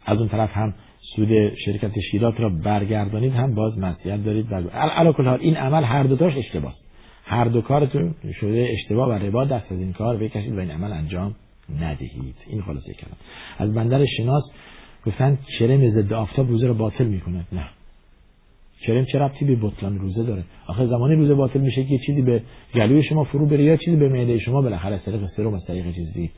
از 0.06 0.18
اون 0.18 0.28
طرف 0.28 0.50
هم 0.52 0.74
سود 1.16 1.54
شرکت 1.64 2.00
شیرات 2.10 2.40
را 2.40 2.48
برگردانید 2.48 3.32
هم 3.32 3.54
باز 3.54 3.78
مسئولیت 3.78 4.24
دارید. 4.24 4.46
کل 5.16 5.24
حال 5.24 5.38
این 5.40 5.56
عمل 5.56 5.84
هر 5.84 6.02
دو 6.02 6.16
تاش 6.16 6.36
اشتباه. 6.36 6.74
هر 7.24 7.44
دو 7.44 7.60
کارتون 7.60 8.14
شده 8.40 8.68
اشتباه 8.72 9.08
و 9.08 9.12
ربا 9.12 9.44
دست 9.44 9.72
از 9.72 9.78
این 9.78 9.92
کار 9.92 10.16
بکشید 10.16 10.56
و 10.56 10.60
این 10.60 10.70
عمل 10.70 10.92
انجام 10.92 11.34
ندهید. 11.80 12.34
این 12.46 12.62
خلاصه 12.62 12.94
کلام. 12.94 13.16
از 13.58 13.74
بندر 13.74 14.06
شناس 14.16 14.42
گفتن 15.06 15.38
کرم 15.58 15.90
ضد 15.90 16.12
آفتاب 16.12 16.48
روزه 16.48 16.66
رو 16.66 16.74
باطل 16.74 17.04
می‌کنه. 17.04 17.44
نه. 17.52 17.64
کرم 18.86 19.04
چه 19.04 19.18
ربطی 19.18 19.44
به 19.44 19.56
بطلان 19.56 19.98
روزه 19.98 20.22
داره؟ 20.22 20.44
آخه 20.66 20.86
زمانی 20.86 21.14
روزه 21.14 21.34
باطل 21.34 21.60
میشه 21.60 21.84
که 21.84 21.98
چیزی 22.06 22.22
به 22.22 22.42
گلوی 22.74 23.02
شما 23.02 23.24
فرو 23.24 23.46
بره 23.46 23.64
یا 23.64 23.76
چیزی 23.76 23.96
به 23.96 24.08
معده 24.08 24.38
شما 24.38 24.62
بالاخره 24.62 24.94
از 24.94 25.04
طریق 25.04 25.26
سرم 25.36 25.54
از 25.54 25.66
چیزی 25.66 26.30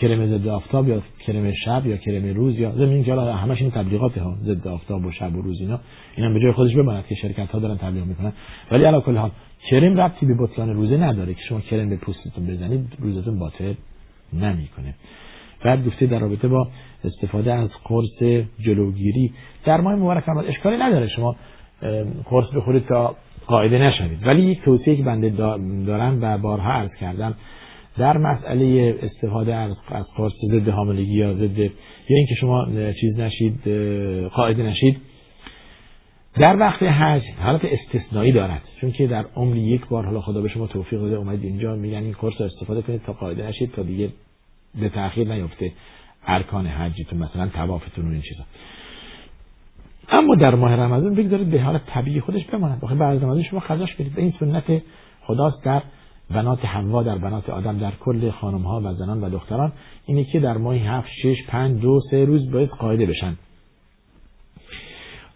کرم 0.00 0.38
ضد 0.38 0.48
آفتاب 0.48 0.88
یا 0.88 1.02
کرم 1.26 1.52
شب 1.64 1.86
یا 1.86 1.96
کرم 1.96 2.34
روز 2.34 2.58
یا 2.58 2.72
زمین 2.72 3.04
که 3.04 3.14
همش 3.14 3.60
این 3.60 3.70
تبلیغات 3.70 4.18
ها 4.18 4.36
ضد 4.42 4.68
آفتاب 4.68 5.06
و 5.06 5.12
شب 5.12 5.36
و 5.36 5.42
روز 5.42 5.60
اینا 5.60 5.80
اینا 6.16 6.30
به 6.30 6.40
جای 6.40 6.52
خودش 6.52 6.74
بماند 6.74 7.06
که 7.06 7.14
شرکت 7.14 7.50
ها 7.50 7.58
دارن 7.58 7.76
تبلیغ 7.76 8.04
می‌کنن. 8.04 8.32
ولی 8.70 8.84
علا 8.84 9.00
کل 9.00 9.16
حال 9.16 9.30
کرم 9.70 10.00
ربطی 10.00 10.26
به 10.26 10.34
بطلان 10.38 10.74
روزه 10.74 10.96
نداره 10.96 11.34
که 11.34 11.40
شما 11.48 11.60
کرم 11.60 11.88
به 11.88 11.96
پوستتون 11.96 12.46
بزنید 12.46 12.88
روزتون 12.98 13.38
باطل 13.38 13.74
نمی‌کنه. 14.32 14.94
بعد 15.64 15.86
گفته 15.86 16.06
در 16.06 16.18
رابطه 16.18 16.48
با 16.48 16.68
استفاده 17.04 17.52
از 17.54 17.68
قرص 17.84 18.44
جلوگیری 18.60 19.32
در 19.64 19.80
ماه 19.80 19.94
مبارک 19.94 20.28
رمضان 20.28 20.46
اشکالی 20.46 20.76
نداره 20.76 21.08
شما 21.08 21.36
قرص 22.24 22.46
بخورید 22.56 22.86
تا 22.86 23.16
قاعده 23.46 23.78
نشوید. 23.78 24.26
ولی 24.26 24.42
یک 24.42 24.62
توصیه 24.62 24.96
که 24.96 25.02
بنده 25.02 25.28
دارم 25.86 26.18
و 26.22 26.38
بارها 26.38 26.72
عرض 26.72 26.94
کردم 27.00 27.34
در 27.98 28.18
مسئله 28.18 28.98
استفاده 29.02 29.54
از 29.54 29.74
قرص 30.16 30.32
ضد 30.50 30.68
حاملگی 30.68 31.14
یا 31.14 31.34
ضد 31.34 31.58
یا 31.58 31.70
اینکه 32.08 32.34
شما 32.34 32.66
چیز 33.00 33.18
نشید 33.20 33.68
قاعده 34.28 34.62
نشید. 34.62 34.96
در 36.34 36.56
وقت 36.56 36.82
حج 36.82 37.22
حالت 37.42 37.60
استثنایی 37.64 38.32
دارد 38.32 38.62
چون 38.80 38.92
که 38.92 39.06
در 39.06 39.24
عمری 39.36 39.60
یک 39.60 39.86
بار 39.86 40.04
حالا 40.04 40.20
خدا 40.20 40.40
به 40.40 40.48
شما 40.48 40.66
توفیق 40.66 41.00
داده 41.00 41.16
اومد 41.16 41.42
اینجا 41.42 41.76
میگن 41.76 42.02
این 42.02 42.12
قرص 42.12 42.40
استفاده 42.40 42.82
کنید 42.82 43.02
تا 43.02 43.12
قاعده 43.12 43.46
نشید 43.46 43.72
تا 43.72 43.82
دیگه 43.82 44.08
به 44.80 44.88
تاخیر 44.88 45.34
نیفته 45.34 45.72
ارکان 46.26 46.66
حجتون 46.66 47.18
مثلا 47.18 47.48
توافتون 47.48 48.08
و 48.08 48.12
این 48.12 48.20
چیزا. 48.20 48.44
اما 50.08 50.34
در 50.34 50.54
ماه 50.54 50.76
رمضان 50.76 51.14
بگذارید 51.14 51.50
به 51.50 51.60
حالت 51.60 51.86
طبیعی 51.86 52.20
خودش 52.20 52.44
بماند. 52.44 52.80
بخیر 52.80 52.96
بعد 52.96 53.24
رمضان 53.24 53.42
شما 53.42 53.60
خزاش 53.60 53.94
برید. 53.94 54.12
این 54.16 54.34
سنت 54.40 54.82
خداست 55.22 55.64
در 55.64 55.82
بنات 56.30 56.64
حوا 56.64 57.02
در 57.02 57.18
بنات 57.18 57.50
آدم 57.50 57.78
در 57.78 57.92
کل 58.00 58.30
خانم 58.30 58.62
ها 58.62 58.80
و 58.84 58.94
زنان 58.94 59.20
و 59.20 59.30
دختران 59.30 59.72
اینه 60.06 60.24
که 60.24 60.40
در 60.40 60.56
ماه 60.56 60.74
هفت 60.74 61.08
شش 61.22 61.36
پنج 61.48 61.80
دو 61.80 62.00
سه 62.10 62.24
روز 62.24 62.50
باید 62.50 62.68
قاعده 62.68 63.06
بشن. 63.06 63.36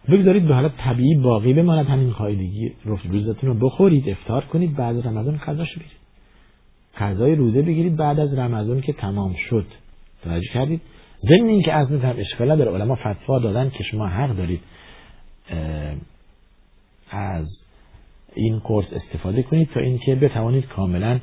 بگذارید 0.09 0.49
به 0.49 0.55
حالت 0.55 0.77
طبیعی 0.77 1.15
باقی 1.15 1.53
بماند 1.53 1.87
همین 1.87 2.11
قاعدگی 2.11 2.73
روزتون 2.85 3.51
رو 3.51 3.69
بخورید 3.69 4.09
افتار 4.09 4.45
کنید 4.45 4.77
بعد 4.77 5.07
رمضان 5.07 5.39
خزاش 5.39 5.77
برید 5.77 6.01
غذای 6.99 7.35
روزه 7.35 7.63
بگیرید 7.63 7.97
بعد 7.97 8.21
از 8.21 8.35
رمضان 8.35 8.81
که 8.81 8.93
تمام 8.93 9.35
شد. 9.51 9.67
توجه 10.23 10.49
کردید؟ 10.55 10.81
ضمن 11.23 11.49
اینکه 11.49 11.73
از 11.73 11.91
هم 11.91 12.15
اشکال 12.19 12.57
در 12.57 12.69
علما 12.69 12.95
فتوا 12.95 13.39
دادن 13.39 13.71
که 13.71 13.85
شما 13.85 14.07
حق 14.07 14.37
دارید 14.37 14.61
از 17.11 17.47
این 18.35 18.59
قرص 18.59 18.85
استفاده 18.93 19.43
کنید 19.43 19.69
تا 19.75 19.81
اینکه 19.81 20.15
بتوانید 20.15 20.67
کاملا 20.67 21.21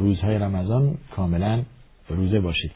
روزهای 0.00 0.38
رمضان 0.38 0.98
کاملا 1.16 1.62
روزه 2.08 2.40
باشید. 2.40 2.70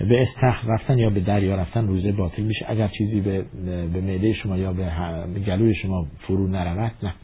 به 0.00 0.22
استخر 0.22 0.66
رفتن 0.68 0.98
یا 0.98 1.10
به 1.10 1.20
دریا 1.20 1.54
رفتن 1.54 1.86
روزه 1.86 2.12
باطل 2.12 2.42
میشه. 2.42 2.66
اگر 2.68 2.88
چیزی 2.88 3.20
به, 3.20 3.44
به 3.92 4.00
معده 4.00 4.32
شما 4.32 4.58
یا 4.58 4.72
به 4.72 5.40
گلوی 5.46 5.74
شما 5.74 6.06
فرو 6.18 6.48
نرود 6.48 6.92
نه. 7.02 7.14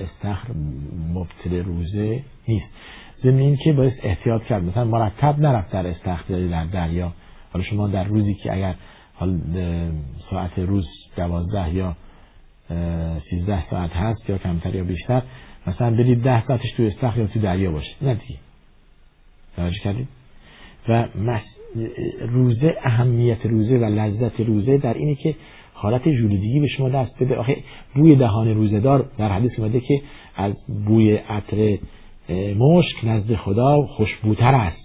استخر 0.00 0.48
مبتل 1.14 1.64
روزه 1.64 2.22
نیست. 2.48 2.66
ضمن 3.22 3.38
این 3.38 3.56
که 3.56 3.72
باید 3.72 3.92
احتیاط 4.02 4.42
کرد. 4.42 4.64
مثلا 4.64 4.84
مرتب 4.84 5.40
نرفت 5.40 5.72
در 5.72 5.86
استخر 5.86 6.48
در 6.48 6.64
دریا. 6.64 7.12
حالا 7.52 7.64
شما 7.64 7.88
در 7.88 8.04
روزی 8.04 8.34
که 8.34 8.52
اگر 8.52 8.74
حال 9.14 9.40
ساعت 10.30 10.58
روز 10.58 10.86
دوازده 11.16 11.74
یا 11.74 11.96
سیزده 13.30 13.70
ساعت 13.70 13.90
هست 13.90 14.30
یا 14.30 14.38
کمتر 14.38 14.74
یا 14.74 14.84
بیشتر 14.84 15.22
مثلا 15.66 15.90
برید 15.90 16.22
ده 16.22 16.46
ساعتش 16.46 16.72
تو 16.76 16.82
استخر 16.82 17.18
یا 17.18 17.26
تو 17.26 17.40
دریا 17.40 17.70
باشید 17.70 17.96
نه 18.02 18.14
دیگه. 18.14 18.38
توجه 19.56 19.78
کردید؟ 19.78 20.08
و 20.88 21.08
روزه 22.20 22.76
اهمیت 22.82 23.46
روزه 23.46 23.78
و 23.78 23.84
لذت 23.84 24.40
روزه 24.40 24.78
در 24.78 24.94
اینه 24.94 25.14
که 25.14 25.34
حالت 25.74 26.08
جلودگی 26.08 26.60
به 26.60 26.68
شما 26.68 26.88
دست 26.88 27.22
بده. 27.22 27.36
آخه 27.36 27.56
بوی 27.94 28.16
دهان 28.16 28.54
روزدار 28.54 29.10
در 29.18 29.32
حدیث 29.32 29.58
اومده 29.58 29.80
که 29.80 30.02
از 30.36 30.54
بوی 30.86 31.16
عطر 31.16 31.78
مشک 32.58 32.96
نزد 33.04 33.34
خدا 33.34 33.86
خوشبوتر 33.86 34.54
است. 34.54 34.84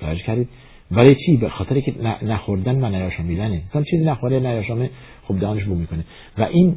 توجه 0.00 0.22
کردید؟ 0.22 0.48
برای 0.94 1.14
چی؟ 1.14 1.36
به 1.36 1.48
خاطر 1.48 1.80
که 1.80 1.94
نخوردن 2.22 2.84
و 2.84 2.88
نیاشامیدنه. 2.88 3.62
مثلا 3.70 3.82
چیزی 3.82 4.04
نخوره 4.04 4.40
نیاشامه 4.40 4.90
خب 5.28 5.38
دهانش 5.38 5.64
بو 5.64 5.74
می‌کنه. 5.74 6.04
و 6.38 6.42
این 6.42 6.76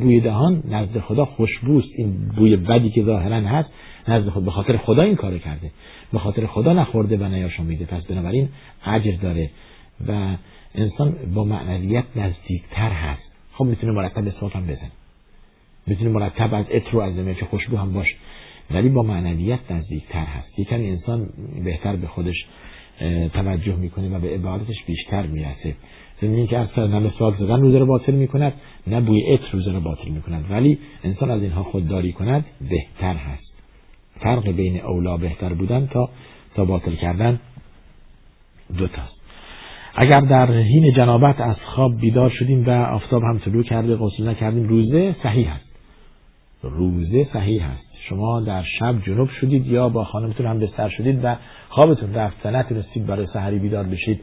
بوی 0.00 0.20
دهان 0.20 0.62
نزد 0.70 0.98
خدا 0.98 1.24
خوشبوست 1.24 1.88
این 1.96 2.28
بوی 2.36 2.56
بدی 2.56 2.90
که 2.90 3.02
ظاهرا 3.02 3.36
هست 3.36 3.68
نزد 4.08 4.28
خود 4.28 4.44
به 4.44 4.50
خاطر 4.50 4.76
خدا 4.76 5.02
این 5.02 5.16
کارو 5.16 5.38
کرده. 5.38 5.70
به 6.12 6.18
خاطر 6.18 6.46
خدا 6.46 6.72
نخورده 6.72 7.16
و 7.16 7.28
نیاشامیده. 7.28 7.84
پس 7.84 8.02
بنابراین 8.06 8.48
اجر 8.86 9.16
داره 9.22 9.50
و 10.08 10.36
انسان 10.74 11.14
با 11.34 11.44
معنویت 11.44 12.04
نزدیکتر 12.16 12.90
هست. 12.90 13.22
خب 13.52 13.64
می‌تونه 13.64 13.92
مرتب 13.92 14.28
اسمات 14.28 14.56
هم 14.56 14.66
بزن 14.66 14.90
می‌تونه 15.86 16.10
مرتب 16.10 16.54
از 16.54 16.66
اترو 16.70 17.00
از 17.00 17.14
که 17.36 17.44
خوشبو 17.44 17.76
هم 17.76 17.92
باش 17.92 18.14
ولی 18.70 18.88
با 18.88 19.02
معنویت 19.02 19.58
نزدیکتر 19.70 20.24
هست. 20.24 20.58
یکم 20.58 20.76
انسان 20.76 21.28
بهتر 21.64 21.96
به 21.96 22.06
خودش 22.06 22.46
توجه 23.32 23.76
می‌کنه 23.76 24.16
و 24.16 24.20
به 24.20 24.34
عبادتش 24.34 24.84
بیشتر 24.86 25.26
می‌رسه. 25.26 25.74
زمین 26.22 26.46
که 26.46 26.58
اصلا 26.58 26.86
نه 26.86 26.98
مسواک 26.98 27.38
زدن 27.38 27.60
روزه 27.60 27.78
رو 27.78 27.86
باطل 27.86 28.12
می‌کند 28.12 28.52
نه 28.86 29.00
بوی 29.00 29.32
ات 29.32 29.40
روزه 29.52 29.72
رو 29.72 29.80
باطل 29.80 30.08
می‌کند. 30.08 30.44
ولی 30.50 30.78
انسان 31.04 31.30
از 31.30 31.42
اینها 31.42 31.62
خودداری 31.62 32.12
کند 32.12 32.44
بهتر 32.60 33.14
هست. 33.14 33.50
فرق 34.20 34.48
بین 34.48 34.80
اولا 34.80 35.16
بهتر 35.16 35.52
بودن 35.54 35.86
تا 35.86 36.08
تا 36.54 36.64
باطل 36.64 36.94
کردن 36.94 37.40
دوتاست 38.78 39.20
اگر 39.94 40.20
در 40.20 40.52
حین 40.52 40.92
جنابت 40.96 41.40
از 41.40 41.56
خواب 41.56 42.00
بیدار 42.00 42.30
شدیم 42.30 42.66
و 42.66 42.70
آفتاب 42.70 43.22
هم 43.22 43.38
طلوع 43.38 43.62
کرده 43.62 43.96
غسل 43.96 44.28
نکردیم 44.28 44.68
روزه 44.68 45.16
صحیح 45.22 45.54
است. 45.54 45.70
روزه 46.62 47.28
صحیح 47.32 47.64
هست. 47.64 47.89
شما 48.08 48.40
در 48.40 48.62
شب 48.78 49.02
جنوب 49.06 49.28
شدید 49.40 49.66
یا 49.66 49.88
با 49.88 50.04
خانمتون 50.04 50.46
هم 50.46 50.58
بستر 50.58 50.88
شدید 50.88 51.20
و 51.24 51.36
خوابتون 51.68 52.14
رفت 52.14 52.46
و 52.46 52.50
نتونستید 52.50 53.06
برای 53.06 53.26
سحری 53.32 53.58
بیدار 53.58 53.84
بشید. 53.84 54.20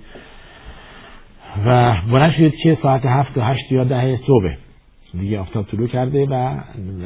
و 1.65 1.95
بلند 2.11 2.31
شدید 2.31 2.55
که 2.63 2.77
ساعت 2.81 3.05
هفت 3.05 3.37
و 3.37 3.41
هشت 3.41 3.71
یا 3.71 3.83
ده 3.83 4.19
صبح. 4.27 4.55
دیگه 5.19 5.39
آفتاب 5.39 5.65
طلوع 5.65 5.87
کرده 5.87 6.25
و 6.25 6.59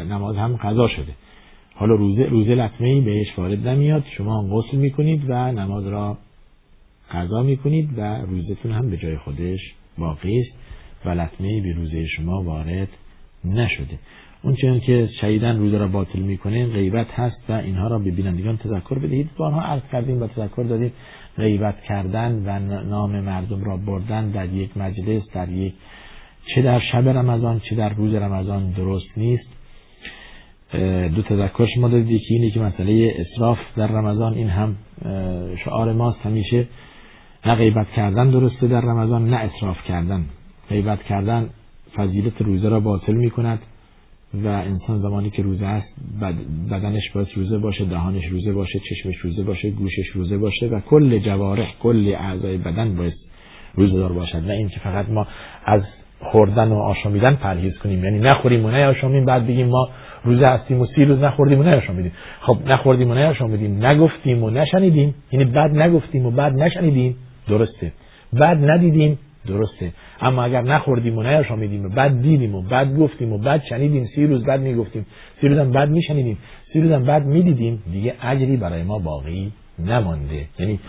نماز 0.09 0.35
هم 0.35 0.55
قضا 0.55 0.87
شده. 0.87 1.13
حالا 1.75 1.95
روزه 1.95 2.23
روزه 2.23 2.55
لطمه 2.55 2.87
ای 2.87 3.01
بهش 3.01 3.27
وارد 3.37 3.67
نمیاد. 3.67 4.03
شما 4.17 4.43
غسل 4.43 4.77
می‌کنید 4.77 5.29
و 5.29 5.51
نماز 5.51 5.87
را 5.87 6.17
قضا 7.11 7.43
می‌کنید 7.43 7.89
و 7.97 8.01
روزتون 8.01 8.71
هم 8.71 8.89
به 8.89 8.97
جای 8.97 9.17
خودش 9.17 9.59
باقی 9.97 10.39
است 10.39 10.51
و 11.05 11.09
لطمه 11.09 11.61
به 11.61 11.73
روزه 11.73 12.07
شما 12.07 12.43
وارد 12.43 12.87
نشده. 13.45 13.99
اون 14.43 14.55
چون 14.55 14.79
که 14.79 15.09
شهیدن 15.21 15.57
روزه 15.57 15.77
را 15.77 15.87
باطل 15.87 16.19
می‌کنه 16.19 16.65
غیبت 16.65 17.07
هست 17.11 17.37
و 17.49 17.53
اینها 17.53 17.87
را 17.87 17.99
به 17.99 18.11
بینندگان 18.11 18.57
تذکر 18.57 18.99
بدهید. 18.99 19.29
بارها 19.37 19.61
عرض 19.61 19.81
کردیم 19.91 20.21
و 20.21 20.27
تذکر 20.27 20.63
دادیم. 20.63 20.91
غیبت 21.37 21.81
کردن 21.81 22.43
و 22.45 22.59
نام 22.83 23.19
مردم 23.19 23.63
را 23.63 23.77
بردن 23.77 24.29
در 24.29 24.49
یک 24.49 24.77
مجلس 24.77 25.23
در 25.33 25.49
یک 25.49 25.73
چه 26.55 26.61
در 26.61 26.79
شب 26.79 27.09
رمضان 27.09 27.59
چه 27.69 27.75
در 27.75 27.89
روز 27.89 28.13
رمضان 28.13 28.71
درست 28.71 29.17
نیست. 29.17 29.47
دو 31.15 31.21
تذکر 31.21 31.67
شما 31.75 31.87
دادید 31.87 32.11
یکی 32.11 32.33
اینه 32.33 32.51
که 32.51 32.59
مسئله 32.59 33.13
اصراف 33.17 33.57
در 33.75 33.87
رمضان. 33.87 34.33
این 34.33 34.49
هم 34.49 34.75
شعار 35.65 35.93
ماست 35.93 36.19
همیشه. 36.23 36.67
نه 37.45 37.55
غیبت 37.55 37.87
کردن 37.95 38.29
درسته 38.29 38.67
در 38.67 38.81
رمضان 38.81 39.29
نه 39.29 39.35
اصراف 39.35 39.83
کردن. 39.87 40.25
غیبت 40.69 41.03
کردن 41.03 41.49
فضیلت 41.95 42.41
روزه 42.41 42.69
را 42.69 42.79
باطل 42.79 43.13
می 43.13 43.29
کند 43.29 43.59
و 44.33 44.47
انسان 44.47 45.01
زمانی 45.01 45.29
که 45.29 45.43
روزه 45.43 45.65
است 45.65 45.87
بدنش 46.71 47.11
باید 47.13 47.27
روزه 47.35 47.57
باشه 47.57 47.85
دهانش 47.85 48.25
روزه 48.25 48.53
باشه 48.53 48.79
چشمش 48.89 49.15
روزه 49.17 49.43
باشه 49.43 49.69
گوشش 49.69 50.07
روزه 50.13 50.37
باشه 50.37 50.67
و 50.67 50.79
کل 50.79 51.19
جوارح 51.19 51.73
کل 51.83 52.15
اعضای 52.19 52.57
بدن 52.57 52.95
باید 52.95 53.13
روزه 53.75 53.97
دار 53.97 54.11
باشد 54.11 54.47
و 54.47 54.51
این 54.51 54.69
که 54.69 54.79
فقط 54.79 55.09
ما 55.09 55.27
از 55.65 55.81
خوردن 56.21 56.67
و 56.67 56.75
آشامیدن 56.75 57.35
پرهیز 57.35 57.77
کنیم. 57.77 58.03
یعنی 58.03 58.19
نخوریم 58.19 58.65
و 58.65 58.71
نیاشامیم 58.71 59.25
بعد 59.25 59.47
بگیم 59.47 59.67
ما 59.67 59.89
روزه 60.23 60.47
هستیم 60.47 60.81
و 60.81 60.85
سی 60.85 61.05
روز 61.05 61.19
نخوردیم 61.19 61.59
و 61.59 61.63
نیاشامیدیم. 61.63 62.11
خب 62.41 62.57
نخوردیم 62.67 63.11
و 63.11 63.13
نیاشامیدیم. 63.13 63.85
نگفتیم 63.85 64.43
و 64.43 64.49
نشنیدیم. 64.49 65.15
یعنی 65.31 65.45
بعد 65.45 65.77
نگفتیم 65.77 66.25
و 66.25 66.31
بعد 66.31 66.53
نشنیدیم. 66.53 67.15
درسته. 67.47 67.91
بعد 68.33 68.69
ندیدیم. 68.71 69.19
درسته. 69.47 69.91
اما 70.21 70.43
اگر 70.43 70.61
نخوردیم 70.61 71.17
و 71.17 71.23
نیاشامیدیم 71.23 71.85
و 71.85 71.89
بعد 71.89 72.21
دیدیم 72.21 72.55
و 72.55 72.61
بعد 72.61 72.97
گفتیم 72.97 73.33
و 73.33 73.37
بعد 73.37 73.63
شنیدیم 73.69 74.05
سی 74.15 74.27
روز 74.27 74.43
بعد 74.43 74.61
می‌گفتیم 74.61 75.05
سی 75.41 75.47
روز 75.47 75.57
هم 75.57 75.71
بعد 75.71 75.89
میشنیدیم 75.89 76.37
سی 76.73 76.81
روز 76.81 76.91
هم 76.91 77.03
بعد 77.03 77.25
می‌دیدیم 77.25 77.83
دیگه 77.91 78.15
اجری 78.21 78.57
برای 78.57 78.83
ما 78.83 78.99
باقی 78.99 79.51
نمانده. 79.79 80.45
یعنی 80.59 80.79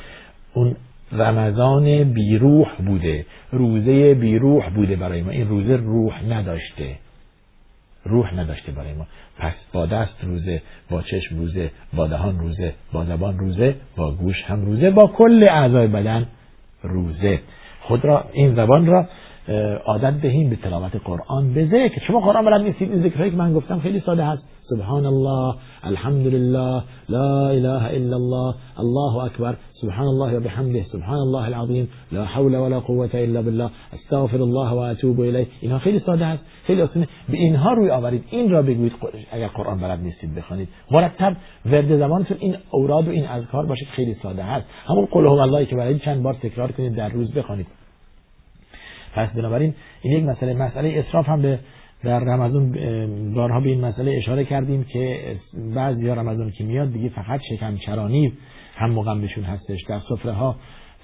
اون 0.55 0.77
رمضان 1.13 2.05
بیروح 2.13 2.69
بوده 2.87 3.27
روزه 3.53 4.15
بیروح 4.15 4.69
بوده 4.69 4.97
برای 4.97 5.23
ما. 5.23 5.31
این 5.31 5.49
روزه 5.49 5.77
روح 5.77 6.25
نداشته. 6.25 6.97
روح 8.05 8.35
نداشته 8.35 8.73
برای 8.73 8.93
ما. 8.93 9.07
پس 9.39 9.53
با 9.73 9.87
دست 9.87 10.25
روزه 10.25 10.63
با 10.91 11.03
چشم 11.03 11.37
روزه 11.37 11.71
با 11.95 12.07
دهان 12.07 12.39
روزه 12.39 12.75
با 12.93 13.05
زبان 13.05 13.39
روزه 13.39 13.75
با 13.97 14.13
گوش 14.13 14.43
هم 14.45 14.65
روزه 14.65 14.91
با 14.91 15.07
کل 15.07 15.47
اعضای 15.51 15.87
بدن 15.87 16.27
روزه. 16.83 17.41
خود 17.83 18.05
را 18.05 18.25
این 18.33 18.55
زبان 18.55 18.87
را 18.87 19.07
عادت 19.85 20.21
دهیم 20.21 20.51
به 20.51 20.57
تلاوت 20.57 20.97
قرآن 21.05 21.55
به 21.55 21.67
ذکر. 21.67 22.07
شما 22.07 22.21
قرآن 22.21 22.45
بلد 22.45 22.61
نیستید 22.61 22.93
این 22.93 23.03
ذکرهایی 23.03 23.31
که 23.31 23.37
من 23.37 23.55
گفتم 23.55 23.79
خیلی 23.79 24.01
ساده 24.01 24.25
هست. 24.25 24.43
سبحان 24.71 25.07
الله 25.07 25.55
الحمد 25.85 26.27
لله 26.27 26.83
لا 27.09 27.49
اله 27.49 27.85
الا 27.85 28.17
الله 28.17 28.55
الله 28.79 29.25
اکبر 29.25 29.55
سبحان 29.81 30.07
الله 30.07 30.37
وبحمده 30.37 30.87
سبحان 30.93 31.19
الله 31.19 31.45
العظیم 31.45 31.89
لا 32.13 32.25
حول 32.25 32.55
ولا 32.55 32.81
قوة 32.81 33.11
الا 33.15 33.43
بالله 33.43 33.71
استغفر 33.93 34.43
الله 34.43 34.71
و 34.71 34.79
اتوب 34.79 35.21
الیه. 35.21 35.47
اینها 35.61 35.79
خیلی 35.79 36.01
ساده 36.07 36.27
هست. 36.27 36.43
خیلی 36.67 36.83
آسونه. 36.83 37.09
به 37.29 37.37
اینها 37.37 37.73
روی 37.73 37.91
آورید. 37.91 38.25
این 38.31 38.51
را 38.51 38.63
بگویید 38.63 38.93
اگر 39.33 39.49
قرآن 39.49 39.81
بلد 39.81 40.01
نیستید 40.01 40.35
بخوانید. 40.35 40.69
مرتب 40.91 41.37
ورد 41.67 41.99
زمانتون 41.99 42.37
این 42.41 42.57
اوراد 42.71 43.09
و 43.09 43.11
این 43.11 43.27
اذکار 43.27 43.67
باشید. 43.67 43.89
خیلی 43.89 44.17
ساده 44.23 44.43
هست. 44.43 44.67
همون 44.87 45.09
قل 45.11 45.27
هو 45.27 45.39
الله 45.41 45.67
که 45.67 45.77
برای 45.77 45.99
چند 45.99 46.23
بار 46.23 46.35
تکرار 46.35 46.73
کنید 46.73 46.95
در 46.95 47.09
روز 47.09 47.33
بخوانید. 47.33 47.67
پس 49.15 49.29
بنابراین 49.29 49.75
این 50.03 50.19
یک 50.19 50.25
مسئله. 50.25 50.55
مسئله 50.55 51.05
اسراف 51.09 51.29
هم 51.29 51.43
به 51.43 51.59
در 52.05 52.21
رمضان 52.21 52.73
بارها 53.35 53.61
به 53.61 53.69
این 53.69 53.81
مسئله 53.81 54.11
اشاره 54.11 54.45
کردیم 54.45 54.85
که 54.85 55.21
بعضی 55.75 56.09
رمضان 56.09 56.51
که 56.51 56.65
میاد 56.65 56.93
دیگه 56.93 57.09
فقط 57.09 57.41
شکم 57.51 57.77
چرانی 57.77 58.33
هم 58.77 58.91
مقام 58.91 59.21
بهشون 59.21 59.45
هستش. 59.45 59.79
در 59.89 60.01
سفره 60.09 60.33
ها 60.33 60.57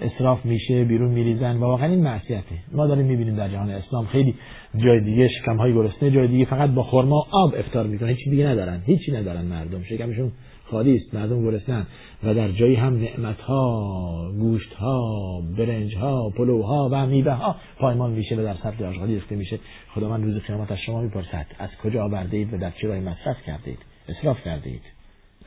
اصراف 0.03 0.45
میشه 0.45 0.85
بیرون 0.85 1.11
میریزن 1.11 1.57
و 1.57 1.61
واقعا 1.61 1.87
این 1.87 2.03
معصیته. 2.03 2.55
ما 2.73 2.87
داریم 2.87 3.07
می‌بینیم 3.07 3.37
در 3.37 3.49
جهان 3.49 3.71
اسلام 3.71 4.07
خیلی 4.07 4.35
جای 4.77 5.01
دیگه 5.01 5.29
شکم 5.29 5.57
های 5.57 5.75
گرسنه 5.75 6.11
جای 6.11 6.29
دیگه 6.29 6.45
فقط 6.45 6.71
با 6.71 6.83
خرما 6.83 7.27
آب 7.33 7.55
افطار 7.59 7.87
می‌کنن. 7.87 8.09
هیچی 8.09 8.31
دیگه 8.31 8.47
ندارن. 8.47 8.83
هیچی 8.87 9.13
ندارن 9.13 9.45
مردم. 9.45 9.83
شکمشون 9.83 10.33
خالی 10.71 10.97
است 10.97 11.15
مردم 11.15 11.43
گرسنن 11.43 11.87
و 12.23 12.35
در 12.35 12.49
جایی 12.49 12.75
هم 12.75 13.01
نعمت 13.01 13.41
ها 13.41 14.33
گوشت 14.39 14.73
ها 14.75 15.41
برنج 15.59 15.97
ها 15.97 16.31
پلو 16.31 16.63
ها 16.63 16.89
و 16.93 17.07
میوه 17.07 17.33
ها 17.33 17.57
پایمان 17.79 18.11
میشه 18.11 18.37
و 18.37 18.43
در 18.43 18.55
سطح 18.55 18.85
آشغالی 18.85 19.15
ریخته 19.15 19.37
میشه. 19.37 19.59
خدا 19.95 20.09
من 20.09 20.23
روز 20.23 20.43
قیامت 20.43 20.73
از 20.73 20.79
شما 20.79 21.01
می‌پرسد 21.03 21.47
از 21.59 21.71
کجا 21.83 22.05
آورده 22.05 22.37
اید 22.37 22.55
و 22.55 22.59
در 22.59 22.71
چه 22.71 22.89
راهی 22.89 23.01
مصرف 23.01 23.37
کرده 23.47 23.71
اید 23.71 23.79
اصراف 24.09 24.45
کرده 24.45 24.71
اید 24.71 24.83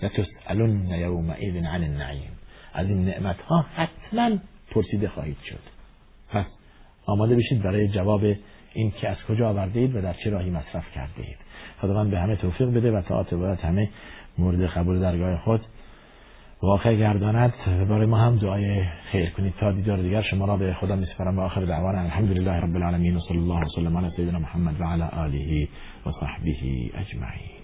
لتسالن 0.01 0.99
یومئذ 0.99 1.55
عن 1.55 1.83
النعیم. 1.83 2.31
از 2.73 2.87
این 2.87 3.05
نعمت 3.05 3.41
ها 3.41 3.65
حتما 3.75 4.37
پرسیده 4.71 5.07
خواهید 5.07 5.37
شد. 5.49 5.59
پس 6.29 6.45
آماده 7.05 7.35
بشید 7.35 7.61
برای 7.61 7.87
جواب 7.87 8.21
این 8.73 8.91
که 8.91 9.09
از 9.09 9.17
کجا 9.29 9.49
آورده 9.49 9.79
اید 9.79 9.95
و 9.95 10.01
در 10.01 10.13
چه 10.13 10.29
راهی 10.29 10.49
مصرف 10.49 10.91
کرده 10.95 11.21
اید 11.21 11.37
خداوند 11.81 12.11
به 12.11 12.19
همه 12.19 12.35
توفیق 12.35 12.69
بده 12.69 12.91
و 12.91 13.01
تا 13.01 13.37
باید 13.37 13.59
همه 13.59 13.89
مورد 14.37 14.61
قبول 14.61 14.99
درگاه 14.99 15.37
خود 15.37 15.61
واقع 16.63 16.95
گرداند. 16.95 17.53
برای 17.89 18.05
ما 18.05 18.17
هم 18.17 18.37
دعای 18.37 18.83
خیر 19.11 19.29
کنید. 19.29 19.53
تا 19.59 19.71
دیدار 19.71 19.97
دیگر 19.97 20.21
شما 20.21 20.45
را 20.45 20.57
به 20.57 20.73
خدا 20.73 20.95
میسپارم 20.95 21.39
و 21.39 21.41
آخر 21.41 21.61
دعوانا. 21.65 22.01
الحمدلله 22.01 22.51
رب 22.51 22.75
العالمین. 22.75 23.15
و 23.15 23.19
صلی 23.19 23.37
الله 23.37 23.65
وسلم 23.65 23.97
علی 23.97 24.09
سیدنا 24.15 24.39
محمد 24.39 24.81
و 24.81 24.83
علی 24.83 25.03
آله 25.03 25.67
و 26.05 26.11
صحبه 26.11 26.55
اجمعین. 26.93 27.60